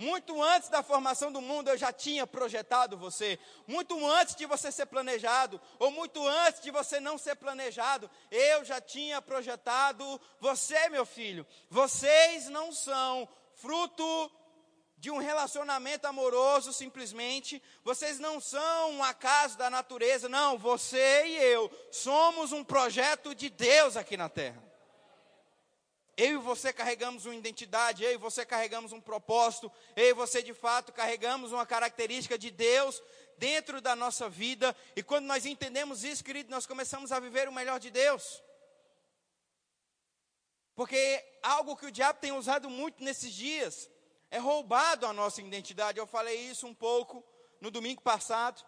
Muito 0.00 0.42
antes 0.42 0.70
da 0.70 0.82
formação 0.82 1.30
do 1.30 1.42
mundo 1.42 1.68
eu 1.68 1.76
já 1.76 1.92
tinha 1.92 2.26
projetado 2.26 2.96
você. 2.96 3.38
Muito 3.66 4.02
antes 4.06 4.34
de 4.34 4.46
você 4.46 4.72
ser 4.72 4.86
planejado, 4.86 5.60
ou 5.78 5.90
muito 5.90 6.26
antes 6.26 6.62
de 6.62 6.70
você 6.70 6.98
não 6.98 7.18
ser 7.18 7.36
planejado, 7.36 8.10
eu 8.30 8.64
já 8.64 8.80
tinha 8.80 9.20
projetado 9.20 10.18
você, 10.40 10.88
meu 10.88 11.04
filho. 11.04 11.46
Vocês 11.68 12.48
não 12.48 12.72
são 12.72 13.28
fruto 13.56 14.32
de 14.96 15.10
um 15.10 15.18
relacionamento 15.18 16.06
amoroso 16.06 16.72
simplesmente. 16.72 17.62
Vocês 17.84 18.18
não 18.18 18.40
são 18.40 18.92
um 18.92 19.04
acaso 19.04 19.58
da 19.58 19.68
natureza, 19.68 20.30
não. 20.30 20.56
Você 20.56 21.26
e 21.26 21.36
eu 21.36 21.70
somos 21.92 22.52
um 22.52 22.64
projeto 22.64 23.34
de 23.34 23.50
Deus 23.50 23.98
aqui 23.98 24.16
na 24.16 24.30
terra. 24.30 24.69
Eu 26.22 26.34
e 26.34 26.36
você 26.36 26.70
carregamos 26.70 27.24
uma 27.24 27.34
identidade, 27.34 28.04
eu 28.04 28.12
e 28.12 28.18
você 28.18 28.44
carregamos 28.44 28.92
um 28.92 29.00
propósito, 29.00 29.72
eu 29.96 30.08
e 30.08 30.12
você 30.12 30.42
de 30.42 30.52
fato 30.52 30.92
carregamos 30.92 31.50
uma 31.50 31.64
característica 31.64 32.36
de 32.36 32.50
Deus 32.50 33.02
dentro 33.38 33.80
da 33.80 33.96
nossa 33.96 34.28
vida, 34.28 34.76
e 34.94 35.02
quando 35.02 35.24
nós 35.24 35.46
entendemos 35.46 36.04
isso, 36.04 36.22
querido, 36.22 36.50
nós 36.50 36.66
começamos 36.66 37.10
a 37.10 37.18
viver 37.18 37.48
o 37.48 37.52
melhor 37.52 37.80
de 37.80 37.90
Deus. 37.90 38.42
Porque 40.74 41.24
algo 41.42 41.74
que 41.74 41.86
o 41.86 41.90
diabo 41.90 42.18
tem 42.20 42.32
usado 42.32 42.68
muito 42.68 43.02
nesses 43.02 43.32
dias 43.32 43.88
é 44.30 44.36
roubado 44.36 45.06
a 45.06 45.14
nossa 45.14 45.40
identidade. 45.40 45.98
Eu 45.98 46.06
falei 46.06 46.38
isso 46.38 46.66
um 46.66 46.74
pouco 46.74 47.24
no 47.62 47.70
domingo 47.70 48.02
passado. 48.02 48.62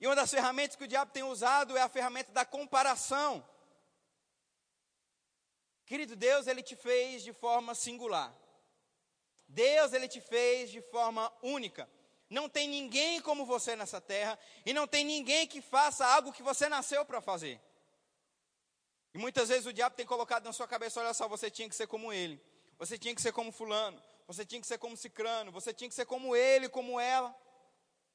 E 0.00 0.06
uma 0.06 0.16
das 0.16 0.30
ferramentas 0.30 0.76
que 0.76 0.84
o 0.84 0.88
diabo 0.88 1.12
tem 1.12 1.24
usado 1.24 1.76
é 1.76 1.82
a 1.82 1.90
ferramenta 1.90 2.32
da 2.32 2.46
comparação. 2.46 3.46
Querido, 5.88 6.14
Deus 6.14 6.46
ele 6.46 6.62
te 6.62 6.76
fez 6.76 7.22
de 7.22 7.32
forma 7.32 7.74
singular. 7.74 8.30
Deus 9.48 9.94
ele 9.94 10.06
te 10.06 10.20
fez 10.20 10.70
de 10.70 10.82
forma 10.82 11.32
única. 11.42 11.88
Não 12.28 12.46
tem 12.46 12.68
ninguém 12.68 13.22
como 13.22 13.46
você 13.46 13.74
nessa 13.74 13.98
terra 13.98 14.38
e 14.66 14.74
não 14.74 14.86
tem 14.86 15.02
ninguém 15.02 15.46
que 15.46 15.62
faça 15.62 16.06
algo 16.06 16.30
que 16.30 16.42
você 16.42 16.68
nasceu 16.68 17.06
para 17.06 17.22
fazer. 17.22 17.58
E 19.14 19.18
muitas 19.18 19.48
vezes 19.48 19.64
o 19.64 19.72
diabo 19.72 19.96
tem 19.96 20.04
colocado 20.04 20.44
na 20.44 20.52
sua 20.52 20.68
cabeça, 20.68 21.00
olha 21.00 21.14
só, 21.14 21.26
você 21.26 21.50
tinha 21.50 21.66
que 21.66 21.74
ser 21.74 21.86
como 21.86 22.12
ele. 22.12 22.38
Você 22.78 22.98
tinha 22.98 23.14
que 23.14 23.22
ser 23.22 23.32
como 23.32 23.50
fulano, 23.50 24.00
você 24.26 24.44
tinha 24.44 24.60
que 24.60 24.66
ser 24.66 24.76
como 24.76 24.94
cicrano, 24.94 25.50
você 25.50 25.72
tinha 25.72 25.88
que 25.88 25.94
ser 25.94 26.04
como 26.04 26.36
ele, 26.36 26.68
como 26.68 27.00
ela. 27.00 27.34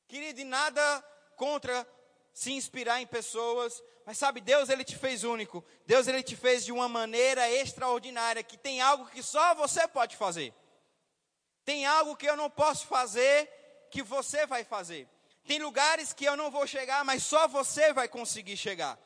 Querido, 0.08 0.40
e 0.42 0.44
nada 0.44 1.02
contra 1.36 1.88
se 2.34 2.52
inspirar 2.52 3.02
em 3.02 3.08
pessoas, 3.08 3.82
mas 4.06 4.18
sabe, 4.18 4.42
Deus 4.42 4.70
ele 4.70 4.84
te 4.84 4.98
fez 4.98 5.24
único. 5.24 5.64
Deus 5.86 6.08
ele 6.08 6.24
te 6.24 6.36
fez 6.36 6.66
de 6.66 6.72
uma 6.72 6.90
maneira 6.90 7.50
extraordinária, 7.50 8.44
que 8.44 8.58
tem 8.58 8.82
algo 8.82 9.06
que 9.06 9.24
só 9.24 9.54
você 9.56 9.88
pode 9.88 10.18
fazer. 10.18 10.54
Tem 11.64 11.86
algo 11.86 12.16
que 12.16 12.26
eu 12.26 12.36
não 12.36 12.50
posso 12.50 12.88
fazer 12.88 13.50
que 13.90 14.02
você 14.02 14.46
vai 14.46 14.64
fazer. 14.64 15.08
Tem 15.46 15.60
lugares 15.60 16.12
que 16.12 16.26
eu 16.26 16.36
não 16.36 16.50
vou 16.50 16.66
chegar, 16.66 17.06
mas 17.06 17.24
só 17.24 17.48
você 17.48 17.94
vai 17.94 18.08
conseguir 18.08 18.58
chegar. 18.58 19.00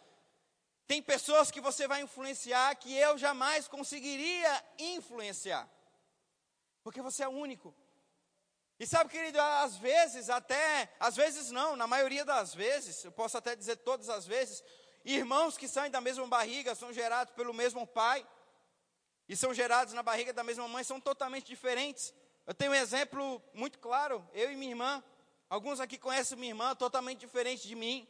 Tem 0.87 1.01
pessoas 1.01 1.51
que 1.51 1.59
você 1.59 1.87
vai 1.87 2.01
influenciar 2.01 2.73
que 2.75 2.95
eu 2.95 3.17
jamais 3.17 3.67
conseguiria 3.67 4.63
influenciar. 4.79 5.69
Porque 6.81 7.01
você 7.01 7.23
é 7.23 7.27
único. 7.27 7.75
E 8.79 8.85
sabe, 8.85 9.09
querido, 9.09 9.41
às 9.41 9.75
vezes, 9.77 10.29
até, 10.29 10.89
às 10.99 11.15
vezes 11.15 11.49
não, 11.49 11.75
na 11.75 11.87
maioria 11.87 12.23
das 12.23 12.53
vezes, 12.53 13.03
eu 13.03 13.11
posso 13.11 13.37
até 13.37 13.55
dizer 13.55 13.77
todas 13.77 14.07
as 14.07 14.27
vezes, 14.27 14.63
irmãos 15.03 15.57
que 15.57 15.67
saem 15.67 15.89
da 15.89 15.99
mesma 15.99 16.27
barriga 16.27 16.75
são 16.75 16.93
gerados 16.93 17.33
pelo 17.33 17.53
mesmo 17.53 17.87
pai, 17.87 18.25
e 19.27 19.35
são 19.35 19.53
gerados 19.53 19.93
na 19.93 20.03
barriga 20.03 20.31
da 20.31 20.43
mesma 20.43 20.67
mãe, 20.67 20.83
são 20.83 21.01
totalmente 21.01 21.47
diferentes. 21.47 22.13
Eu 22.45 22.53
tenho 22.53 22.71
um 22.71 22.75
exemplo 22.75 23.41
muito 23.53 23.77
claro, 23.79 24.25
eu 24.33 24.51
e 24.51 24.55
minha 24.55 24.71
irmã. 24.71 25.03
Alguns 25.49 25.79
aqui 25.79 25.97
conhecem 25.97 26.37
minha 26.37 26.51
irmã, 26.51 26.75
totalmente 26.75 27.19
diferente 27.19 27.67
de 27.67 27.75
mim. 27.75 28.07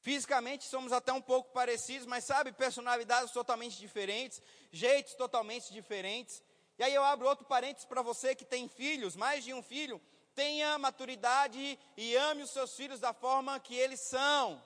Fisicamente 0.00 0.64
somos 0.64 0.92
até 0.92 1.12
um 1.12 1.22
pouco 1.22 1.52
parecidos, 1.52 2.06
mas 2.06 2.24
sabe, 2.24 2.52
personalidades 2.52 3.32
totalmente 3.32 3.78
diferentes, 3.78 4.42
jeitos 4.70 5.14
totalmente 5.14 5.72
diferentes. 5.72 6.42
E 6.78 6.82
aí 6.82 6.94
eu 6.94 7.04
abro 7.04 7.28
outro 7.28 7.44
parênteses 7.44 7.86
para 7.86 8.02
você 8.02 8.34
que 8.34 8.44
tem 8.44 8.68
filhos, 8.68 9.14
mais 9.16 9.44
de 9.44 9.52
um 9.52 9.62
filho. 9.62 10.00
Tenha 10.34 10.78
maturidade 10.78 11.78
e 11.96 12.16
ame 12.16 12.42
os 12.42 12.50
seus 12.50 12.74
filhos 12.74 12.98
da 12.98 13.12
forma 13.12 13.60
que 13.60 13.74
eles 13.74 14.00
são. 14.00 14.62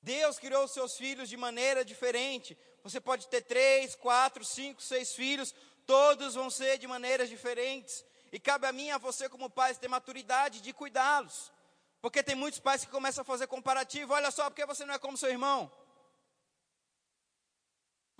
Deus 0.00 0.38
criou 0.38 0.64
os 0.64 0.72
seus 0.72 0.96
filhos 0.96 1.28
de 1.28 1.36
maneira 1.36 1.84
diferente. 1.84 2.58
Você 2.82 3.00
pode 3.00 3.28
ter 3.28 3.42
três, 3.42 3.94
quatro, 3.94 4.44
cinco, 4.44 4.82
seis 4.82 5.14
filhos, 5.14 5.54
todos 5.86 6.34
vão 6.34 6.50
ser 6.50 6.78
de 6.78 6.88
maneiras 6.88 7.28
diferentes. 7.28 8.04
E 8.32 8.40
cabe 8.40 8.66
a 8.66 8.72
mim, 8.72 8.90
a 8.90 8.98
você 8.98 9.28
como 9.28 9.50
pai, 9.50 9.74
ter 9.74 9.88
maturidade 9.88 10.60
de 10.60 10.72
cuidá-los. 10.72 11.52
Porque 12.00 12.22
tem 12.22 12.34
muitos 12.34 12.58
pais 12.58 12.84
que 12.84 12.90
começam 12.90 13.22
a 13.22 13.24
fazer 13.24 13.46
comparativo. 13.46 14.14
Olha 14.14 14.30
só, 14.30 14.50
porque 14.50 14.66
você 14.66 14.84
não 14.84 14.94
é 14.94 14.98
como 14.98 15.16
seu 15.16 15.28
irmão? 15.28 15.70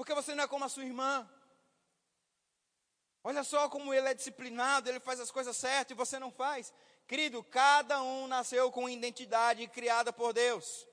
Porque 0.03 0.14
você 0.14 0.34
não 0.34 0.42
é 0.42 0.48
como 0.48 0.64
a 0.64 0.68
sua 0.68 0.84
irmã. 0.84 1.30
Olha 3.22 3.44
só 3.44 3.68
como 3.68 3.94
ele 3.94 4.09
é 4.09 4.14
disciplinado, 4.14 4.88
ele 4.88 4.98
faz 4.98 5.20
as 5.20 5.30
coisas 5.30 5.57
certas 5.57 5.94
e 5.94 5.96
você 5.96 6.18
não 6.18 6.32
faz. 6.32 6.74
Querido, 7.07 7.40
cada 7.44 8.03
um 8.03 8.26
nasceu 8.26 8.68
com 8.72 8.88
identidade 8.88 9.64
criada 9.68 10.12
por 10.12 10.32
Deus. 10.32 10.88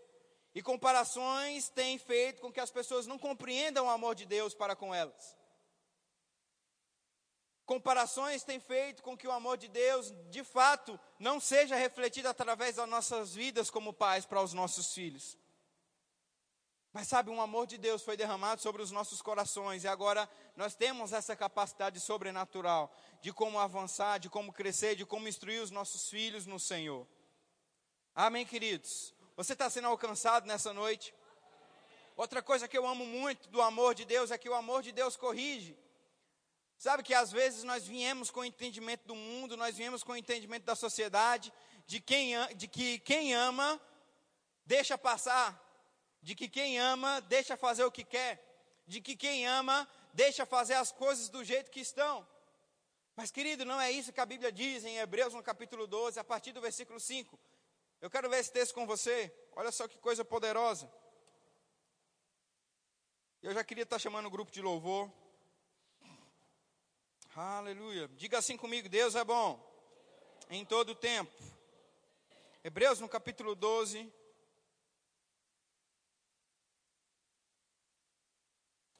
E 0.54 0.62
comparações 0.62 1.70
têm 1.70 1.98
feito 1.98 2.40
com 2.40 2.52
que 2.52 2.60
as 2.60 2.70
pessoas 2.70 3.08
não 3.08 3.18
compreendam 3.18 3.88
o 3.88 3.90
amor 3.90 4.14
de 4.14 4.28
Deus 4.28 4.54
para 4.54 4.76
com 4.76 4.94
elas. 4.94 5.36
Comparações 7.66 8.44
têm 8.44 8.60
feito 8.60 9.02
com 9.02 9.18
que 9.18 9.28
o 9.28 9.32
amor 9.32 9.58
de 9.58 9.70
Deus, 9.70 10.14
de 10.30 10.44
fato, 10.44 11.00
não 11.18 11.40
seja 11.40 11.76
refletido 11.76 12.28
através 12.28 12.76
das 12.76 12.88
nossas 12.88 13.34
vidas 13.34 13.72
como 13.72 13.92
pais 13.92 14.28
para 14.28 14.40
os 14.40 14.54
nossos 14.54 14.94
filhos. 14.94 15.36
Mas 16.92 17.08
sabe, 17.08 17.30
um 17.30 17.40
amor 17.40 17.68
de 17.68 17.78
Deus 17.78 18.02
foi 18.02 18.18
derramado 18.18 18.62
sobre 18.62 18.82
os 18.82 18.90
nossos 18.90 19.22
corações 19.22 19.84
e 19.84 19.88
agora 19.88 20.28
nós 20.56 20.74
temos 20.74 21.14
essa 21.14 21.36
capacidade 21.36 22.00
sobrenatural 22.00 22.92
de 23.22 23.32
como 23.32 23.60
avançar, 23.60 24.18
de 24.20 24.28
como 24.28 24.52
crescer, 24.52 24.96
de 24.96 25.06
como 25.06 25.28
instruir 25.28 25.62
os 25.62 25.70
nossos 25.70 26.10
filhos 26.10 26.48
no 26.48 26.60
Senhor. 26.60 27.08
Amém, 28.16 28.44
queridos? 28.44 29.14
Você 29.38 29.54
está 29.54 29.70
sendo 29.70 29.88
alcançado 29.88 30.48
nessa 30.48 30.74
noite? 30.74 31.14
Outra 32.18 32.42
coisa 32.42 32.68
que 32.68 32.78
eu 32.78 32.88
amo 32.88 33.06
muito 33.06 33.48
do 33.50 33.62
amor 33.62 33.94
de 33.94 34.04
Deus 34.04 34.32
é 34.32 34.38
que 34.38 34.50
o 34.50 34.56
amor 34.56 34.82
de 34.82 34.92
Deus 34.92 35.16
corrige. 35.16 35.78
Sabe 36.76 37.04
que 37.04 37.14
às 37.14 37.32
vezes 37.32 37.64
nós 37.64 37.86
viemos 37.86 38.32
com 38.32 38.40
o 38.40 38.46
entendimento 38.46 39.06
do 39.06 39.14
mundo, 39.14 39.56
nós 39.56 39.78
viemos 39.78 40.04
com 40.04 40.14
o 40.14 40.18
entendimento 40.18 40.66
da 40.66 40.76
sociedade, 40.76 41.54
de, 41.86 42.00
quem, 42.00 42.34
de 42.56 42.68
que 42.68 42.98
quem 43.00 43.36
ama 43.36 43.80
deixa 44.66 44.98
passar 44.98 45.69
de 46.22 46.36
que 46.36 46.48
quem 46.48 46.80
ama 46.80 47.22
deixa 47.22 47.56
fazer 47.56 47.84
o 47.84 47.92
que 47.92 48.04
quer, 48.04 48.44
de 48.86 49.02
que 49.02 49.16
quem 49.16 49.48
ama 49.48 49.88
deixa 50.14 50.46
fazer 50.46 50.76
as 50.76 50.92
coisas 50.92 51.30
do 51.30 51.44
jeito 51.44 51.72
que 51.72 51.80
estão. 51.80 52.28
Mas, 53.16 53.32
querido, 53.32 53.66
não 53.66 53.80
é 53.80 53.92
isso 53.92 54.14
que 54.14 54.22
a 54.22 54.26
Bíblia 54.26 54.52
diz 54.52 54.86
em 54.86 54.98
Hebreus, 54.98 55.34
no 55.34 55.44
capítulo 55.44 55.86
12, 55.86 56.20
a 56.20 56.24
partir 56.24 56.52
do 56.52 56.62
versículo 56.62 57.00
5. 57.00 57.38
Eu 58.02 58.10
quero 58.10 58.30
ver 58.30 58.40
esse 58.40 58.52
texto 58.52 58.74
com 58.74 58.88
você. 58.88 59.34
Olha 59.56 59.72
só 59.72 59.88
que 59.88 59.98
coisa 59.98 60.24
poderosa. 60.24 60.92
Eu 63.42 63.54
já 63.54 63.64
queria 63.64 63.84
estar 63.84 64.00
chamando 64.00 64.28
o 64.28 64.30
grupo 64.30 64.52
de 64.52 64.62
louvor. 64.62 65.12
Aleluia. 67.36 68.08
Diga 68.16 68.38
assim 68.38 68.56
comigo: 68.58 68.88
Deus 68.88 69.16
é 69.16 69.24
bom 69.24 69.60
em 70.50 70.66
todo 70.66 70.92
o 70.92 70.96
tempo. 70.96 71.32
Hebreus, 72.64 73.00
no 73.00 73.08
capítulo 73.08 73.56
12, 73.56 74.12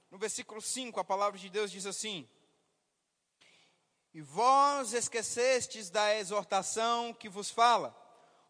No 0.10 0.18
versículo 0.18 0.62
5, 0.62 1.00
a 1.00 1.04
palavra 1.04 1.38
de 1.38 1.50
Deus 1.50 1.72
diz 1.72 1.86
assim: 1.86 2.28
E 4.14 4.22
vós 4.22 4.94
esquecestes 4.94 5.90
da 5.90 6.16
exortação 6.16 7.14
que 7.14 7.30
vos 7.30 7.50
fala, 7.50 7.96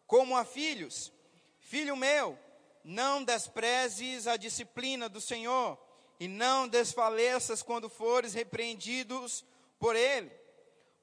como 0.06 0.36
a 0.36 0.44
filhos, 0.44 1.12
filho 1.58 1.96
meu, 1.96 2.38
não 2.82 3.22
desprezes 3.22 4.26
a 4.26 4.36
disciplina 4.36 5.08
do 5.08 5.20
Senhor, 5.20 5.78
e 6.18 6.26
não 6.26 6.66
desfaleças 6.66 7.62
quando 7.62 7.88
fores 7.88 8.34
repreendidos 8.34 9.44
por 9.78 9.96
ele, 9.96 10.30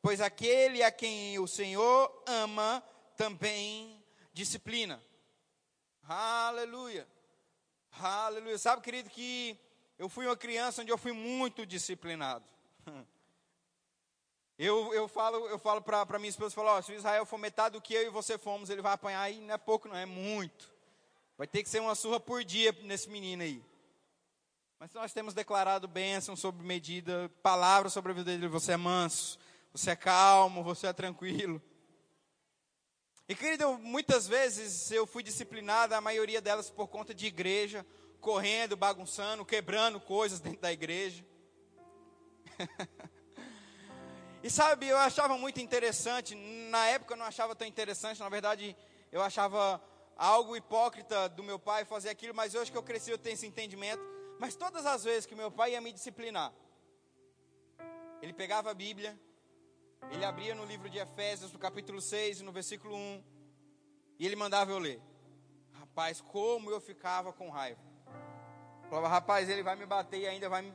pois 0.01 0.21
aquele 0.21 0.83
a 0.83 0.91
quem 0.91 1.37
o 1.39 1.47
Senhor 1.47 2.23
ama 2.25 2.83
também 3.15 4.03
disciplina. 4.33 5.03
Aleluia. 6.07 7.07
Aleluia. 7.99 8.57
Sabe, 8.57 8.81
querido, 8.83 9.09
que 9.09 9.59
eu 9.97 10.07
fui 10.09 10.25
uma 10.25 10.37
criança 10.37 10.81
onde 10.81 10.91
eu 10.91 10.97
fui 10.97 11.11
muito 11.11 11.65
disciplinado. 11.65 12.45
Eu, 14.59 14.91
eu 14.91 15.07
falo, 15.07 15.47
eu 15.49 15.59
falo 15.59 15.83
para 15.83 16.17
minha 16.17 16.31
esposa, 16.31 16.55
falo, 16.55 16.69
ó, 16.69 16.81
se 16.81 16.91
o 16.91 16.95
Israel 16.95 17.27
for 17.27 17.37
metade 17.37 17.73
do 17.73 17.81
que 17.81 17.93
eu 17.93 18.07
e 18.07 18.09
você 18.09 18.39
fomos, 18.39 18.71
ele 18.71 18.81
vai 18.81 18.93
apanhar 18.93 19.29
e 19.29 19.39
não 19.39 19.53
é 19.53 19.57
pouco, 19.59 19.87
não, 19.87 19.95
é 19.95 20.03
muito. 20.03 20.73
Vai 21.37 21.45
ter 21.45 21.61
que 21.61 21.69
ser 21.69 21.79
uma 21.79 21.93
surra 21.93 22.19
por 22.19 22.43
dia 22.43 22.75
nesse 22.81 23.07
menino 23.07 23.43
aí. 23.43 23.63
Mas 24.79 24.91
nós 24.93 25.13
temos 25.13 25.35
declarado 25.35 25.87
bênção 25.87 26.35
sobre 26.35 26.65
medida, 26.65 27.31
palavras 27.43 27.93
sobre 27.93 28.11
a 28.11 28.15
vida 28.15 28.31
dele. 28.31 28.47
Você 28.47 28.71
é 28.71 28.77
manso, 28.77 29.37
você 29.71 29.91
é 29.91 29.95
calmo, 29.95 30.63
você 30.63 30.87
é 30.87 30.93
tranquilo. 30.93 31.61
E 33.29 33.35
querido, 33.35 33.77
muitas 33.77 34.27
vezes 34.27 34.89
eu 34.89 35.05
fui 35.05 35.21
disciplinado, 35.21 35.93
a 35.93 36.01
maioria 36.01 36.41
delas 36.41 36.71
por 36.71 36.87
conta 36.87 37.13
de 37.13 37.27
igreja, 37.27 37.85
correndo, 38.19 38.75
bagunçando, 38.75 39.45
quebrando 39.45 39.99
coisas 39.99 40.39
dentro 40.39 40.61
da 40.61 40.71
igreja. 40.71 41.25
e 44.43 44.49
sabe, 44.49 44.87
eu 44.87 44.97
achava 44.97 45.37
muito 45.37 45.59
interessante, 45.59 46.35
na 46.69 46.85
época 46.87 47.13
eu 47.13 47.17
não 47.17 47.25
achava 47.25 47.55
tão 47.55 47.67
interessante, 47.67 48.19
na 48.19 48.29
verdade 48.29 48.75
eu 49.11 49.21
achava 49.21 49.81
algo 50.15 50.55
hipócrita 50.55 51.29
do 51.29 51.43
meu 51.43 51.59
pai 51.59 51.85
fazer 51.85 52.09
aquilo, 52.09 52.33
mas 52.33 52.55
hoje 52.55 52.71
que 52.71 52.77
eu 52.77 52.83
cresci 52.83 53.11
eu 53.11 53.17
tenho 53.17 53.35
esse 53.35 53.45
entendimento. 53.45 54.01
Mas 54.39 54.55
todas 54.55 54.85
as 54.85 55.03
vezes 55.03 55.25
que 55.25 55.35
meu 55.35 55.49
pai 55.49 55.71
ia 55.71 55.81
me 55.81 55.91
disciplinar, 55.91 56.53
ele 58.21 58.33
pegava 58.33 58.69
a 58.69 58.73
Bíblia, 58.73 59.19
ele 60.11 60.23
abria 60.23 60.53
no 60.53 60.65
livro 60.65 60.89
de 60.89 60.97
Efésios, 60.97 61.51
no 61.51 61.59
capítulo 61.59 62.01
6, 62.01 62.41
no 62.41 62.51
versículo 62.51 62.95
1, 62.95 63.23
e 64.19 64.25
ele 64.25 64.35
mandava 64.35 64.71
eu 64.71 64.79
ler. 64.79 65.01
Rapaz, 65.73 66.21
como 66.21 66.69
eu 66.69 66.79
ficava 66.79 67.33
com 67.33 67.49
raiva. 67.49 67.86
Falava, 68.89 69.07
rapaz, 69.09 69.49
ele 69.49 69.63
vai 69.63 69.75
me 69.75 69.85
bater 69.85 70.21
e 70.21 70.27
ainda 70.27 70.47
vai 70.47 70.71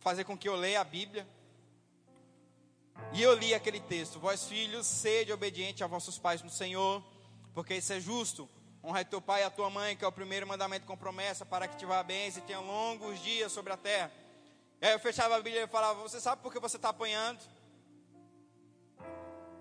fazer 0.00 0.24
com 0.24 0.36
que 0.36 0.48
eu 0.48 0.56
leia 0.56 0.80
a 0.80 0.84
Bíblia. 0.84 1.26
E 3.12 3.22
eu 3.22 3.34
li 3.34 3.54
aquele 3.54 3.80
texto: 3.80 4.18
Vós 4.18 4.46
filhos, 4.46 4.86
sede 4.86 5.32
obediente 5.32 5.84
a 5.84 5.86
vossos 5.86 6.18
pais 6.18 6.42
no 6.42 6.50
Senhor, 6.50 7.02
porque 7.54 7.74
isso 7.74 7.92
é 7.92 8.00
justo. 8.00 8.48
Honra 8.84 9.04
teu 9.04 9.20
pai 9.20 9.42
e 9.42 9.44
a 9.44 9.50
tua 9.50 9.70
mãe, 9.70 9.96
que 9.96 10.04
é 10.04 10.08
o 10.08 10.12
primeiro 10.12 10.46
mandamento 10.46 10.86
com 10.86 10.96
promessa, 10.96 11.46
para 11.46 11.68
que 11.68 11.76
te 11.76 11.86
vá 11.86 12.02
bem 12.02 12.28
e 12.28 12.40
tenha 12.40 12.58
longos 12.58 13.22
dias 13.22 13.52
sobre 13.52 13.72
a 13.72 13.76
terra. 13.76 14.10
E 14.80 14.86
aí 14.86 14.92
eu 14.92 14.98
fechava 14.98 15.36
a 15.36 15.40
Bíblia 15.40 15.64
e 15.64 15.66
falava: 15.68 16.00
Você 16.02 16.20
sabe 16.20 16.42
por 16.42 16.52
que 16.52 16.58
você 16.58 16.76
está 16.76 16.88
apanhando? 16.88 17.40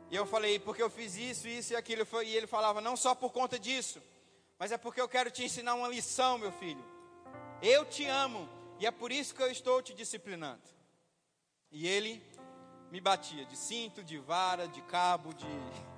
E 0.09 0.15
eu 0.15 0.25
falei: 0.25 0.59
Porque 0.59 0.81
eu 0.81 0.89
fiz 0.89 1.15
isso, 1.15 1.47
isso 1.47 1.73
e 1.73 1.75
aquilo. 1.75 2.07
E 2.23 2.35
ele 2.35 2.47
falava: 2.47 2.79
Não 2.79 2.95
só 2.95 3.13
por 3.13 3.31
conta 3.31 3.59
disso, 3.59 4.01
mas 4.57 4.71
é 4.71 4.77
porque 4.77 5.01
eu 5.01 5.09
quero 5.09 5.29
te 5.29 5.43
ensinar 5.43 5.75
uma 5.75 5.87
lição, 5.87 6.37
meu 6.37 6.51
filho. 6.53 6.83
Eu 7.61 7.85
te 7.85 8.05
amo 8.05 8.49
e 8.79 8.87
é 8.87 8.91
por 8.91 9.11
isso 9.11 9.35
que 9.35 9.43
eu 9.43 9.51
estou 9.51 9.81
te 9.81 9.93
disciplinando. 9.93 10.63
E 11.71 11.87
ele 11.87 12.21
me 12.89 12.99
batia 12.99 13.45
de 13.45 13.55
cinto, 13.55 14.03
de 14.03 14.17
vara, 14.17 14.67
de 14.67 14.81
cabo, 14.81 15.33
de. 15.33 15.45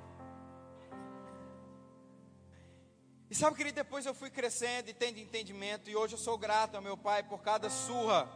E 3.30 3.36
sabe, 3.36 3.58
querido, 3.58 3.74
depois 3.74 4.06
eu 4.06 4.14
fui 4.14 4.30
crescendo 4.30 4.90
e 4.92 4.94
tendo 4.94 5.18
entendimento, 5.18 5.90
e 5.90 5.96
hoje 5.96 6.14
eu 6.14 6.20
sou 6.20 6.38
grato 6.38 6.76
ao 6.76 6.84
meu 6.84 6.96
pai 6.96 7.24
por 7.24 7.42
cada 7.42 7.68
surra 7.68 8.30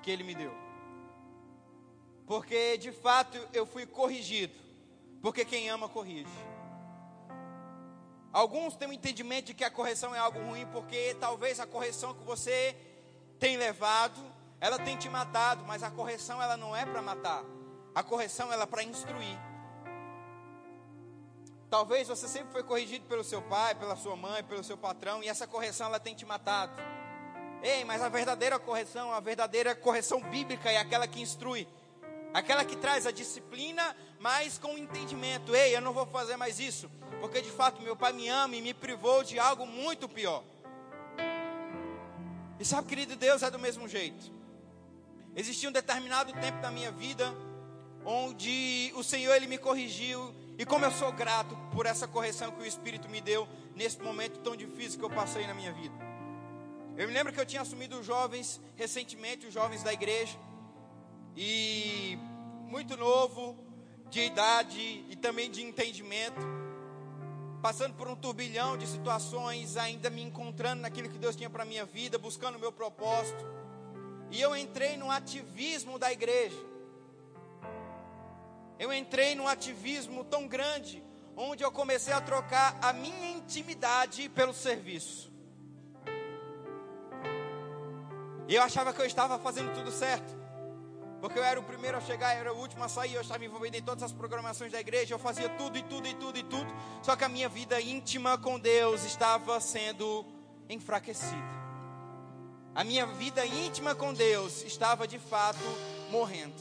que 0.00 0.08
ele 0.08 0.22
me 0.22 0.32
deu. 0.32 0.54
Porque 2.24 2.78
de 2.78 2.92
fato 2.92 3.36
eu 3.52 3.66
fui 3.66 3.84
corrigido, 3.84 4.54
porque 5.20 5.44
quem 5.44 5.68
ama 5.68 5.88
corrige. 5.88 6.30
Alguns 8.34 8.74
têm 8.74 8.88
o 8.88 8.90
um 8.90 8.94
entendimento 8.94 9.46
de 9.46 9.54
que 9.54 9.62
a 9.62 9.70
correção 9.70 10.12
é 10.12 10.18
algo 10.18 10.40
ruim, 10.40 10.66
porque 10.72 11.16
talvez 11.20 11.60
a 11.60 11.66
correção 11.68 12.12
que 12.12 12.24
você 12.24 12.76
tem 13.38 13.56
levado, 13.56 14.20
ela 14.60 14.76
tem 14.76 14.96
te 14.96 15.08
matado, 15.08 15.62
mas 15.64 15.84
a 15.84 15.90
correção 15.90 16.42
ela 16.42 16.56
não 16.56 16.74
é 16.74 16.84
para 16.84 17.00
matar. 17.00 17.44
A 17.94 18.02
correção 18.02 18.52
ela 18.52 18.64
é 18.64 18.66
para 18.66 18.82
instruir. 18.82 19.38
Talvez 21.70 22.08
você 22.08 22.26
sempre 22.26 22.50
foi 22.50 22.64
corrigido 22.64 23.06
pelo 23.06 23.22
seu 23.22 23.40
pai, 23.40 23.76
pela 23.76 23.94
sua 23.94 24.16
mãe, 24.16 24.42
pelo 24.42 24.64
seu 24.64 24.76
patrão, 24.76 25.22
e 25.22 25.28
essa 25.28 25.46
correção 25.46 25.86
ela 25.86 26.00
tem 26.00 26.16
te 26.16 26.26
matado. 26.26 26.72
Ei, 27.62 27.84
mas 27.84 28.02
a 28.02 28.08
verdadeira 28.08 28.58
correção, 28.58 29.12
a 29.12 29.20
verdadeira 29.20 29.76
correção 29.76 30.20
bíblica 30.20 30.72
é 30.72 30.78
aquela 30.78 31.06
que 31.06 31.22
instrui. 31.22 31.68
Aquela 32.34 32.64
que 32.64 32.74
traz 32.74 33.06
a 33.06 33.12
disciplina, 33.12 33.96
mas 34.18 34.58
com 34.58 34.76
entendimento. 34.76 35.54
Ei, 35.54 35.76
eu 35.76 35.80
não 35.80 35.92
vou 35.92 36.04
fazer 36.04 36.36
mais 36.36 36.58
isso, 36.58 36.90
porque 37.20 37.40
de 37.40 37.50
fato 37.50 37.80
meu 37.80 37.94
pai 37.94 38.12
me 38.12 38.28
ama 38.28 38.56
e 38.56 38.60
me 38.60 38.74
privou 38.74 39.22
de 39.22 39.38
algo 39.38 39.64
muito 39.64 40.08
pior. 40.08 40.42
E 42.58 42.64
sabe, 42.64 42.88
querido 42.88 43.14
Deus, 43.14 43.44
é 43.44 43.50
do 43.50 43.58
mesmo 43.58 43.86
jeito. 43.86 44.32
Existia 45.36 45.68
um 45.68 45.72
determinado 45.72 46.32
tempo 46.32 46.60
da 46.60 46.72
minha 46.72 46.90
vida 46.90 47.32
onde 48.04 48.92
o 48.96 49.02
Senhor 49.04 49.32
ele 49.34 49.46
me 49.46 49.56
corrigiu 49.56 50.34
e 50.58 50.66
como 50.66 50.84
eu 50.84 50.90
sou 50.90 51.12
grato 51.12 51.56
por 51.72 51.86
essa 51.86 52.06
correção 52.06 52.50
que 52.50 52.62
o 52.62 52.66
Espírito 52.66 53.08
me 53.08 53.20
deu 53.20 53.48
nesse 53.76 54.00
momento 54.00 54.40
tão 54.40 54.56
difícil 54.56 54.98
que 54.98 55.04
eu 55.04 55.10
passei 55.10 55.46
na 55.46 55.54
minha 55.54 55.72
vida. 55.72 55.94
Eu 56.96 57.08
me 57.08 57.14
lembro 57.14 57.32
que 57.32 57.40
eu 57.40 57.46
tinha 57.46 57.62
assumido 57.62 57.98
os 57.98 58.06
jovens 58.06 58.60
recentemente, 58.76 59.46
os 59.46 59.54
jovens 59.54 59.82
da 59.82 59.92
igreja, 59.92 60.36
e 61.36 62.18
muito 62.68 62.96
novo, 62.96 63.56
de 64.10 64.20
idade 64.20 65.04
e 65.08 65.16
também 65.16 65.50
de 65.50 65.62
entendimento, 65.62 66.40
passando 67.60 67.94
por 67.94 68.06
um 68.06 68.14
turbilhão 68.14 68.76
de 68.76 68.86
situações, 68.86 69.76
ainda 69.76 70.10
me 70.10 70.22
encontrando 70.22 70.82
naquilo 70.82 71.08
que 71.08 71.18
Deus 71.18 71.34
tinha 71.34 71.50
para 71.50 71.64
minha 71.64 71.84
vida, 71.84 72.18
buscando 72.18 72.56
o 72.56 72.60
meu 72.60 72.70
propósito. 72.70 73.44
E 74.30 74.40
eu 74.40 74.54
entrei 74.56 74.96
no 74.96 75.10
ativismo 75.10 75.98
da 75.98 76.12
igreja. 76.12 76.58
Eu 78.78 78.92
entrei 78.92 79.34
num 79.34 79.48
ativismo 79.48 80.24
tão 80.24 80.46
grande, 80.46 81.02
onde 81.36 81.64
eu 81.64 81.72
comecei 81.72 82.12
a 82.12 82.20
trocar 82.20 82.78
a 82.82 82.92
minha 82.92 83.30
intimidade 83.30 84.28
pelo 84.28 84.52
serviço. 84.52 85.32
E 88.46 88.54
eu 88.54 88.62
achava 88.62 88.92
que 88.92 89.00
eu 89.00 89.06
estava 89.06 89.38
fazendo 89.38 89.72
tudo 89.72 89.90
certo. 89.90 90.43
Porque 91.24 91.38
eu 91.38 91.42
era 91.42 91.58
o 91.58 91.62
primeiro 91.62 91.96
a 91.96 92.02
chegar, 92.02 92.34
eu 92.34 92.40
era 92.40 92.52
o 92.52 92.58
último 92.58 92.84
a 92.84 92.88
sair, 92.88 93.14
eu 93.14 93.22
estava 93.22 93.42
envolvido 93.42 93.74
em 93.78 93.82
todas 93.82 94.02
as 94.02 94.12
programações 94.12 94.70
da 94.70 94.78
igreja, 94.78 95.14
eu 95.14 95.18
fazia 95.18 95.48
tudo 95.48 95.78
e 95.78 95.82
tudo 95.82 96.06
e 96.06 96.12
tudo 96.12 96.38
e 96.38 96.42
tudo. 96.42 96.70
Só 97.02 97.16
que 97.16 97.24
a 97.24 97.30
minha 97.30 97.48
vida 97.48 97.80
íntima 97.80 98.36
com 98.36 98.60
Deus 98.60 99.04
estava 99.04 99.58
sendo 99.58 100.22
enfraquecida. 100.68 101.48
A 102.74 102.84
minha 102.84 103.06
vida 103.06 103.42
íntima 103.46 103.94
com 103.94 104.12
Deus 104.12 104.64
estava 104.64 105.08
de 105.08 105.18
fato 105.18 105.64
morrendo. 106.10 106.60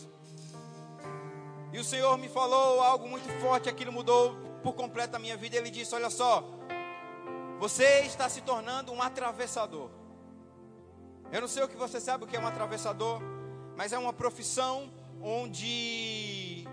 E 1.74 1.78
o 1.78 1.84
Senhor 1.84 2.18
me 2.18 2.30
falou 2.30 2.80
algo 2.82 3.06
muito 3.06 3.28
forte, 3.42 3.68
aquilo 3.68 3.92
mudou 3.92 4.34
por 4.64 4.76
completo 4.76 5.18
a 5.18 5.20
minha 5.20 5.36
vida. 5.36 5.58
Ele 5.58 5.72
disse: 5.72 5.94
Olha 5.94 6.10
só, 6.10 6.42
você 7.60 8.04
está 8.06 8.30
se 8.30 8.40
tornando 8.40 8.94
um 8.94 9.02
atravessador. 9.02 9.90
Eu 11.34 11.42
não 11.42 11.50
sei 11.50 11.64
o 11.64 11.68
que 11.68 11.76
você 11.76 12.00
sabe 12.00 12.24
o 12.24 12.28
que 12.28 12.38
é 12.38 12.40
um 12.40 12.48
atravessador, 12.48 13.33
mas 13.76 13.94
é 13.94 13.98
uma 13.98 14.14
profissão 14.14 14.92
onde 15.22 16.68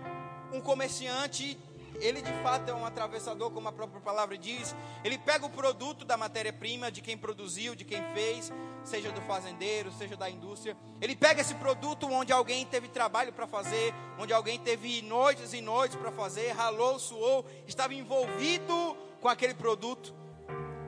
um 0.51 0.59
comerciante 0.59 1.57
ele 1.99 2.21
de 2.21 2.31
fato 2.41 2.69
é 2.69 2.73
um 2.73 2.85
atravessador, 2.85 3.51
como 3.51 3.67
a 3.67 3.71
própria 3.71 4.01
palavra 4.01 4.37
diz. 4.37 4.75
Ele 5.03 5.17
pega 5.17 5.45
o 5.45 5.49
produto 5.49 6.05
da 6.05 6.17
matéria-prima, 6.17 6.91
de 6.91 7.01
quem 7.01 7.17
produziu, 7.17 7.75
de 7.75 7.83
quem 7.83 8.01
fez, 8.13 8.51
seja 8.83 9.11
do 9.11 9.21
fazendeiro, 9.21 9.91
seja 9.91 10.15
da 10.15 10.29
indústria. 10.29 10.75
Ele 10.99 11.15
pega 11.15 11.41
esse 11.41 11.53
produto 11.55 12.07
onde 12.07 12.31
alguém 12.31 12.65
teve 12.65 12.87
trabalho 12.87 13.33
para 13.33 13.45
fazer, 13.45 13.93
onde 14.17 14.33
alguém 14.33 14.57
teve 14.59 15.01
noites 15.01 15.53
e 15.53 15.61
noites 15.61 15.95
para 15.95 16.11
fazer, 16.11 16.51
ralou, 16.51 16.97
suou, 16.97 17.45
estava 17.67 17.93
envolvido 17.93 18.97
com 19.19 19.27
aquele 19.27 19.53
produto. 19.53 20.13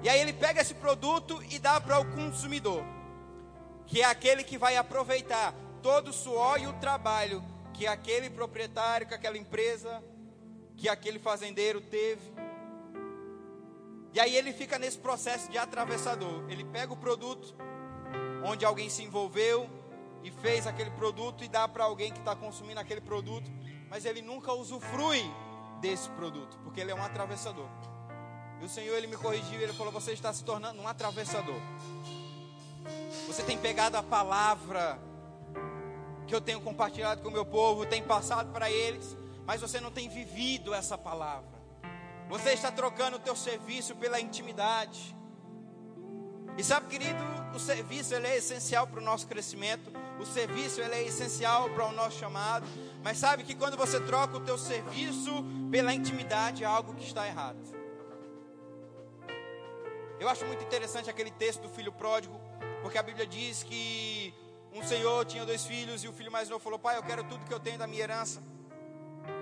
E 0.01 0.09
aí 0.09 0.19
ele 0.19 0.33
pega 0.33 0.61
esse 0.61 0.73
produto 0.73 1.41
e 1.49 1.59
dá 1.59 1.79
para 1.79 1.99
o 1.99 2.11
consumidor, 2.11 2.83
que 3.85 4.01
é 4.01 4.05
aquele 4.05 4.43
que 4.43 4.57
vai 4.57 4.75
aproveitar 4.75 5.53
todo 5.83 6.07
o 6.07 6.13
suor 6.13 6.59
e 6.59 6.65
o 6.65 6.73
trabalho 6.73 7.43
que 7.73 7.85
aquele 7.85 8.29
proprietário, 8.29 9.05
que 9.05 9.13
aquela 9.13 9.37
empresa 9.37 10.03
que 10.75 10.89
aquele 10.89 11.19
fazendeiro 11.19 11.81
teve. 11.81 12.33
E 14.13 14.19
aí 14.19 14.35
ele 14.35 14.53
fica 14.53 14.77
nesse 14.77 14.97
processo 14.97 15.49
de 15.49 15.57
atravessador. 15.57 16.43
Ele 16.49 16.63
pega 16.63 16.93
o 16.93 16.97
produto 16.97 17.55
onde 18.45 18.65
alguém 18.65 18.89
se 18.89 19.03
envolveu 19.03 19.69
e 20.23 20.31
fez 20.31 20.67
aquele 20.67 20.91
produto 20.91 21.43
e 21.43 21.47
dá 21.47 21.67
para 21.67 21.83
alguém 21.83 22.11
que 22.11 22.19
está 22.19 22.35
consumindo 22.35 22.79
aquele 22.79 23.01
produto, 23.01 23.51
mas 23.89 24.05
ele 24.05 24.21
nunca 24.21 24.53
usufrui 24.53 25.21
desse 25.81 26.09
produto, 26.11 26.57
porque 26.63 26.79
ele 26.79 26.91
é 26.91 26.95
um 26.95 27.03
atravessador. 27.03 27.67
E 28.61 28.65
o 28.65 28.69
Senhor 28.69 28.95
ele 28.95 29.07
me 29.07 29.17
corrigiu, 29.17 29.59
ele 29.59 29.73
falou: 29.73 29.91
"Você 29.91 30.13
está 30.13 30.31
se 30.31 30.43
tornando 30.43 30.81
um 30.81 30.87
atravessador. 30.87 31.59
Você 33.27 33.43
tem 33.43 33.57
pegado 33.57 33.97
a 33.97 34.03
palavra 34.03 34.99
que 36.33 36.37
eu 36.37 36.41
tenho 36.41 36.61
compartilhado 36.61 37.21
com 37.21 37.29
o 37.29 37.31
meu 37.31 37.45
povo, 37.45 37.85
tem 37.85 38.01
passado 38.01 38.51
para 38.51 38.67
eles, 38.67 39.15
mas 39.45 39.61
você 39.61 39.79
não 39.79 39.91
tem 39.91 40.09
vivido 40.09 40.73
essa 40.73 40.97
palavra. 40.97 41.61
Você 42.27 42.53
está 42.53 42.71
trocando 42.71 43.17
o 43.17 43.19
teu 43.19 43.35
serviço 43.35 43.95
pela 43.95 44.19
intimidade. 44.19 45.15
E 46.57 46.63
sabe, 46.63 46.87
querido, 46.87 47.23
o 47.53 47.59
serviço 47.59 48.15
ele 48.15 48.25
é 48.25 48.37
essencial 48.37 48.87
para 48.87 48.99
o 48.99 49.03
nosso 49.03 49.27
crescimento. 49.27 49.91
O 50.19 50.25
serviço 50.25 50.81
ele 50.81 50.95
é 50.95 51.03
essencial 51.03 51.69
para 51.69 51.85
o 51.85 51.91
nosso 51.91 52.17
chamado. 52.17 52.65
Mas 53.03 53.19
sabe 53.19 53.43
que 53.43 53.53
quando 53.53 53.77
você 53.77 53.99
troca 53.99 54.35
o 54.35 54.39
teu 54.39 54.57
serviço 54.57 55.45
pela 55.69 55.93
intimidade, 55.93 56.63
é 56.63 56.65
algo 56.65 56.95
que 56.95 57.03
está 57.03 57.27
errado. 57.27 57.59
Eu 60.19 60.27
acho 60.27 60.47
muito 60.47 60.63
interessante 60.63 61.11
aquele 61.11 61.29
texto 61.29 61.61
do 61.61 61.69
filho 61.69 61.91
pródigo, 61.91 62.41
porque 62.81 62.97
a 62.97 63.03
Bíblia 63.03 63.27
diz 63.27 63.61
que 63.61 64.33
um 64.73 64.83
senhor 64.83 65.23
tinha 65.25 65.45
dois 65.45 65.65
filhos 65.65 66.03
e 66.03 66.07
o 66.07 66.13
filho 66.13 66.31
mais 66.31 66.49
novo 66.49 66.63
falou: 66.63 66.79
Pai, 66.79 66.97
eu 66.97 67.03
quero 67.03 67.23
tudo 67.23 67.45
que 67.45 67.53
eu 67.53 67.59
tenho 67.59 67.77
da 67.77 67.85
minha 67.85 68.01
herança. 68.01 68.41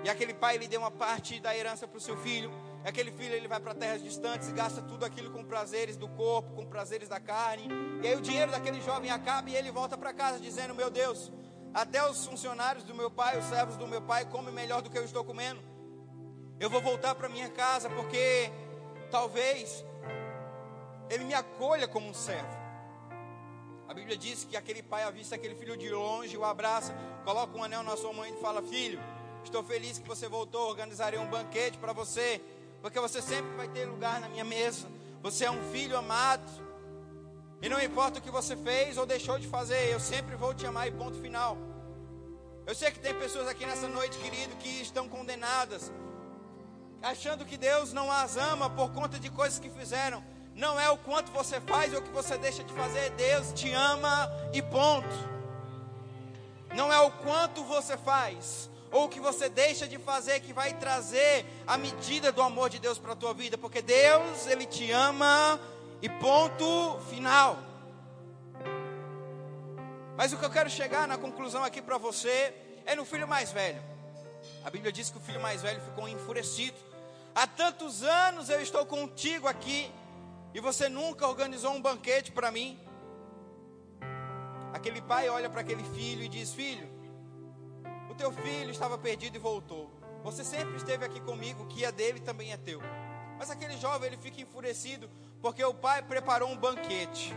E 0.04 0.10
aquele 0.10 0.34
pai 0.34 0.56
ele 0.56 0.68
deu 0.68 0.80
uma 0.80 0.90
parte 0.90 1.40
da 1.40 1.56
herança 1.56 1.88
para 1.88 1.96
o 1.96 2.00
seu 2.00 2.16
filho. 2.16 2.52
E 2.84 2.88
aquele 2.88 3.10
filho 3.12 3.34
ele 3.34 3.48
vai 3.48 3.60
para 3.60 3.74
terras 3.74 4.02
distantes 4.02 4.48
e 4.48 4.52
gasta 4.52 4.82
tudo 4.82 5.04
aquilo 5.04 5.30
com 5.30 5.44
prazeres 5.44 5.96
do 5.96 6.08
corpo, 6.08 6.52
com 6.54 6.66
prazeres 6.66 7.08
da 7.08 7.20
carne. 7.20 7.68
E 8.02 8.08
aí 8.08 8.16
o 8.16 8.20
dinheiro 8.20 8.50
daquele 8.50 8.80
jovem 8.80 9.10
acaba 9.10 9.48
e 9.48 9.56
ele 9.56 9.70
volta 9.70 9.96
para 9.96 10.12
casa 10.12 10.38
dizendo: 10.38 10.74
Meu 10.74 10.90
Deus, 10.90 11.32
até 11.72 12.06
os 12.08 12.26
funcionários 12.26 12.84
do 12.84 12.94
meu 12.94 13.10
pai, 13.10 13.38
os 13.38 13.46
servos 13.46 13.76
do 13.76 13.86
meu 13.86 14.02
pai 14.02 14.24
comem 14.26 14.52
melhor 14.52 14.82
do 14.82 14.90
que 14.90 14.98
eu 14.98 15.04
estou 15.04 15.24
comendo. 15.24 15.60
Eu 16.60 16.68
vou 16.68 16.80
voltar 16.80 17.14
para 17.14 17.28
minha 17.28 17.48
casa 17.48 17.88
porque 17.88 18.50
talvez 19.10 19.84
ele 21.08 21.24
me 21.24 21.34
acolha 21.34 21.88
como 21.88 22.08
um 22.08 22.14
servo. 22.14 22.61
A 23.92 23.94
Bíblia 23.94 24.16
diz 24.16 24.44
que 24.44 24.56
aquele 24.56 24.82
pai 24.82 25.02
avista 25.02 25.34
aquele 25.34 25.54
filho 25.54 25.76
de 25.76 25.90
longe, 25.90 26.34
o 26.34 26.44
abraça, 26.46 26.94
coloca 27.26 27.54
um 27.58 27.62
anel 27.62 27.82
na 27.82 27.94
sua 27.94 28.10
mãe 28.14 28.32
e 28.32 28.40
fala: 28.40 28.62
Filho, 28.62 28.98
Estou 29.44 29.62
feliz 29.62 29.98
que 29.98 30.08
você 30.08 30.28
voltou. 30.28 30.68
Organizarei 30.68 31.18
um 31.18 31.26
banquete 31.26 31.76
para 31.76 31.92
você, 31.92 32.40
porque 32.80 32.98
você 32.98 33.20
sempre 33.20 33.54
vai 33.54 33.68
ter 33.68 33.84
lugar 33.84 34.18
na 34.18 34.30
minha 34.30 34.44
mesa. 34.44 34.88
Você 35.20 35.44
é 35.44 35.50
um 35.50 35.62
filho 35.70 35.96
amado. 35.96 36.50
E 37.60 37.68
não 37.68 37.78
importa 37.82 38.18
o 38.18 38.22
que 38.22 38.30
você 38.30 38.56
fez 38.56 38.96
ou 38.96 39.04
deixou 39.04 39.38
de 39.38 39.46
fazer, 39.46 39.92
eu 39.92 40.00
sempre 40.00 40.36
vou 40.36 40.54
te 40.54 40.66
amar 40.66 40.88
e 40.88 40.92
ponto 40.92 41.20
final. 41.20 41.58
Eu 42.66 42.74
sei 42.74 42.90
que 42.90 42.98
tem 42.98 43.14
pessoas 43.14 43.46
aqui 43.46 43.66
nessa 43.66 43.88
noite, 43.88 44.18
querido, 44.18 44.56
que 44.56 44.80
estão 44.80 45.06
condenadas, 45.06 45.92
achando 47.02 47.44
que 47.44 47.58
Deus 47.58 47.92
não 47.92 48.10
as 48.10 48.38
ama 48.38 48.70
por 48.70 48.90
conta 48.90 49.18
de 49.18 49.30
coisas 49.30 49.58
que 49.58 49.68
fizeram. 49.68 50.24
Não 50.54 50.78
é 50.78 50.90
o 50.90 50.98
quanto 50.98 51.32
você 51.32 51.60
faz 51.60 51.92
ou 51.92 52.00
o 52.00 52.02
que 52.02 52.10
você 52.10 52.36
deixa 52.36 52.62
de 52.62 52.72
fazer, 52.72 53.10
Deus 53.10 53.52
te 53.52 53.72
ama 53.72 54.30
e 54.52 54.60
ponto. 54.60 55.32
Não 56.74 56.92
é 56.92 57.00
o 57.00 57.10
quanto 57.10 57.64
você 57.64 57.96
faz, 57.96 58.70
ou 58.90 59.04
o 59.04 59.08
que 59.08 59.20
você 59.20 59.48
deixa 59.48 59.86
de 59.86 59.98
fazer 59.98 60.40
que 60.40 60.52
vai 60.52 60.74
trazer 60.74 61.46
a 61.66 61.76
medida 61.76 62.30
do 62.30 62.42
amor 62.42 62.70
de 62.70 62.78
Deus 62.78 62.98
para 62.98 63.12
a 63.12 63.16
tua 63.16 63.34
vida, 63.34 63.56
porque 63.56 63.82
Deus, 63.82 64.46
Ele 64.46 64.66
te 64.66 64.90
ama 64.90 65.60
e 66.00 66.08
ponto 66.08 66.98
final. 67.10 67.58
Mas 70.16 70.32
o 70.32 70.38
que 70.38 70.44
eu 70.44 70.50
quero 70.50 70.68
chegar 70.68 71.08
na 71.08 71.16
conclusão 71.16 71.64
aqui 71.64 71.80
para 71.80 71.96
você 71.96 72.54
é 72.84 72.94
no 72.94 73.04
filho 73.04 73.26
mais 73.26 73.50
velho. 73.50 73.82
A 74.64 74.70
Bíblia 74.70 74.92
diz 74.92 75.08
que 75.10 75.16
o 75.16 75.20
filho 75.20 75.40
mais 75.40 75.62
velho 75.62 75.80
ficou 75.80 76.08
enfurecido. 76.08 76.76
Há 77.34 77.46
tantos 77.46 78.02
anos 78.02 78.50
eu 78.50 78.60
estou 78.60 78.84
contigo 78.84 79.48
aqui 79.48 79.90
E 80.54 80.60
você 80.60 80.88
nunca 80.88 81.26
organizou 81.26 81.72
um 81.72 81.80
banquete 81.80 82.30
para 82.30 82.50
mim? 82.50 82.78
Aquele 84.72 85.00
pai 85.00 85.28
olha 85.28 85.48
para 85.48 85.60
aquele 85.60 85.84
filho 85.84 86.22
e 86.22 86.28
diz: 86.28 86.52
Filho, 86.52 86.88
o 88.10 88.14
teu 88.14 88.30
filho 88.32 88.70
estava 88.70 88.98
perdido 88.98 89.36
e 89.36 89.38
voltou. 89.38 89.90
Você 90.22 90.44
sempre 90.44 90.76
esteve 90.76 91.04
aqui 91.04 91.20
comigo, 91.20 91.64
o 91.64 91.66
que 91.66 91.84
é 91.84 91.90
dele 91.90 92.20
também 92.20 92.52
é 92.52 92.56
teu. 92.56 92.80
Mas 93.38 93.50
aquele 93.50 93.76
jovem 93.76 94.08
ele 94.08 94.16
fica 94.16 94.40
enfurecido 94.40 95.10
porque 95.40 95.64
o 95.64 95.74
pai 95.74 96.02
preparou 96.02 96.48
um 96.48 96.56
banquete. 96.56 97.34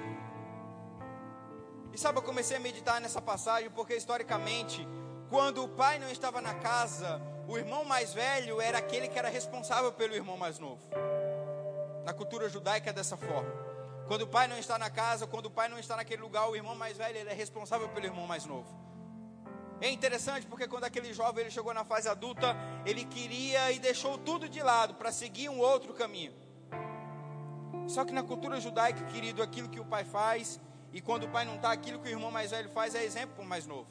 E 1.91 1.97
sabe, 1.97 2.19
eu 2.19 2.23
comecei 2.23 2.57
a 2.57 2.59
meditar 2.59 2.99
nessa 2.99 3.21
passagem 3.21 3.69
porque 3.69 3.95
historicamente, 3.95 4.85
quando 5.29 5.63
o 5.63 5.69
pai 5.69 5.97
não 5.97 6.09
estava 6.09 6.41
na 6.41 6.53
casa, 6.55 7.21
o 7.47 7.57
irmão 7.57 7.85
mais 7.85 8.13
velho 8.13 8.59
era 8.59 8.77
aquele 8.77 9.07
que 9.07 9.17
era 9.17 9.29
responsável 9.29 9.91
pelo 9.93 10.13
irmão 10.13 10.37
mais 10.37 10.59
novo. 10.59 10.83
Na 12.05 12.13
cultura 12.13 12.47
judaica 12.47 12.91
é 12.91 12.93
dessa 12.93 13.17
forma. 13.17 13.51
Quando 14.07 14.21
o 14.21 14.27
pai 14.27 14.47
não 14.47 14.59
está 14.59 14.77
na 14.77 14.91
casa, 14.91 15.25
quando 15.25 15.47
o 15.47 15.49
pai 15.49 15.67
não 15.67 15.79
está 15.79 15.95
naquele 15.95 16.21
lugar, 16.21 16.47
o 16.47 16.55
irmão 16.55 16.75
mais 16.75 16.95
velho 16.95 17.17
é 17.27 17.33
responsável 17.33 17.89
pelo 17.89 18.05
irmão 18.05 18.27
mais 18.27 18.45
novo. 18.45 18.69
É 19.81 19.89
interessante 19.89 20.45
porque 20.45 20.67
quando 20.67 20.83
aquele 20.83 21.11
jovem 21.11 21.41
ele 21.41 21.51
chegou 21.51 21.73
na 21.73 21.83
fase 21.83 22.07
adulta, 22.07 22.55
ele 22.85 23.05
queria 23.05 23.71
e 23.71 23.79
deixou 23.79 24.19
tudo 24.19 24.47
de 24.47 24.61
lado 24.61 24.93
para 24.93 25.11
seguir 25.11 25.49
um 25.49 25.59
outro 25.59 25.95
caminho. 25.95 26.31
Só 27.87 28.05
que 28.05 28.13
na 28.13 28.21
cultura 28.21 28.61
judaica, 28.61 29.03
querido, 29.05 29.41
aquilo 29.41 29.67
que 29.67 29.79
o 29.79 29.85
pai 29.85 30.05
faz 30.05 30.59
e 30.93 31.01
quando 31.01 31.23
o 31.23 31.29
pai 31.29 31.43
não 31.43 31.55
está, 31.55 31.71
aquilo 31.71 31.99
que 31.99 32.07
o 32.07 32.11
irmão 32.11 32.29
mais 32.29 32.51
velho 32.51 32.69
faz 32.69 32.93
é 32.93 33.03
exemplo 33.03 33.35
para 33.35 33.43
o 33.43 33.47
mais 33.47 33.65
novo. 33.65 33.89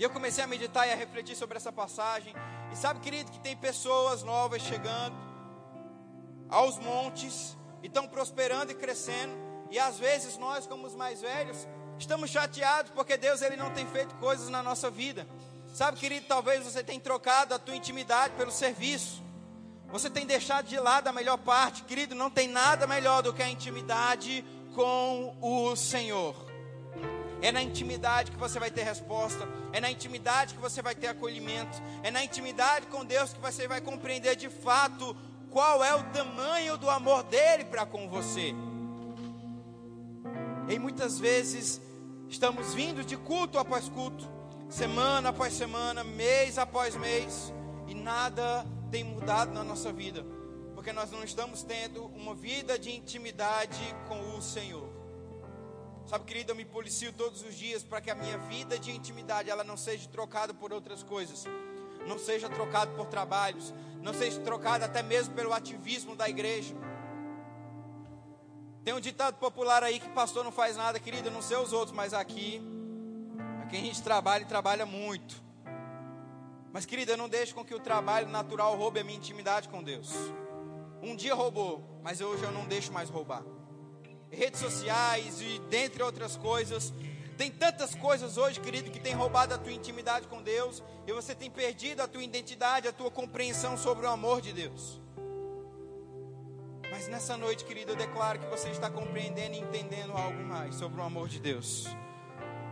E 0.00 0.02
eu 0.02 0.10
comecei 0.10 0.42
a 0.42 0.48
meditar 0.48 0.88
e 0.88 0.92
a 0.92 0.96
refletir 0.96 1.36
sobre 1.36 1.56
essa 1.56 1.70
passagem. 1.70 2.34
E 2.72 2.76
sabe, 2.76 2.98
querido, 2.98 3.30
que 3.30 3.38
tem 3.38 3.56
pessoas 3.56 4.24
novas 4.24 4.60
chegando 4.62 5.29
aos 6.50 6.78
montes 6.78 7.56
e 7.82 7.86
estão 7.86 8.08
prosperando 8.08 8.72
e 8.72 8.74
crescendo. 8.74 9.32
E 9.70 9.78
às 9.78 9.98
vezes 9.98 10.36
nós, 10.36 10.66
como 10.66 10.86
os 10.86 10.94
mais 10.94 11.20
velhos, 11.20 11.66
Estamos 12.00 12.30
chateados 12.30 12.90
porque 12.92 13.18
Deus 13.18 13.42
ele 13.42 13.56
não 13.56 13.70
tem 13.72 13.86
feito 13.86 14.14
coisas 14.14 14.48
na 14.48 14.62
nossa 14.62 14.90
vida. 14.90 15.26
Sabe, 15.74 15.98
querido, 15.98 16.24
talvez 16.26 16.64
você 16.64 16.82
tenha 16.82 16.98
trocado 16.98 17.54
a 17.54 17.58
tua 17.58 17.76
intimidade 17.76 18.32
pelo 18.36 18.50
serviço. 18.50 19.22
Você 19.92 20.08
tem 20.08 20.24
deixado 20.24 20.66
de 20.66 20.80
lado 20.80 21.08
a 21.08 21.12
melhor 21.12 21.36
parte, 21.36 21.84
querido, 21.84 22.14
não 22.14 22.30
tem 22.30 22.48
nada 22.48 22.86
melhor 22.86 23.22
do 23.22 23.34
que 23.34 23.42
a 23.42 23.48
intimidade 23.50 24.42
com 24.74 25.36
o 25.42 25.76
Senhor. 25.76 26.34
É 27.42 27.52
na 27.52 27.60
intimidade 27.60 28.30
que 28.30 28.38
você 28.38 28.58
vai 28.58 28.70
ter 28.70 28.82
resposta, 28.82 29.46
é 29.70 29.78
na 29.78 29.90
intimidade 29.90 30.54
que 30.54 30.60
você 30.60 30.80
vai 30.80 30.94
ter 30.94 31.08
acolhimento, 31.08 31.82
é 32.02 32.10
na 32.10 32.24
intimidade 32.24 32.86
com 32.86 33.04
Deus 33.04 33.34
que 33.34 33.40
você 33.40 33.68
vai 33.68 33.82
compreender 33.82 34.36
de 34.36 34.48
fato 34.48 35.14
qual 35.50 35.84
é 35.84 35.94
o 35.94 36.02
tamanho 36.04 36.76
do 36.78 36.88
amor 36.88 37.22
dele 37.24 37.64
para 37.64 37.84
com 37.84 38.08
você. 38.08 38.54
E 40.68 40.78
muitas 40.78 41.18
vezes 41.18 41.80
Estamos 42.30 42.72
vindo 42.74 43.02
de 43.02 43.16
culto 43.16 43.58
após 43.58 43.88
culto, 43.88 44.24
semana 44.68 45.30
após 45.30 45.52
semana, 45.52 46.04
mês 46.04 46.58
após 46.58 46.94
mês, 46.94 47.52
e 47.88 47.94
nada 47.94 48.64
tem 48.88 49.02
mudado 49.02 49.52
na 49.52 49.64
nossa 49.64 49.92
vida, 49.92 50.24
porque 50.72 50.92
nós 50.92 51.10
não 51.10 51.24
estamos 51.24 51.64
tendo 51.64 52.04
uma 52.14 52.32
vida 52.32 52.78
de 52.78 52.94
intimidade 52.94 53.82
com 54.06 54.36
o 54.36 54.40
Senhor. 54.40 54.88
Sabe, 56.06 56.24
querido, 56.24 56.52
eu 56.52 56.56
me 56.56 56.64
policio 56.64 57.12
todos 57.12 57.42
os 57.42 57.56
dias 57.56 57.82
para 57.82 58.00
que 58.00 58.12
a 58.12 58.14
minha 58.14 58.38
vida 58.38 58.78
de 58.78 58.92
intimidade 58.92 59.50
ela 59.50 59.64
não 59.64 59.76
seja 59.76 60.08
trocada 60.08 60.54
por 60.54 60.72
outras 60.72 61.02
coisas, 61.02 61.44
não 62.06 62.16
seja 62.16 62.48
trocada 62.48 62.92
por 62.92 63.06
trabalhos, 63.06 63.74
não 64.02 64.14
seja 64.14 64.40
trocada 64.40 64.86
até 64.86 65.02
mesmo 65.02 65.34
pelo 65.34 65.52
ativismo 65.52 66.16
da 66.16 66.28
igreja. 66.28 66.74
Tem 68.82 68.94
um 68.94 69.00
ditado 69.00 69.36
popular 69.36 69.82
aí 69.82 70.00
que 70.00 70.08
pastor 70.10 70.42
não 70.42 70.52
faz 70.52 70.76
nada, 70.76 70.98
querido, 70.98 71.30
não 71.30 71.42
sei 71.42 71.56
os 71.58 71.72
outros, 71.72 71.94
mas 71.94 72.14
aqui, 72.14 72.60
aqui 73.62 73.76
a 73.76 73.80
gente 73.80 74.02
trabalha 74.02 74.42
e 74.42 74.46
trabalha 74.46 74.86
muito. 74.86 75.42
Mas, 76.72 76.86
querida, 76.86 77.16
não 77.16 77.28
deixo 77.28 77.54
com 77.54 77.64
que 77.64 77.74
o 77.74 77.80
trabalho 77.80 78.28
natural 78.28 78.76
roube 78.76 79.00
a 79.00 79.04
minha 79.04 79.18
intimidade 79.18 79.68
com 79.68 79.82
Deus. 79.82 80.14
Um 81.02 81.16
dia 81.16 81.34
roubou, 81.34 82.00
mas 82.02 82.20
hoje 82.20 82.42
eu 82.44 82.52
não 82.52 82.64
deixo 82.64 82.92
mais 82.92 83.10
roubar. 83.10 83.42
Redes 84.30 84.60
sociais 84.60 85.40
e 85.40 85.58
dentre 85.68 86.02
outras 86.02 86.36
coisas, 86.36 86.92
tem 87.40 87.50
tantas 87.50 87.94
coisas 87.94 88.36
hoje, 88.36 88.60
querido, 88.60 88.90
que 88.90 89.00
tem 89.00 89.14
roubado 89.14 89.54
a 89.54 89.56
tua 89.56 89.72
intimidade 89.72 90.28
com 90.28 90.42
Deus, 90.42 90.82
e 91.06 91.12
você 91.14 91.34
tem 91.34 91.50
perdido 91.50 92.02
a 92.02 92.06
tua 92.06 92.22
identidade, 92.22 92.86
a 92.86 92.92
tua 92.92 93.10
compreensão 93.10 93.78
sobre 93.78 94.04
o 94.04 94.10
amor 94.10 94.42
de 94.42 94.52
Deus. 94.52 95.00
Mas 96.90 97.08
nessa 97.08 97.38
noite, 97.38 97.64
querido, 97.64 97.92
eu 97.92 97.96
declaro 97.96 98.38
que 98.38 98.46
você 98.46 98.68
está 98.68 98.90
compreendendo 98.90 99.54
e 99.54 99.58
entendendo 99.58 100.12
algo 100.12 100.38
mais 100.44 100.74
sobre 100.74 101.00
o 101.00 101.02
amor 101.02 101.28
de 101.28 101.40
Deus. 101.40 101.86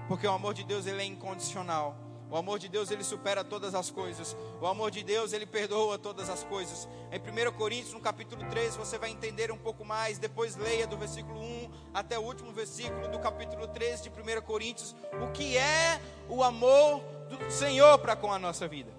Porque 0.06 0.26
o 0.26 0.32
amor 0.32 0.52
de 0.52 0.64
Deus 0.64 0.84
ele 0.84 1.00
é 1.00 1.06
incondicional. 1.06 1.96
O 2.30 2.36
amor 2.36 2.58
de 2.58 2.68
Deus 2.68 2.90
ele 2.90 3.02
supera 3.02 3.42
todas 3.42 3.74
as 3.74 3.90
coisas. 3.90 4.36
O 4.60 4.66
amor 4.66 4.90
de 4.90 5.02
Deus 5.02 5.32
ele 5.32 5.46
perdoa 5.46 5.98
todas 5.98 6.28
as 6.28 6.44
coisas. 6.44 6.88
Em 7.10 7.18
1 7.18 7.52
Coríntios, 7.52 7.94
no 7.94 8.00
capítulo 8.00 8.44
3, 8.50 8.76
você 8.76 8.98
vai 8.98 9.10
entender 9.10 9.50
um 9.50 9.56
pouco 9.56 9.84
mais. 9.84 10.18
Depois 10.18 10.56
leia 10.56 10.86
do 10.86 10.96
versículo 10.96 11.40
1 11.40 11.70
até 11.94 12.18
o 12.18 12.22
último 12.22 12.52
versículo 12.52 13.08
do 13.08 13.18
capítulo 13.18 13.66
13 13.68 14.02
de 14.04 14.10
1 14.10 14.42
Coríntios, 14.42 14.94
o 15.22 15.30
que 15.32 15.56
é 15.56 16.00
o 16.28 16.42
amor 16.42 17.02
do 17.28 17.50
Senhor 17.50 17.98
para 17.98 18.14
com 18.14 18.32
a 18.32 18.38
nossa 18.38 18.68
vida. 18.68 18.92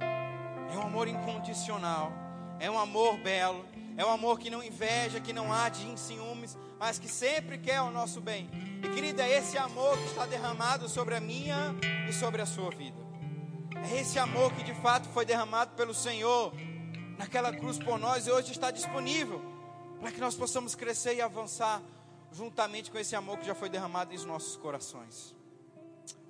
É 0.00 0.76
um 0.76 0.82
amor 0.82 1.08
incondicional 1.08 2.26
é 2.58 2.70
um 2.70 2.78
amor 2.78 3.18
belo, 3.18 3.64
é 3.96 4.04
um 4.04 4.10
amor 4.10 4.38
que 4.38 4.50
não 4.50 4.62
inveja, 4.62 5.20
que 5.20 5.32
não 5.32 5.52
arde 5.52 5.86
em 5.86 5.96
ciúmes, 5.96 6.56
mas 6.78 6.98
que 6.98 7.08
sempre 7.08 7.58
quer 7.58 7.80
o 7.80 7.90
nosso 7.90 8.20
bem. 8.20 8.50
E 8.82 8.88
querida, 8.88 9.22
é 9.22 9.38
esse 9.38 9.56
amor 9.56 9.96
que 9.98 10.06
está 10.06 10.26
derramado 10.26 10.88
sobre 10.88 11.14
a 11.14 11.20
minha 11.20 11.74
e 12.08 12.12
sobre 12.12 12.42
a 12.42 12.46
sua 12.46 12.70
vida. 12.70 12.98
É 13.90 14.00
esse 14.00 14.18
amor 14.18 14.52
que 14.52 14.62
de 14.62 14.74
fato 14.74 15.08
foi 15.08 15.24
derramado 15.24 15.74
pelo 15.74 15.94
Senhor 15.94 16.52
naquela 17.18 17.52
cruz 17.52 17.78
por 17.78 17.98
nós 17.98 18.26
e 18.26 18.30
hoje 18.30 18.52
está 18.52 18.70
disponível 18.70 19.42
para 20.00 20.12
que 20.12 20.20
nós 20.20 20.34
possamos 20.34 20.74
crescer 20.74 21.14
e 21.14 21.20
avançar 21.20 21.82
juntamente 22.32 22.90
com 22.90 22.98
esse 22.98 23.16
amor 23.16 23.38
que 23.38 23.46
já 23.46 23.54
foi 23.54 23.68
derramado 23.68 24.14
em 24.14 24.26
nossos 24.26 24.56
corações. 24.56 25.34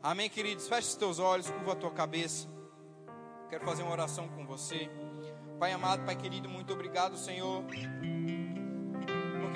Amém, 0.03 0.31
queridos? 0.31 0.69
Feche 0.69 0.89
os 0.89 0.95
teus 0.95 1.19
olhos, 1.19 1.51
curva 1.51 1.73
a 1.73 1.77
tua 1.77 1.91
cabeça. 1.91 2.49
Quero 3.51 3.65
fazer 3.65 3.83
uma 3.83 3.93
oração 3.93 4.29
com 4.29 4.47
você. 4.47 4.91
Pai 5.59 5.73
amado, 5.73 6.05
Pai 6.05 6.15
querido, 6.15 6.49
muito 6.49 6.73
obrigado, 6.73 7.17
Senhor, 7.17 7.65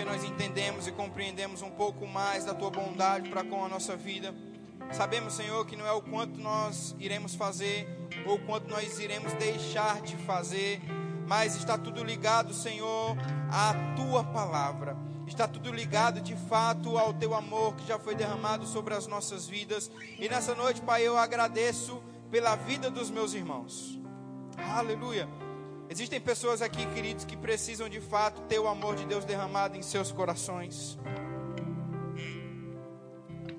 porque 0.01 0.11
nós 0.11 0.24
entendemos 0.24 0.86
e 0.86 0.92
compreendemos 0.92 1.61
um 1.61 1.70
pouco 1.70 2.07
mais 2.07 2.46
da 2.46 2.55
tua 2.55 2.70
bondade 2.70 3.28
para 3.28 3.44
com 3.44 3.62
a 3.62 3.68
nossa 3.68 3.96
vida. 3.98 4.34
Sabemos, 4.92 5.34
Senhor, 5.34 5.66
que 5.66 5.76
não 5.76 5.86
é 5.86 5.92
o 5.92 6.01
quanto 6.01 6.40
nós 6.40 6.96
iremos 6.98 7.34
fazer 7.34 7.86
ou 8.24 8.36
o 8.36 8.38
quanto 8.46 8.66
nós 8.70 8.98
iremos 8.98 9.34
deixar 9.34 10.01
de 10.01 10.16
fazer, 10.16 10.80
mas 11.26 11.55
está 11.55 11.76
tudo 11.76 12.03
ligado, 12.03 12.55
Senhor, 12.55 13.14
à 13.53 13.74
tua 13.94 14.24
palavra. 14.24 14.96
Está 15.26 15.46
tudo 15.46 15.70
ligado 15.70 16.22
de 16.22 16.34
fato 16.34 16.96
ao 16.96 17.12
teu 17.12 17.34
amor 17.34 17.76
que 17.76 17.86
já 17.86 17.98
foi 17.98 18.14
derramado 18.14 18.66
sobre 18.66 18.94
as 18.94 19.07
nossas 19.07 19.46
vidas. 19.46 19.90
E 20.18 20.30
nessa 20.30 20.55
noite, 20.55 20.80
Pai, 20.80 21.07
eu 21.07 21.18
agradeço 21.18 22.03
pela 22.30 22.57
vida 22.57 22.90
dos 22.90 23.11
meus 23.11 23.34
irmãos. 23.34 24.01
Aleluia. 24.57 25.28
Existem 25.91 26.20
pessoas 26.20 26.62
aqui, 26.62 26.86
queridos, 26.95 27.24
que 27.24 27.36
precisam 27.36 27.88
de 27.88 28.01
fato 28.01 28.43
ter 28.43 28.61
o 28.61 28.68
amor 28.68 28.95
de 28.95 29.05
Deus 29.05 29.24
derramado 29.24 29.76
em 29.76 29.82
seus 29.82 30.12
corações. 30.12 30.97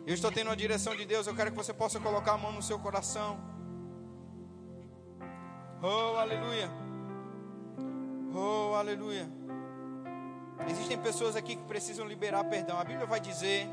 Eu 0.07 0.13
estou 0.13 0.31
tendo 0.31 0.49
a 0.49 0.55
direção 0.55 0.95
de 0.95 1.03
Deus, 1.03 1.27
eu 1.27 1.35
quero 1.35 1.51
que 1.51 1.57
você 1.57 1.73
possa 1.73 1.99
colocar 1.99 2.35
a 2.35 2.37
mão 2.37 2.53
no 2.53 2.61
seu 2.61 2.79
coração. 2.79 3.37
Oh, 5.83 6.15
aleluia. 6.17 6.71
Oh, 8.33 8.75
aleluia. 8.75 9.29
Existem 10.69 10.97
pessoas 10.97 11.35
aqui 11.35 11.57
que 11.57 11.63
precisam 11.63 12.07
liberar 12.07 12.45
perdão. 12.45 12.79
A 12.79 12.85
Bíblia 12.85 13.05
vai 13.05 13.19
dizer 13.19 13.67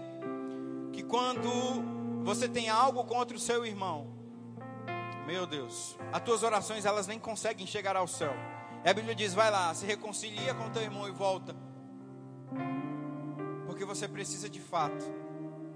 que 0.93 1.05
quando 1.05 1.49
você 2.25 2.49
tem 2.49 2.69
algo 2.69 3.05
contra 3.05 3.37
o 3.37 3.41
seu 3.41 3.65
irmão, 3.65 4.18
meu 5.29 5.47
Deus, 5.47 5.95
as 6.11 6.23
tuas 6.23 6.43
orações 6.43 6.87
elas 6.87 7.07
nem 7.07 7.19
conseguem 7.19 7.67
chegar 7.67 7.95
ao 7.95 8.09
céu. 8.09 8.33
E 8.83 8.89
a 8.89 8.95
Bíblia 8.95 9.15
diz: 9.15 9.35
vai 9.35 9.51
lá, 9.51 9.75
se 9.75 9.85
reconcilia 9.85 10.55
com 10.55 10.71
teu 10.71 10.81
irmão 10.81 11.07
e 11.07 11.11
volta. 11.11 11.55
Porque 13.67 13.85
você 13.85 14.09
precisa 14.09 14.49
de 14.49 14.59
fato. 14.59 15.05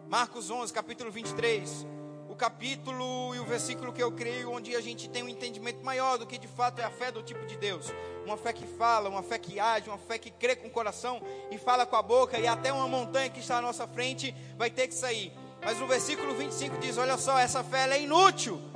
Marcos 0.09 0.51
11, 0.51 0.73
capítulo 0.73 1.11
23. 1.11 1.87
O 2.31 2.35
capítulo 2.35 3.35
e 3.35 3.41
o 3.41 3.45
versículo 3.45 3.93
que 3.93 4.03
eu 4.03 4.11
creio, 4.11 4.51
onde 4.51 4.75
a 4.75 4.81
gente 4.81 5.07
tem 5.11 5.23
um 5.23 5.29
entendimento 5.29 5.85
maior 5.85 6.17
do 6.17 6.27
que 6.27 6.39
de 6.39 6.49
fato 6.49 6.79
é 6.79 6.85
a 6.85 6.91
fé 6.91 7.13
do 7.13 7.23
tipo 7.23 7.45
de 7.45 7.59
Deus. 7.59 7.93
Uma 8.25 8.39
fé 8.39 8.55
que 8.55 8.67
fala, 8.67 9.11
uma 9.11 9.23
fé 9.23 9.39
que 9.39 9.61
age, 9.61 9.91
uma 9.91 9.99
fé 9.99 10.17
que 10.17 10.31
crê 10.31 10.57
com 10.57 10.69
o 10.69 10.71
coração 10.71 11.21
e 11.51 11.59
fala 11.59 11.85
com 11.85 11.95
a 11.95 12.01
boca, 12.01 12.39
e 12.39 12.47
até 12.47 12.73
uma 12.73 12.89
montanha 12.89 13.29
que 13.29 13.41
está 13.41 13.59
à 13.59 13.61
nossa 13.61 13.87
frente 13.87 14.35
vai 14.57 14.71
ter 14.71 14.89
que 14.89 14.95
sair. 14.95 15.31
Mas 15.63 15.79
o 15.79 15.87
versículo 15.87 16.35
25 16.35 16.79
diz: 16.79 16.97
Olha 16.97 17.19
só, 17.19 17.39
essa 17.39 17.63
fé 17.63 17.87
é 17.91 18.01
inútil 18.01 18.72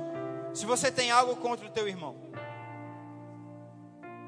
se 0.57 0.65
você 0.65 0.91
tem 0.91 1.11
algo 1.11 1.35
contra 1.35 1.67
o 1.67 1.69
teu 1.69 1.87
irmão. 1.87 2.15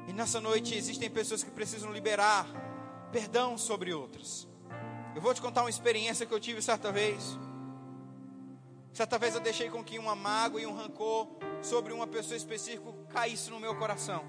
E 0.06 0.12
nessa 0.12 0.40
noite 0.40 0.76
existem 0.76 1.10
pessoas 1.10 1.42
que 1.42 1.50
precisam 1.50 1.92
liberar 1.92 2.46
perdão 3.10 3.58
sobre 3.58 3.92
outras. 3.92 4.46
Eu 5.12 5.20
vou 5.20 5.34
te 5.34 5.42
contar 5.42 5.62
uma 5.62 5.70
experiência 5.70 6.24
que 6.24 6.32
eu 6.32 6.38
tive 6.38 6.62
certa 6.62 6.92
vez. 6.92 7.36
Certa 8.92 9.18
vez 9.18 9.34
eu 9.34 9.40
deixei 9.40 9.68
com 9.68 9.82
que 9.82 9.98
uma 9.98 10.14
mágoa 10.14 10.60
e 10.60 10.66
um 10.66 10.76
rancor 10.76 11.26
sobre 11.60 11.92
uma 11.92 12.06
pessoa 12.06 12.36
específica 12.36 12.92
caísse 13.08 13.50
no 13.50 13.58
meu 13.58 13.74
coração. 13.74 14.24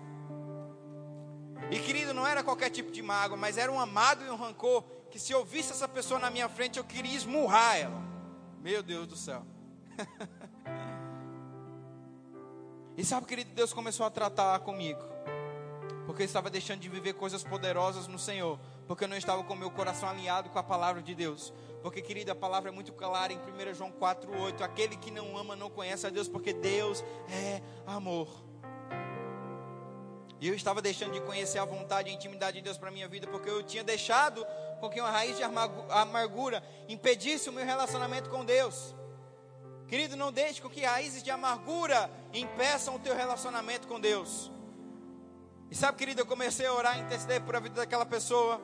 E 1.70 1.78
querido, 1.78 2.16
não 2.16 2.26
era 2.26 2.44
qualquer 2.44 2.72
tipo 2.72 2.92
de 2.92 3.04
mágoa, 3.04 3.38
mas 3.38 3.60
era 3.60 3.72
uma 3.72 3.86
mágoa 3.86 4.26
e 4.26 4.32
um 4.32 4.36
rancor 4.36 4.84
que 5.12 5.20
se 5.20 5.32
eu 5.32 5.46
visse 5.46 5.72
essa 5.72 5.88
pessoa 5.88 6.20
na 6.20 6.32
minha 6.32 6.50
frente, 6.50 6.80
eu 6.80 6.84
queria 6.84 7.16
esmurrar 7.16 7.78
ela. 7.78 8.02
Meu 8.60 8.82
Deus 8.82 9.06
do 9.06 9.16
céu. 9.16 9.46
e 12.98 13.06
sabe, 13.06 13.26
querido, 13.26 13.52
Deus 13.54 13.74
começou 13.74 14.06
a 14.06 14.10
tratar 14.10 14.60
comigo. 14.60 15.02
Porque 16.06 16.24
eu 16.24 16.26
estava 16.26 16.50
deixando 16.50 16.80
de 16.80 16.90
viver 16.90 17.14
coisas 17.14 17.44
poderosas 17.44 18.08
no 18.08 18.20
Senhor. 18.20 18.60
Porque 18.88 19.06
eu 19.06 19.08
não 19.08 19.16
estava 19.16 19.44
com 19.44 19.54
o 19.54 19.58
meu 19.58 19.72
coração 19.72 20.10
alinhado 20.10 20.50
com 20.50 20.60
a 20.60 20.64
palavra 20.64 21.02
de 21.02 21.16
Deus. 21.16 21.54
Porque, 21.82 22.02
querida, 22.02 22.34
a 22.34 22.36
palavra 22.36 22.70
é 22.70 22.74
muito 22.74 22.92
clara 22.92 23.32
em 23.32 23.38
1 23.38 23.74
João 23.74 23.92
4,8. 23.92 24.62
Aquele 24.62 24.98
que 24.98 25.10
não 25.10 25.38
ama 25.38 25.56
não 25.56 25.70
conhece 25.70 26.06
a 26.06 26.10
Deus, 26.10 26.28
porque 26.28 26.54
Deus 26.54 27.04
é 27.30 27.62
amor. 27.88 28.28
E 30.42 30.48
eu 30.48 30.56
estava 30.56 30.82
deixando 30.82 31.14
de 31.14 31.22
conhecer 31.22 31.60
a 31.60 31.66
vontade 31.66 32.10
e 32.10 32.12
a 32.12 32.16
intimidade 32.16 32.58
de 32.58 32.64
Deus 32.64 32.76
para 32.76 32.90
a 32.90 32.92
minha 32.92 33.08
vida, 33.08 33.28
porque 33.28 33.48
eu 33.48 33.62
tinha 33.62 33.84
deixado 33.84 34.44
com 34.80 34.90
que 34.90 35.00
uma 35.00 35.12
raiz 35.12 35.38
de 35.38 35.44
amargura 35.44 36.64
impedisse 36.90 37.48
o 37.48 37.54
meu 37.54 37.64
relacionamento 37.64 38.28
com 38.28 38.44
Deus. 38.44 38.96
Querido, 39.92 40.16
não 40.16 40.32
deixe 40.32 40.62
que 40.62 40.86
raízes 40.86 41.22
de 41.22 41.30
amargura 41.30 42.10
impeçam 42.34 42.96
o 42.96 43.00
teu 43.00 43.14
relacionamento 43.14 43.90
com 43.90 44.00
Deus. 44.00 44.50
E 45.70 45.76
sabe, 45.76 45.98
querido, 45.98 46.22
eu 46.22 46.26
comecei 46.26 46.66
a 46.66 46.74
orar 46.74 46.98
e 46.98 47.02
interceder 47.02 47.42
por 47.42 47.58
a 47.58 47.60
vida 47.60 47.76
daquela 47.76 48.06
pessoa. 48.06 48.62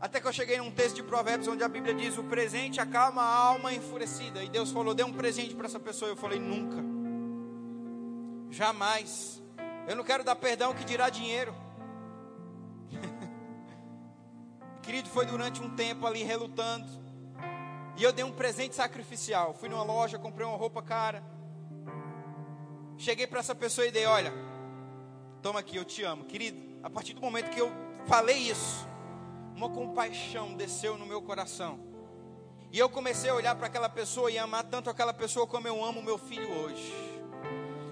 Até 0.00 0.22
que 0.22 0.26
eu 0.26 0.32
cheguei 0.32 0.56
num 0.56 0.70
texto 0.70 0.96
de 0.96 1.02
Provérbios 1.02 1.48
onde 1.48 1.62
a 1.62 1.68
Bíblia 1.68 1.92
diz: 1.92 2.16
O 2.16 2.24
presente 2.24 2.80
acalma 2.80 3.20
a 3.20 3.36
alma 3.36 3.74
enfurecida. 3.74 4.42
E 4.42 4.48
Deus 4.48 4.70
falou: 4.70 4.94
Dê 4.94 5.04
um 5.04 5.12
presente 5.12 5.54
para 5.54 5.66
essa 5.66 5.78
pessoa. 5.78 6.10
Eu 6.10 6.16
falei: 6.16 6.38
Nunca, 6.38 6.82
jamais. 8.48 9.42
Eu 9.86 9.96
não 9.96 10.02
quero 10.02 10.24
dar 10.24 10.34
perdão 10.34 10.72
que 10.72 10.82
dirá 10.82 11.10
dinheiro. 11.10 11.54
Querido, 14.80 15.10
foi 15.10 15.26
durante 15.26 15.60
um 15.60 15.76
tempo 15.76 16.06
ali 16.06 16.22
relutando. 16.22 16.88
E 17.98 18.02
eu 18.04 18.12
dei 18.12 18.24
um 18.24 18.30
presente 18.30 18.76
sacrificial. 18.76 19.52
Fui 19.52 19.68
numa 19.68 19.82
loja, 19.82 20.20
comprei 20.20 20.46
uma 20.46 20.56
roupa 20.56 20.80
cara. 20.80 21.20
Cheguei 22.96 23.26
para 23.26 23.40
essa 23.40 23.56
pessoa 23.56 23.88
e 23.88 23.90
dei: 23.90 24.06
Olha, 24.06 24.32
toma 25.42 25.58
aqui, 25.58 25.76
eu 25.76 25.84
te 25.84 26.04
amo. 26.04 26.24
Querido, 26.24 26.78
a 26.80 26.88
partir 26.88 27.12
do 27.12 27.20
momento 27.20 27.50
que 27.50 27.60
eu 27.60 27.72
falei 28.06 28.36
isso, 28.36 28.88
uma 29.56 29.68
compaixão 29.68 30.54
desceu 30.54 30.96
no 30.96 31.06
meu 31.06 31.20
coração. 31.20 31.80
E 32.70 32.78
eu 32.78 32.88
comecei 32.88 33.30
a 33.30 33.34
olhar 33.34 33.56
para 33.56 33.66
aquela 33.66 33.88
pessoa 33.88 34.30
e 34.30 34.38
amar 34.38 34.62
tanto 34.62 34.88
aquela 34.88 35.12
pessoa 35.12 35.44
como 35.44 35.66
eu 35.66 35.84
amo 35.84 36.00
meu 36.00 36.18
filho 36.18 36.48
hoje. 36.62 36.92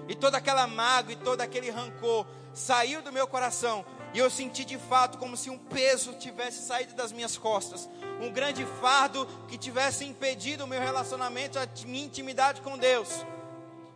E 0.07 0.15
toda 0.15 0.37
aquela 0.37 0.65
mágoa 0.67 1.11
e 1.11 1.17
todo 1.17 1.41
aquele 1.41 1.69
rancor 1.69 2.25
saiu 2.53 3.01
do 3.01 3.11
meu 3.11 3.27
coração. 3.27 3.83
E 4.13 4.19
eu 4.19 4.29
senti 4.29 4.63
de 4.63 4.77
fato 4.77 5.17
como 5.17 5.35
se 5.35 5.49
um 5.49 5.57
peso 5.57 6.13
tivesse 6.13 6.65
saído 6.65 6.93
das 6.95 7.11
minhas 7.11 7.37
costas. 7.37 7.89
Um 8.21 8.31
grande 8.31 8.65
fardo 8.79 9.27
que 9.47 9.57
tivesse 9.57 10.05
impedido 10.05 10.63
o 10.63 10.67
meu 10.67 10.79
relacionamento, 10.79 11.59
a 11.59 11.67
minha 11.85 12.05
intimidade 12.05 12.61
com 12.61 12.77
Deus. 12.77 13.25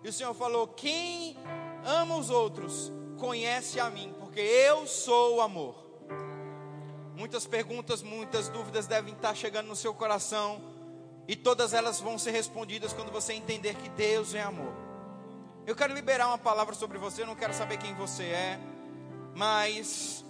E 0.03 0.09
o 0.09 0.13
Senhor 0.13 0.33
falou: 0.33 0.67
Quem 0.67 1.37
ama 1.85 2.15
os 2.15 2.29
outros, 2.29 2.91
conhece 3.17 3.79
a 3.79 3.89
mim, 3.89 4.13
porque 4.19 4.39
eu 4.39 4.85
sou 4.85 5.37
o 5.37 5.41
amor. 5.41 5.75
Muitas 7.15 7.45
perguntas, 7.45 8.01
muitas 8.01 8.49
dúvidas 8.49 8.87
devem 8.87 9.13
estar 9.13 9.35
chegando 9.35 9.67
no 9.67 9.75
seu 9.75 9.93
coração. 9.93 10.61
E 11.27 11.35
todas 11.35 11.73
elas 11.73 11.99
vão 11.99 12.17
ser 12.17 12.31
respondidas 12.31 12.93
quando 12.93 13.11
você 13.11 13.33
entender 13.33 13.75
que 13.75 13.89
Deus 13.89 14.33
é 14.33 14.41
amor. 14.41 14.73
Eu 15.65 15.75
quero 15.75 15.93
liberar 15.93 16.27
uma 16.27 16.37
palavra 16.37 16.73
sobre 16.73 16.97
você, 16.97 17.21
eu 17.21 17.27
não 17.27 17.35
quero 17.35 17.53
saber 17.53 17.77
quem 17.77 17.93
você 17.93 18.23
é, 18.23 18.59
mas 19.35 20.25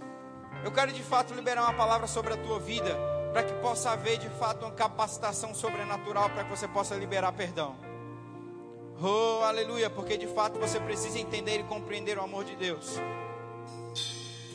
eu 0.64 0.72
quero 0.72 0.92
de 0.92 1.02
fato 1.02 1.34
liberar 1.34 1.64
uma 1.64 1.74
palavra 1.74 2.08
sobre 2.08 2.34
a 2.34 2.38
tua 2.38 2.60
vida, 2.60 2.96
para 3.32 3.44
que 3.44 3.54
possa 3.56 3.92
haver 3.92 4.18
de 4.18 4.30
fato 4.30 4.66
uma 4.66 4.72
capacitação 4.72 5.54
sobrenatural 5.54 6.30
para 6.30 6.44
que 6.44 6.50
você 6.50 6.68
possa 6.68 6.96
liberar 6.96 7.32
perdão. 7.32 7.76
Oh, 9.02 9.44
aleluia, 9.44 9.90
porque 9.90 10.16
de 10.18 10.28
fato 10.28 10.60
você 10.60 10.80
precisa 10.80 11.18
entender 11.18 11.60
e 11.60 11.64
compreender 11.64 12.20
o 12.20 12.22
amor 12.22 12.44
de 12.44 12.56
Deus. 12.56 13.00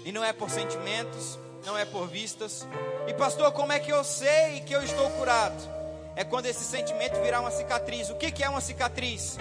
E 0.05 0.13
não 0.13 0.23
é 0.23 0.33
por 0.33 0.49
sentimentos, 0.49 1.37
não 1.65 1.77
é 1.77 1.85
por 1.85 2.07
vistas. 2.07 2.67
E 3.09 3.15
pastor, 3.15 3.51
como 3.51 3.73
é 3.73 3.81
que 3.81 3.93
eu 3.93 4.05
sei 4.05 4.61
que 4.61 4.73
eu 4.73 4.83
estou 4.85 5.11
curado? 5.11 5.77
É 6.15 6.23
quando 6.23 6.47
esse 6.47 6.63
sentimento 6.65 7.21
virar 7.21 7.41
uma 7.41 7.51
cicatriz. 7.51 8.09
O 8.09 8.15
que, 8.15 8.43
é 8.43 8.49
uma 8.49 8.61
cicatriz? 8.61 9.37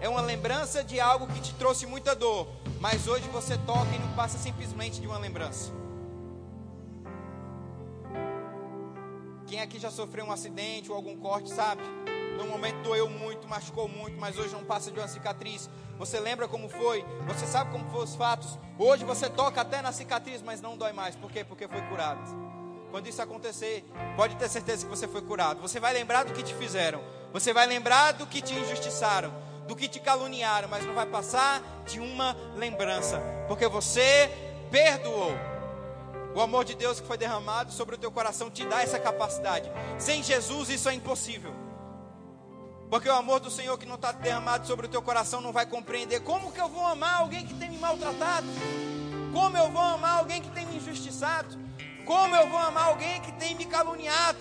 É 0.00 0.08
uma 0.08 0.22
lembrança 0.22 0.82
de 0.82 0.98
algo 0.98 1.26
que 1.26 1.40
te 1.40 1.54
trouxe 1.54 1.86
muita 1.86 2.14
dor, 2.14 2.48
mas 2.80 3.06
hoje 3.06 3.28
você 3.28 3.56
toca 3.58 3.94
e 3.94 3.98
não 3.98 4.12
passa 4.14 4.38
simplesmente 4.38 5.00
de 5.00 5.06
uma 5.06 5.18
lembrança. 5.18 5.70
Quem 9.46 9.60
aqui 9.60 9.78
já 9.78 9.90
sofreu 9.90 10.24
um 10.24 10.32
acidente 10.32 10.90
ou 10.90 10.96
algum 10.96 11.16
corte, 11.16 11.50
sabe? 11.50 11.82
No 12.38 12.46
momento 12.46 12.82
doeu 12.82 13.10
muito, 13.10 13.46
machucou 13.46 13.86
muito, 13.88 14.18
mas 14.18 14.38
hoje 14.38 14.54
não 14.54 14.64
passa 14.64 14.90
de 14.90 14.98
uma 14.98 15.08
cicatriz. 15.08 15.68
Você 15.98 16.18
lembra 16.18 16.48
como 16.48 16.68
foi? 16.70 17.04
Você 17.26 17.46
sabe 17.46 17.70
como 17.70 17.84
foram 17.90 18.04
os 18.04 18.14
fatos? 18.14 18.58
Hoje 18.78 19.04
você 19.04 19.28
toca 19.28 19.60
até 19.60 19.82
na 19.82 19.92
cicatriz, 19.92 20.40
mas 20.40 20.62
não 20.62 20.78
dói 20.78 20.92
mais. 20.92 21.14
Por 21.14 21.30
quê? 21.30 21.44
Porque 21.44 21.68
foi 21.68 21.82
curado. 21.82 22.20
Quando 22.90 23.06
isso 23.06 23.20
acontecer, 23.20 23.84
pode 24.16 24.36
ter 24.36 24.48
certeza 24.48 24.86
que 24.86 24.90
você 24.90 25.06
foi 25.06 25.20
curado. 25.20 25.60
Você 25.60 25.78
vai 25.78 25.92
lembrar 25.92 26.24
do 26.24 26.32
que 26.32 26.42
te 26.42 26.54
fizeram. 26.54 27.02
Você 27.32 27.52
vai 27.52 27.66
lembrar 27.66 28.12
do 28.12 28.26
que 28.26 28.40
te 28.40 28.54
injustiçaram 28.54 29.49
do 29.70 29.76
que 29.76 29.86
te 29.86 30.00
caluniaram, 30.00 30.68
mas 30.68 30.84
não 30.84 30.94
vai 30.94 31.06
passar 31.06 31.62
de 31.86 32.00
uma 32.00 32.36
lembrança, 32.56 33.22
porque 33.46 33.68
você 33.68 34.28
perdoou. 34.68 35.30
O 36.34 36.40
amor 36.40 36.64
de 36.64 36.74
Deus 36.74 36.98
que 36.98 37.06
foi 37.06 37.16
derramado 37.16 37.70
sobre 37.70 37.94
o 37.94 37.98
teu 37.98 38.10
coração 38.10 38.50
te 38.50 38.64
dá 38.64 38.82
essa 38.82 38.98
capacidade. 38.98 39.70
Sem 39.96 40.24
Jesus 40.24 40.70
isso 40.70 40.88
é 40.88 40.94
impossível. 40.94 41.54
Porque 42.90 43.08
o 43.08 43.14
amor 43.14 43.38
do 43.38 43.48
Senhor 43.48 43.78
que 43.78 43.86
não 43.86 43.94
está 43.94 44.10
derramado 44.10 44.66
sobre 44.66 44.86
o 44.86 44.88
teu 44.88 45.00
coração 45.00 45.40
não 45.40 45.52
vai 45.52 45.66
compreender 45.66 46.18
como 46.22 46.50
que 46.50 46.60
eu 46.60 46.68
vou 46.68 46.84
amar 46.84 47.20
alguém 47.20 47.46
que 47.46 47.54
tem 47.54 47.70
me 47.70 47.78
maltratado? 47.78 48.48
Como 49.32 49.56
eu 49.56 49.70
vou 49.70 49.82
amar 49.82 50.18
alguém 50.18 50.42
que 50.42 50.50
tem 50.50 50.66
me 50.66 50.78
injustiçado? 50.78 51.56
Como 52.04 52.34
eu 52.34 52.48
vou 52.48 52.58
amar 52.58 52.88
alguém 52.88 53.20
que 53.20 53.30
tem 53.34 53.54
me 53.54 53.66
caluniado? 53.66 54.40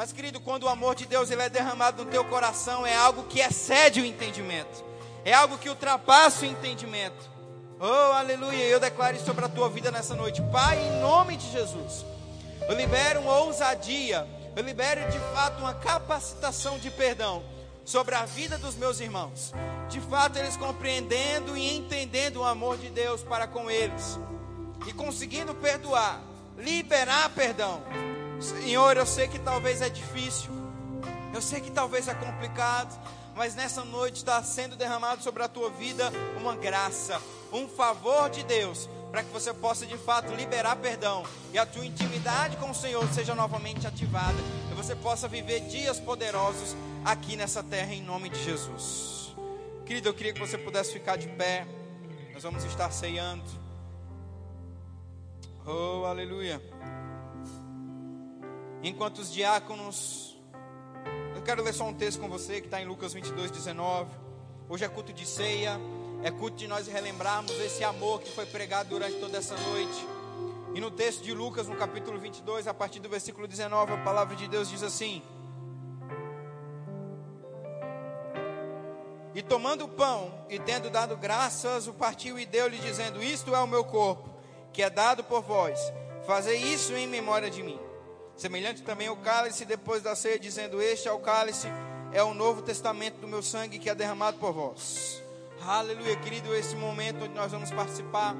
Mas, 0.00 0.12
querido, 0.12 0.40
quando 0.40 0.62
o 0.62 0.68
amor 0.70 0.94
de 0.94 1.04
Deus 1.04 1.30
ele 1.30 1.42
é 1.42 1.50
derramado 1.50 2.06
no 2.06 2.10
teu 2.10 2.24
coração, 2.24 2.86
é 2.86 2.96
algo 2.96 3.24
que 3.24 3.38
excede 3.38 4.00
o 4.00 4.04
entendimento, 4.06 4.82
é 5.26 5.34
algo 5.34 5.58
que 5.58 5.68
ultrapassa 5.68 6.46
o 6.46 6.48
entendimento. 6.48 7.30
Oh, 7.78 8.14
aleluia! 8.14 8.64
Eu 8.64 8.80
declaro 8.80 9.14
isso 9.14 9.26
sobre 9.26 9.44
a 9.44 9.48
tua 9.50 9.68
vida 9.68 9.90
nessa 9.90 10.14
noite, 10.14 10.40
Pai, 10.50 10.78
em 10.78 11.00
nome 11.02 11.36
de 11.36 11.52
Jesus. 11.52 12.06
Eu 12.66 12.74
libero 12.76 13.20
uma 13.20 13.40
ousadia, 13.40 14.26
eu 14.56 14.62
libero 14.62 15.06
de 15.12 15.18
fato 15.34 15.58
uma 15.58 15.74
capacitação 15.74 16.78
de 16.78 16.90
perdão 16.90 17.42
sobre 17.84 18.14
a 18.14 18.24
vida 18.24 18.56
dos 18.56 18.76
meus 18.76 19.00
irmãos. 19.00 19.52
De 19.90 20.00
fato, 20.00 20.38
eles 20.38 20.56
compreendendo 20.56 21.58
e 21.58 21.76
entendendo 21.76 22.36
o 22.36 22.44
amor 22.44 22.78
de 22.78 22.88
Deus 22.88 23.22
para 23.22 23.46
com 23.46 23.70
eles 23.70 24.18
e 24.86 24.94
conseguindo 24.94 25.54
perdoar, 25.54 26.22
liberar 26.56 27.28
perdão 27.34 27.82
Senhor, 28.40 28.96
eu 28.96 29.06
sei 29.06 29.28
que 29.28 29.38
talvez 29.38 29.82
é 29.82 29.90
difícil, 29.90 30.50
eu 31.34 31.42
sei 31.42 31.60
que 31.60 31.70
talvez 31.70 32.08
é 32.08 32.14
complicado, 32.14 32.98
mas 33.36 33.54
nessa 33.54 33.84
noite 33.84 34.16
está 34.16 34.42
sendo 34.42 34.76
derramado 34.76 35.22
sobre 35.22 35.42
a 35.42 35.48
tua 35.48 35.70
vida 35.70 36.10
uma 36.38 36.56
graça, 36.56 37.20
um 37.52 37.68
favor 37.68 38.30
de 38.30 38.42
Deus, 38.44 38.88
para 39.10 39.22
que 39.22 39.30
você 39.30 39.52
possa 39.52 39.84
de 39.84 39.96
fato 39.98 40.32
liberar 40.34 40.76
perdão 40.76 41.24
e 41.52 41.58
a 41.58 41.66
tua 41.66 41.84
intimidade 41.84 42.56
com 42.56 42.70
o 42.70 42.74
Senhor 42.74 43.06
seja 43.12 43.34
novamente 43.34 43.86
ativada 43.86 44.38
e 44.70 44.74
você 44.74 44.94
possa 44.94 45.28
viver 45.28 45.60
dias 45.60 45.98
poderosos 45.98 46.76
aqui 47.04 47.36
nessa 47.36 47.62
terra 47.62 47.92
em 47.92 48.02
nome 48.02 48.30
de 48.30 48.42
Jesus. 48.42 49.34
Querido, 49.84 50.08
eu 50.08 50.14
queria 50.14 50.32
que 50.32 50.40
você 50.40 50.56
pudesse 50.56 50.92
ficar 50.92 51.16
de 51.16 51.28
pé, 51.28 51.66
nós 52.32 52.42
vamos 52.42 52.64
estar 52.64 52.90
ceando. 52.90 53.44
Oh, 55.66 56.04
aleluia. 56.06 56.62
Enquanto 58.82 59.18
os 59.18 59.32
diáconos. 59.32 60.36
Eu 61.34 61.42
quero 61.42 61.62
ler 61.62 61.74
só 61.74 61.84
um 61.84 61.94
texto 61.94 62.20
com 62.20 62.28
você 62.28 62.60
que 62.60 62.66
está 62.66 62.80
em 62.80 62.86
Lucas 62.86 63.12
22, 63.12 63.50
19. 63.50 64.10
Hoje 64.68 64.84
é 64.84 64.88
culto 64.88 65.12
de 65.12 65.26
ceia. 65.26 65.78
É 66.22 66.30
culto 66.30 66.56
de 66.56 66.66
nós 66.66 66.86
relembrarmos 66.86 67.50
esse 67.60 67.82
amor 67.82 68.20
que 68.20 68.30
foi 68.30 68.46
pregado 68.46 68.90
durante 68.90 69.18
toda 69.18 69.38
essa 69.38 69.56
noite. 69.56 70.06
E 70.74 70.80
no 70.80 70.90
texto 70.90 71.22
de 71.22 71.34
Lucas, 71.34 71.66
no 71.66 71.76
capítulo 71.76 72.18
22, 72.18 72.66
a 72.66 72.74
partir 72.74 73.00
do 73.00 73.08
versículo 73.08 73.48
19, 73.48 73.92
a 73.92 73.96
palavra 73.98 74.36
de 74.36 74.46
Deus 74.48 74.68
diz 74.68 74.82
assim: 74.82 75.22
E 79.34 79.42
tomando 79.42 79.84
o 79.84 79.88
pão 79.88 80.32
e 80.48 80.58
tendo 80.58 80.90
dado 80.90 81.16
graças, 81.16 81.86
o 81.86 81.92
partiu 81.92 82.38
e 82.38 82.46
deu-lhe, 82.46 82.78
dizendo: 82.78 83.22
Isto 83.22 83.54
é 83.54 83.58
o 83.58 83.66
meu 83.66 83.84
corpo, 83.84 84.28
que 84.72 84.82
é 84.82 84.88
dado 84.88 85.24
por 85.24 85.42
vós. 85.42 85.78
Fazei 86.26 86.58
isso 86.58 86.94
em 86.94 87.06
memória 87.06 87.50
de 87.50 87.62
mim. 87.62 87.89
Semelhante 88.40 88.82
também 88.82 89.10
o 89.10 89.16
cálice 89.16 89.66
depois 89.66 90.02
da 90.02 90.16
ceia, 90.16 90.38
dizendo: 90.38 90.80
Este 90.80 91.06
é 91.06 91.12
o 91.12 91.18
cálice, 91.18 91.68
é 92.10 92.22
o 92.22 92.32
novo 92.32 92.62
testamento 92.62 93.20
do 93.20 93.28
meu 93.28 93.42
sangue 93.42 93.78
que 93.78 93.90
é 93.90 93.94
derramado 93.94 94.38
por 94.38 94.54
vós. 94.54 95.22
Aleluia, 95.60 96.16
querido, 96.16 96.54
esse 96.54 96.74
momento 96.74 97.24
onde 97.24 97.34
nós 97.34 97.52
vamos 97.52 97.70
participar, 97.70 98.34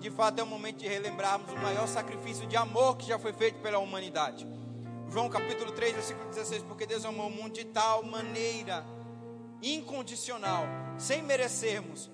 de 0.00 0.10
fato 0.10 0.40
é 0.40 0.42
o 0.42 0.46
momento 0.46 0.78
de 0.78 0.88
relembrarmos 0.88 1.52
o 1.52 1.56
maior 1.56 1.86
sacrifício 1.86 2.48
de 2.48 2.56
amor 2.56 2.96
que 2.96 3.06
já 3.06 3.16
foi 3.16 3.32
feito 3.32 3.60
pela 3.60 3.78
humanidade. 3.78 4.44
João 5.08 5.28
capítulo 5.28 5.70
3, 5.70 5.92
versículo 5.92 6.28
16, 6.30 6.64
porque 6.64 6.84
Deus 6.84 7.04
amou 7.04 7.28
o 7.28 7.30
mundo 7.30 7.52
de 7.52 7.64
tal 7.66 8.02
maneira 8.02 8.84
incondicional, 9.62 10.64
sem 10.98 11.22
merecermos, 11.22 12.10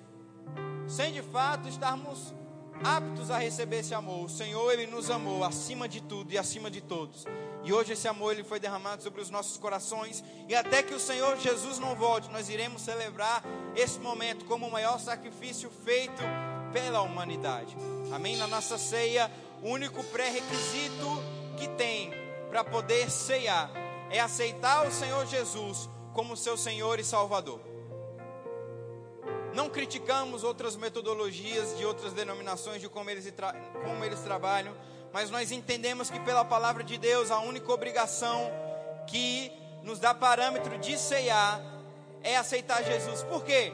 sem 0.86 1.10
de 1.10 1.22
fato 1.22 1.70
estarmos 1.70 2.34
aptos 2.82 3.30
a 3.30 3.38
receber 3.38 3.80
esse 3.80 3.94
amor. 3.94 4.24
O 4.24 4.28
Senhor, 4.28 4.72
Ele 4.72 4.86
nos 4.86 5.10
amou 5.10 5.44
acima 5.44 5.88
de 5.88 6.00
tudo 6.00 6.32
e 6.32 6.38
acima 6.38 6.70
de 6.70 6.80
todos. 6.80 7.26
E 7.62 7.72
hoje 7.72 7.92
esse 7.92 8.08
amor 8.08 8.32
ele 8.32 8.42
foi 8.42 8.58
derramado 8.58 9.02
sobre 9.02 9.20
os 9.20 9.28
nossos 9.28 9.56
corações. 9.58 10.24
E 10.48 10.54
até 10.54 10.82
que 10.82 10.94
o 10.94 11.00
Senhor 11.00 11.36
Jesus 11.38 11.78
não 11.78 11.94
volte, 11.94 12.30
nós 12.30 12.48
iremos 12.48 12.82
celebrar 12.82 13.44
esse 13.76 13.98
momento 13.98 14.44
como 14.46 14.66
o 14.66 14.72
maior 14.72 14.98
sacrifício 14.98 15.70
feito 15.84 16.22
pela 16.72 17.02
humanidade. 17.02 17.76
Amém? 18.12 18.36
Na 18.36 18.46
nossa 18.46 18.78
ceia, 18.78 19.30
o 19.62 19.68
único 19.68 20.02
pré-requisito 20.04 21.22
que 21.56 21.68
tem 21.68 22.10
para 22.48 22.64
poder 22.64 23.10
ceiar 23.10 23.70
é 24.10 24.18
aceitar 24.20 24.86
o 24.86 24.90
Senhor 24.90 25.26
Jesus 25.26 25.88
como 26.14 26.36
seu 26.36 26.56
Senhor 26.56 26.98
e 26.98 27.04
Salvador. 27.04 27.69
Não 29.54 29.68
criticamos 29.68 30.44
outras 30.44 30.76
metodologias 30.76 31.76
de 31.76 31.84
outras 31.84 32.12
denominações 32.12 32.80
de 32.80 32.88
como 32.88 33.10
eles, 33.10 33.32
como 33.84 34.04
eles 34.04 34.20
trabalham, 34.20 34.74
mas 35.12 35.30
nós 35.30 35.50
entendemos 35.50 36.08
que 36.08 36.20
pela 36.20 36.44
palavra 36.44 36.84
de 36.84 36.96
Deus 36.96 37.30
a 37.30 37.40
única 37.40 37.72
obrigação 37.72 38.50
que 39.06 39.50
nos 39.82 39.98
dá 39.98 40.14
parâmetro 40.14 40.78
de 40.78 40.96
ceiar 40.96 41.60
é 42.22 42.36
aceitar 42.36 42.84
Jesus. 42.84 43.22
Por 43.24 43.44
quê? 43.44 43.72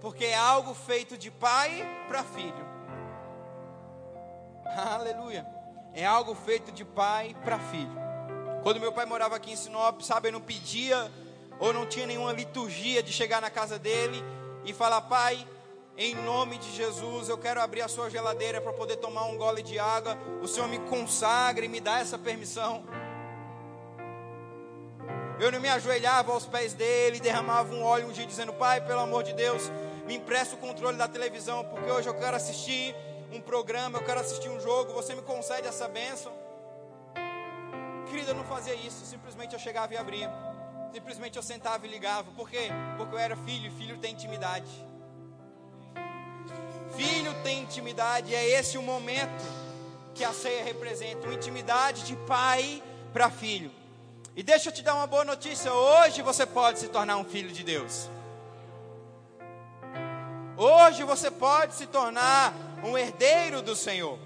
Porque 0.00 0.26
é 0.26 0.36
algo 0.36 0.74
feito 0.74 1.16
de 1.16 1.30
pai 1.30 1.86
para 2.08 2.22
filho. 2.22 2.66
Aleluia. 4.94 5.46
É 5.94 6.04
algo 6.04 6.34
feito 6.34 6.70
de 6.72 6.84
pai 6.84 7.34
para 7.42 7.58
filho. 7.58 7.96
Quando 8.62 8.80
meu 8.80 8.92
pai 8.92 9.06
morava 9.06 9.36
aqui 9.36 9.52
em 9.52 9.56
Sinop, 9.56 10.02
sabe, 10.02 10.28
eu 10.28 10.32
não 10.32 10.40
pedia 10.40 11.10
ou 11.58 11.72
não 11.72 11.86
tinha 11.86 12.06
nenhuma 12.06 12.32
liturgia 12.32 13.02
de 13.02 13.12
chegar 13.12 13.40
na 13.40 13.48
casa 13.48 13.78
dele 13.78 14.22
e 14.66 14.72
falar: 14.72 15.00
Pai, 15.02 15.46
em 15.96 16.14
nome 16.14 16.58
de 16.58 16.70
Jesus, 16.72 17.28
eu 17.28 17.38
quero 17.38 17.60
abrir 17.60 17.80
a 17.80 17.88
sua 17.88 18.10
geladeira 18.10 18.60
para 18.60 18.72
poder 18.72 18.96
tomar 18.96 19.24
um 19.26 19.38
gole 19.38 19.62
de 19.62 19.78
água. 19.78 20.18
O 20.42 20.46
Senhor 20.46 20.68
me 20.68 20.78
consagre, 20.80 21.68
me 21.68 21.80
dá 21.80 22.00
essa 22.00 22.18
permissão. 22.18 22.84
Eu 25.38 25.52
não 25.52 25.60
me 25.60 25.68
ajoelhava 25.68 26.32
aos 26.32 26.46
pés 26.46 26.74
dele, 26.74 27.20
derramava 27.20 27.74
um 27.74 27.82
óleo 27.82 28.08
um 28.08 28.12
dia 28.12 28.26
dizendo: 28.26 28.52
Pai, 28.52 28.80
pelo 28.80 29.00
amor 29.00 29.22
de 29.22 29.32
Deus, 29.32 29.70
me 30.06 30.16
empresta 30.16 30.54
o 30.54 30.58
controle 30.58 30.96
da 30.96 31.08
televisão, 31.08 31.64
porque 31.64 31.90
hoje 31.90 32.08
eu 32.08 32.14
quero 32.14 32.36
assistir 32.36 32.94
um 33.32 33.40
programa, 33.40 33.98
eu 33.98 34.04
quero 34.04 34.20
assistir 34.20 34.48
um 34.48 34.60
jogo. 34.60 34.92
Você 34.92 35.14
me 35.14 35.22
concede 35.22 35.66
essa 35.66 35.88
bênção? 35.88 36.32
Querida, 38.06 38.30
eu 38.30 38.34
não 38.34 38.44
fazia 38.44 38.74
isso, 38.74 39.04
simplesmente 39.04 39.52
eu 39.52 39.58
chegava 39.58 39.92
e 39.92 39.96
abria. 39.96 40.45
Simplesmente 40.96 41.36
eu 41.36 41.42
sentava 41.42 41.86
e 41.86 41.90
ligava. 41.90 42.30
Por 42.32 42.48
quê? 42.48 42.70
Porque 42.96 43.14
eu 43.14 43.18
era 43.18 43.36
filho 43.36 43.66
e 43.66 43.70
filho 43.70 43.98
tem 43.98 44.12
intimidade. 44.12 44.70
Filho 46.96 47.34
tem 47.42 47.60
intimidade, 47.60 48.34
é 48.34 48.48
esse 48.58 48.78
o 48.78 48.82
momento 48.82 49.44
que 50.14 50.24
a 50.24 50.32
ceia 50.32 50.64
representa 50.64 51.26
uma 51.26 51.34
intimidade 51.34 52.02
de 52.04 52.16
pai 52.16 52.82
para 53.12 53.28
filho. 53.28 53.70
E 54.34 54.42
deixa 54.42 54.70
eu 54.70 54.72
te 54.72 54.80
dar 54.80 54.94
uma 54.94 55.06
boa 55.06 55.22
notícia: 55.22 55.70
hoje 55.70 56.22
você 56.22 56.46
pode 56.46 56.78
se 56.78 56.88
tornar 56.88 57.18
um 57.18 57.24
filho 57.26 57.52
de 57.52 57.62
Deus. 57.62 58.08
Hoje 60.56 61.04
você 61.04 61.30
pode 61.30 61.74
se 61.74 61.86
tornar 61.86 62.54
um 62.82 62.96
herdeiro 62.96 63.60
do 63.60 63.76
Senhor. 63.76 64.18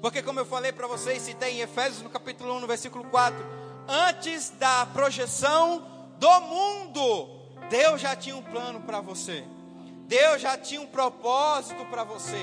Porque, 0.00 0.22
como 0.22 0.40
eu 0.40 0.46
falei 0.46 0.72
para 0.72 0.86
vocês, 0.86 1.20
citei 1.20 1.58
em 1.58 1.60
Efésios 1.60 2.00
no 2.00 2.08
capítulo 2.08 2.54
1, 2.54 2.60
no 2.60 2.66
versículo 2.66 3.04
4 3.04 3.59
antes 3.90 4.50
da 4.50 4.86
projeção 4.86 5.84
do 6.18 6.40
mundo, 6.42 7.28
Deus 7.68 8.00
já 8.00 8.14
tinha 8.14 8.36
um 8.36 8.42
plano 8.42 8.80
para 8.82 9.00
você. 9.00 9.44
Deus 10.06 10.40
já 10.40 10.56
tinha 10.56 10.80
um 10.80 10.86
propósito 10.86 11.84
para 11.86 12.04
você. 12.04 12.40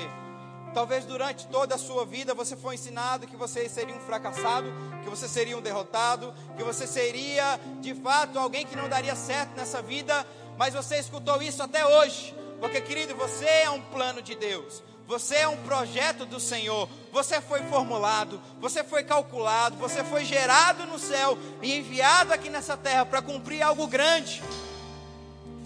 Talvez 0.74 1.06
durante 1.06 1.46
toda 1.46 1.74
a 1.74 1.78
sua 1.78 2.04
vida 2.04 2.34
você 2.34 2.54
foi 2.54 2.74
ensinado 2.74 3.26
que 3.26 3.36
você 3.36 3.66
seria 3.68 3.94
um 3.94 4.00
fracassado, 4.00 4.70
que 5.02 5.08
você 5.08 5.26
seria 5.26 5.56
um 5.56 5.62
derrotado, 5.62 6.34
que 6.56 6.62
você 6.62 6.86
seria 6.86 7.58
de 7.80 7.94
fato 7.94 8.38
alguém 8.38 8.66
que 8.66 8.76
não 8.76 8.88
daria 8.88 9.16
certo 9.16 9.56
nessa 9.56 9.80
vida, 9.80 10.26
mas 10.58 10.74
você 10.74 10.98
escutou 10.98 11.40
isso 11.40 11.62
até 11.62 11.86
hoje, 11.86 12.34
porque 12.60 12.80
querido, 12.80 13.14
você 13.14 13.46
é 13.46 13.70
um 13.70 13.80
plano 13.80 14.20
de 14.20 14.34
Deus. 14.34 14.82
Você 15.08 15.36
é 15.36 15.48
um 15.48 15.56
projeto 15.56 16.26
do 16.26 16.38
Senhor. 16.38 16.86
Você 17.10 17.40
foi 17.40 17.62
formulado, 17.62 18.38
você 18.60 18.84
foi 18.84 19.02
calculado, 19.02 19.74
você 19.78 20.04
foi 20.04 20.22
gerado 20.22 20.84
no 20.84 20.98
céu 20.98 21.38
e 21.62 21.78
enviado 21.78 22.34
aqui 22.34 22.50
nessa 22.50 22.76
terra 22.76 23.06
para 23.06 23.22
cumprir 23.22 23.62
algo 23.62 23.86
grande. 23.86 24.42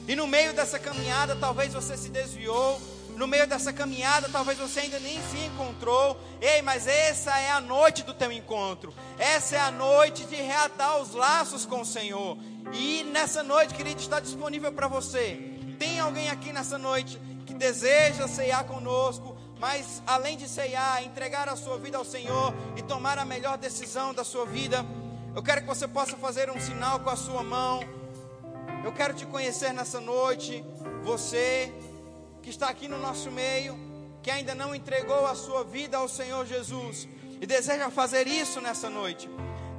E 0.06 0.14
no 0.14 0.28
meio 0.28 0.52
dessa 0.52 0.78
caminhada, 0.78 1.34
talvez 1.34 1.74
você 1.74 1.96
se 1.96 2.08
desviou. 2.08 2.80
No 3.16 3.26
meio 3.26 3.44
dessa 3.48 3.72
caminhada, 3.72 4.28
talvez 4.28 4.58
você 4.58 4.78
ainda 4.78 5.00
nem 5.00 5.20
se 5.20 5.38
encontrou. 5.38 6.16
Ei, 6.40 6.62
mas 6.62 6.86
essa 6.86 7.36
é 7.36 7.50
a 7.50 7.60
noite 7.60 8.04
do 8.04 8.14
teu 8.14 8.30
encontro. 8.30 8.94
Essa 9.18 9.56
é 9.56 9.60
a 9.60 9.72
noite 9.72 10.24
de 10.24 10.36
reatar 10.36 10.98
os 10.98 11.14
laços 11.14 11.66
com 11.66 11.80
o 11.80 11.84
Senhor. 11.84 12.38
E 12.72 13.02
nessa 13.10 13.42
noite, 13.42 13.74
querido, 13.74 14.00
está 14.00 14.20
disponível 14.20 14.70
para 14.70 14.86
você. 14.86 15.50
Tem 15.80 15.98
alguém 15.98 16.30
aqui 16.30 16.52
nessa 16.52 16.78
noite 16.78 17.18
deseja 17.62 18.26
ceiar 18.26 18.64
conosco, 18.64 19.36
mas 19.60 20.02
além 20.04 20.36
de 20.36 20.48
ceiar, 20.48 21.04
entregar 21.04 21.48
a 21.48 21.54
sua 21.54 21.78
vida 21.78 21.96
ao 21.96 22.04
Senhor 22.04 22.52
e 22.76 22.82
tomar 22.82 23.18
a 23.18 23.24
melhor 23.24 23.56
decisão 23.56 24.12
da 24.12 24.24
sua 24.24 24.44
vida, 24.44 24.84
eu 25.32 25.42
quero 25.44 25.60
que 25.60 25.68
você 25.68 25.86
possa 25.86 26.16
fazer 26.16 26.50
um 26.50 26.60
sinal 26.60 26.98
com 26.98 27.10
a 27.10 27.14
sua 27.14 27.44
mão. 27.44 27.80
Eu 28.84 28.92
quero 28.92 29.14
te 29.14 29.24
conhecer 29.26 29.72
nessa 29.72 30.00
noite, 30.00 30.64
você 31.04 31.72
que 32.42 32.50
está 32.50 32.68
aqui 32.68 32.88
no 32.88 32.98
nosso 32.98 33.30
meio, 33.30 33.78
que 34.24 34.30
ainda 34.30 34.56
não 34.56 34.74
entregou 34.74 35.24
a 35.24 35.36
sua 35.36 35.62
vida 35.62 35.98
ao 35.98 36.08
Senhor 36.08 36.44
Jesus 36.44 37.08
e 37.40 37.46
deseja 37.46 37.90
fazer 37.90 38.26
isso 38.26 38.60
nessa 38.60 38.90
noite. 38.90 39.30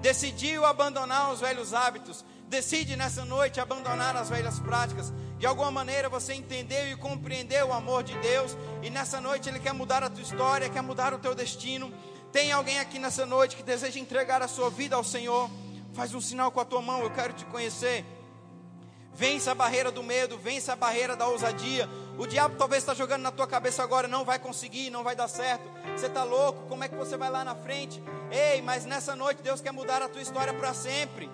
Decidiu 0.01 0.65
abandonar 0.65 1.33
os 1.33 1.41
velhos 1.41 1.73
hábitos, 1.73 2.23
decide 2.47 2.95
nessa 2.95 3.25
noite 3.25 3.59
abandonar 3.59 4.15
as 4.15 4.29
velhas 4.29 4.57
práticas. 4.57 5.11
De 5.43 5.47
alguma 5.47 5.69
maneira 5.69 6.07
você 6.07 6.33
entendeu 6.33 6.89
e 6.89 6.95
compreendeu 6.95 7.67
o 7.67 7.73
amor 7.73 8.01
de 8.01 8.17
Deus, 8.19 8.55
e 8.81 8.89
nessa 8.89 9.19
noite 9.19 9.49
Ele 9.49 9.59
quer 9.59 9.73
mudar 9.73 10.01
a 10.01 10.09
tua 10.09 10.21
história, 10.21 10.69
quer 10.69 10.81
mudar 10.81 11.13
o 11.13 11.19
teu 11.19 11.35
destino. 11.35 11.91
Tem 12.31 12.53
alguém 12.53 12.79
aqui 12.79 12.97
nessa 12.97 13.25
noite 13.25 13.57
que 13.57 13.61
deseja 13.61 13.99
entregar 13.99 14.41
a 14.41 14.47
sua 14.47 14.69
vida 14.69 14.95
ao 14.95 15.03
Senhor? 15.03 15.49
Faz 15.91 16.13
um 16.13 16.21
sinal 16.21 16.49
com 16.49 16.61
a 16.61 16.63
tua 16.63 16.81
mão, 16.81 17.01
eu 17.01 17.11
quero 17.11 17.33
te 17.33 17.43
conhecer. 17.43 18.05
Vença 19.13 19.51
a 19.51 19.53
barreira 19.53 19.91
do 19.91 20.01
medo, 20.01 20.37
vença 20.37 20.71
a 20.71 20.75
barreira 20.77 21.13
da 21.13 21.27
ousadia. 21.27 21.89
O 22.17 22.25
diabo 22.25 22.55
talvez 22.55 22.81
está 22.81 22.93
jogando 22.93 23.23
na 23.23 23.31
tua 23.31 23.45
cabeça 23.45 23.83
agora, 23.83 24.07
não 24.07 24.23
vai 24.23 24.39
conseguir, 24.39 24.91
não 24.91 25.03
vai 25.03 25.13
dar 25.13 25.27
certo. 25.27 25.69
Você 25.93 26.05
está 26.05 26.23
louco, 26.23 26.69
como 26.69 26.85
é 26.85 26.87
que 26.87 26.95
você 26.95 27.17
vai 27.17 27.29
lá 27.29 27.43
na 27.43 27.53
frente? 27.53 28.01
Ei, 28.31 28.61
mas 28.61 28.85
nessa 28.85 29.13
noite 29.13 29.43
Deus 29.43 29.59
quer 29.59 29.73
mudar 29.73 30.01
a 30.01 30.07
tua 30.07 30.21
história 30.21 30.53
para 30.53 30.73
sempre. 30.73 31.29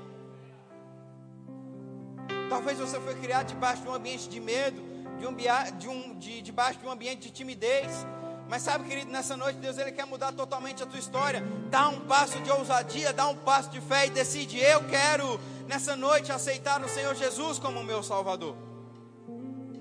Talvez 2.50 2.80
você 2.80 3.00
foi 3.00 3.16
criado 3.16 3.48
debaixo 3.48 3.84
de 3.84 3.88
um 3.88 3.94
ambiente 3.94 4.28
de 4.28 4.40
medo, 4.40 4.82
de 5.20 5.28
um, 5.28 5.36
de 5.78 5.88
um, 5.88 6.18
de, 6.18 6.42
debaixo 6.42 6.80
de 6.80 6.86
um 6.88 6.92
ambiente 6.92 7.22
de 7.22 7.32
timidez. 7.32 8.06
Mas 8.50 8.64
sabe, 8.64 8.90
querido, 8.90 9.12
nessa 9.12 9.38
noite 9.38 9.60
Deus 9.60 9.78
ele 9.78 9.92
quer 9.92 10.08
mudar 10.08 10.32
totalmente 10.32 10.82
a 10.82 10.86
tua 10.88 10.98
história. 10.98 11.44
Dá 11.70 11.88
um 11.88 12.00
passo 12.02 12.40
de 12.40 12.50
ousadia, 12.50 13.14
dá 13.14 13.28
um 13.28 13.36
passo 13.36 13.70
de 13.70 13.80
fé 13.80 14.08
e 14.08 14.10
decide: 14.10 14.58
eu 14.60 14.84
quero 14.88 15.40
nessa 15.68 15.96
noite 15.96 16.32
aceitar 16.32 16.84
o 16.84 16.90
Senhor 16.90 17.14
Jesus 17.14 17.60
como 17.60 17.84
meu 17.84 18.02
Salvador. 18.02 18.56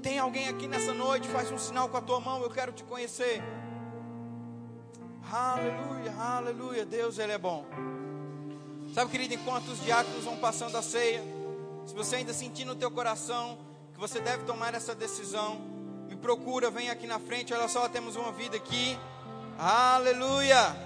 Tem 0.03 0.19
alguém 0.19 0.49
aqui 0.49 0.69
nessa 0.69 0.93
noite? 0.93 1.27
Faz 1.29 1.51
um 1.51 1.59
sinal 1.59 1.89
com 1.89 1.97
a 1.97 2.03
tua 2.03 2.21
mão, 2.21 2.43
eu 2.43 2.51
quero 2.51 2.73
te 2.73 2.85
conhecer. 2.85 3.43
Aleluia, 5.33 6.15
aleluia. 6.19 6.85
Deus, 6.85 7.19
Ele 7.19 7.33
é 7.33 7.39
bom. 7.39 7.65
Sabe, 8.95 9.11
querido, 9.11 9.35
enquanto 9.35 9.69
os 9.69 9.81
diáconos 9.83 10.25
vão 10.25 10.37
passando 10.37 10.77
a 10.77 10.83
ceia, 10.83 11.23
se 11.89 11.95
você 11.95 12.17
ainda 12.17 12.35
sentir 12.35 12.67
no 12.67 12.75
teu 12.75 12.91
coração 12.91 13.57
que 13.95 13.99
você 13.99 14.21
deve 14.21 14.45
tomar 14.45 14.75
essa 14.75 14.95
decisão, 14.95 15.59
me 16.07 16.15
procura, 16.17 16.71
vem 16.71 16.91
aqui 16.91 17.07
na 17.07 17.19
frente. 17.19 17.55
Olha 17.55 17.67
só, 17.67 17.89
temos 17.89 18.15
uma 18.15 18.31
vida 18.31 18.59
aqui. 18.59 18.99
Aleluia! 19.59 20.77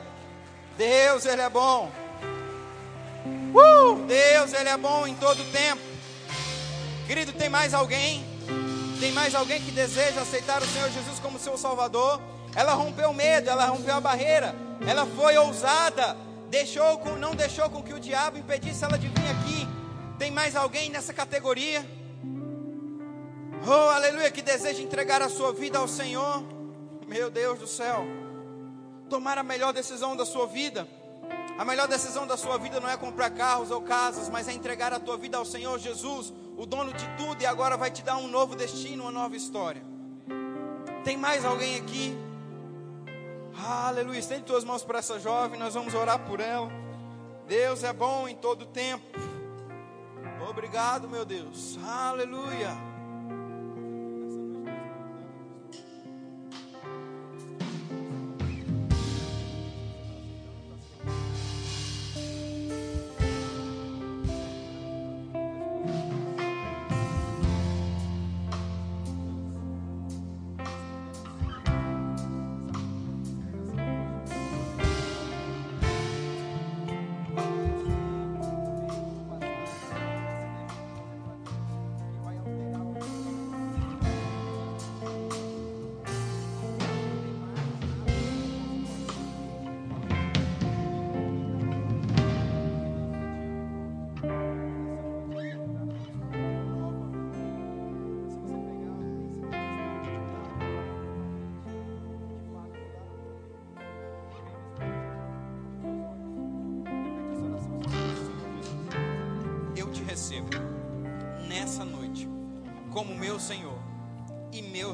Deus, 0.78 1.26
Ele 1.26 1.42
é 1.42 1.50
bom. 1.50 1.90
Uh! 3.52 3.96
Deus, 4.06 4.52
Ele 4.52 4.68
é 4.68 4.76
bom 4.76 5.04
em 5.04 5.16
todo 5.16 5.42
tempo. 5.50 5.82
Querido, 7.08 7.32
tem 7.32 7.48
mais 7.48 7.74
alguém? 7.74 8.24
Tem 9.00 9.10
mais 9.10 9.34
alguém 9.34 9.60
que 9.60 9.72
deseja 9.72 10.20
aceitar 10.20 10.62
o 10.62 10.66
Senhor 10.66 10.88
Jesus 10.88 11.18
como 11.18 11.36
seu 11.36 11.58
Salvador? 11.58 12.22
Ela 12.54 12.74
rompeu 12.74 13.10
o 13.10 13.14
medo, 13.14 13.50
ela 13.50 13.66
rompeu 13.66 13.96
a 13.96 14.00
barreira. 14.00 14.54
Ela 14.86 15.04
foi 15.04 15.36
ousada. 15.36 16.16
Deixou 16.48 16.96
com, 16.98 17.16
não 17.16 17.34
deixou 17.34 17.68
com 17.68 17.82
que 17.82 17.92
o 17.92 17.98
diabo 17.98 18.38
impedisse 18.38 18.84
ela 18.84 18.96
de 18.96 19.08
vir 19.08 19.30
aqui. 19.30 19.81
Tem 20.22 20.30
mais 20.30 20.54
alguém 20.54 20.88
nessa 20.88 21.12
categoria? 21.12 21.84
Oh, 23.66 23.90
aleluia, 23.90 24.30
que 24.30 24.40
deseja 24.40 24.80
entregar 24.80 25.20
a 25.20 25.28
sua 25.28 25.52
vida 25.52 25.80
ao 25.80 25.88
Senhor. 25.88 26.44
Meu 27.08 27.28
Deus 27.28 27.58
do 27.58 27.66
céu. 27.66 28.04
Tomar 29.10 29.36
a 29.36 29.42
melhor 29.42 29.72
decisão 29.72 30.14
da 30.14 30.24
sua 30.24 30.46
vida. 30.46 30.86
A 31.58 31.64
melhor 31.64 31.88
decisão 31.88 32.24
da 32.24 32.36
sua 32.36 32.56
vida 32.56 32.78
não 32.78 32.88
é 32.88 32.96
comprar 32.96 33.30
carros 33.30 33.72
ou 33.72 33.82
casas, 33.82 34.28
mas 34.28 34.46
é 34.46 34.52
entregar 34.52 34.92
a 34.92 35.00
tua 35.00 35.16
vida 35.16 35.38
ao 35.38 35.44
Senhor 35.44 35.76
Jesus, 35.80 36.32
o 36.56 36.64
dono 36.66 36.92
de 36.92 37.08
tudo, 37.16 37.42
e 37.42 37.46
agora 37.46 37.76
vai 37.76 37.90
te 37.90 38.04
dar 38.04 38.16
um 38.16 38.28
novo 38.28 38.54
destino, 38.54 39.02
uma 39.02 39.10
nova 39.10 39.34
história. 39.34 39.82
Tem 41.02 41.16
mais 41.16 41.44
alguém 41.44 41.80
aqui? 41.80 42.16
Aleluia. 43.60 44.20
Estende 44.20 44.44
tuas 44.44 44.62
mãos 44.62 44.84
para 44.84 45.00
essa 45.00 45.18
jovem, 45.18 45.58
nós 45.58 45.74
vamos 45.74 45.94
orar 45.94 46.20
por 46.20 46.38
ela. 46.38 46.70
Deus 47.48 47.82
é 47.82 47.92
bom 47.92 48.28
em 48.28 48.36
todo 48.36 48.64
tempo. 48.66 49.41
Obrigado, 50.48 51.08
meu 51.08 51.24
Deus. 51.24 51.78
Aleluia. 51.82 52.91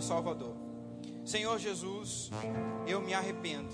Salvador. 0.08 0.56
Senhor 1.22 1.58
Jesus, 1.58 2.30
eu 2.86 3.02
me 3.02 3.12
arrependo 3.12 3.68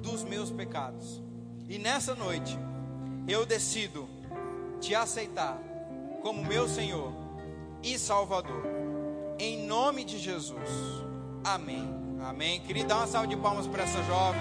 dos 0.00 0.24
meus 0.24 0.50
pecados 0.50 1.22
e 1.68 1.76
nessa 1.76 2.14
noite 2.14 2.58
eu 3.28 3.44
decido 3.44 4.08
te 4.80 4.94
aceitar 4.94 5.58
como 6.22 6.42
meu 6.42 6.66
Senhor 6.66 7.12
e 7.82 7.98
Salvador. 7.98 8.64
Em 9.38 9.66
nome 9.66 10.02
de 10.02 10.18
Jesus. 10.18 10.70
Amém. 11.44 11.86
Amém. 12.22 12.60
Queria 12.60 12.86
dar 12.86 12.96
uma 12.96 13.06
salva 13.06 13.28
de 13.28 13.36
palmas 13.36 13.66
para 13.66 13.82
essa 13.82 14.02
jovem. 14.04 14.40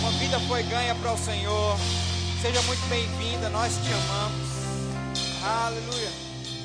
Uma 0.00 0.12
vida 0.12 0.38
foi 0.46 0.62
ganha 0.62 0.94
para 0.94 1.12
o 1.14 1.18
Senhor. 1.18 1.76
Seja 2.40 2.62
muito 2.62 2.88
bem-vinda. 2.88 3.48
Nós 3.50 3.74
te 3.74 3.92
amamos. 3.92 4.48
Aleluia. 5.44 6.10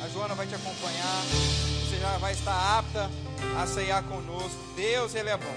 A 0.04 0.10
Joana 0.10 0.36
vai 0.36 0.46
te 0.46 0.54
acompanhar. 0.54 1.24
Você 1.90 1.98
já 2.00 2.18
vai 2.20 2.34
estar 2.34 2.78
apta 2.78 3.10
a 3.58 3.68
ceiar 3.68 4.04
conosco. 4.04 4.58
Deus, 4.76 5.16
Ele 5.16 5.30
é 5.30 5.38
bom. 5.38 5.56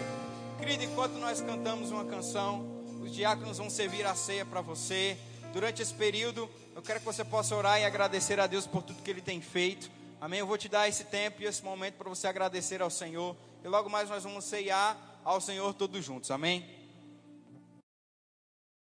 Querido, 0.59 0.84
enquanto 0.84 1.14
nós 1.14 1.41
cantamos 1.41 1.91
uma 1.91 2.05
canção, 2.05 2.66
os 3.03 3.14
diáconos 3.14 3.59
vão 3.59 3.70
servir 3.70 4.07
a 4.07 4.14
ceia 4.14 4.45
para 4.45 4.61
você. 4.61 5.16
Durante 5.53 5.80
esse 5.80 5.95
período, 5.95 6.49
eu 6.74 6.82
quero 6.82 7.01
que 7.01 7.07
você 7.07 7.24
possa 7.24 7.55
orar 7.55 7.80
e 7.80 7.84
agradecer 7.84 8.39
a 8.39 8.47
Deus 8.47 8.66
por 8.66 8.82
tudo 8.82 9.03
que 9.03 9.11
Ele 9.11 9.22
tem 9.22 9.41
feito. 9.41 9.91
Amém? 10.20 10.41
Eu 10.41 10.47
vou 10.47 10.59
te 10.59 10.68
dar 10.68 10.89
esse 10.89 11.05
tempo 11.05 11.43
e 11.43 11.47
esse 11.47 11.62
momento 11.62 11.95
para 11.95 12.09
você 12.09 12.26
agradecer 12.26 12.82
ao 12.82 12.91
Senhor. 12.91 13.37
E 13.64 13.68
logo 13.68 13.89
mais 13.89 14.11
nós 14.11 14.24
vamos 14.24 14.45
ceiar 14.45 14.97
ao 15.24 15.41
Senhor 15.41 15.72
todos 15.74 16.05
juntos. 16.05 16.30
Amém? 16.30 16.76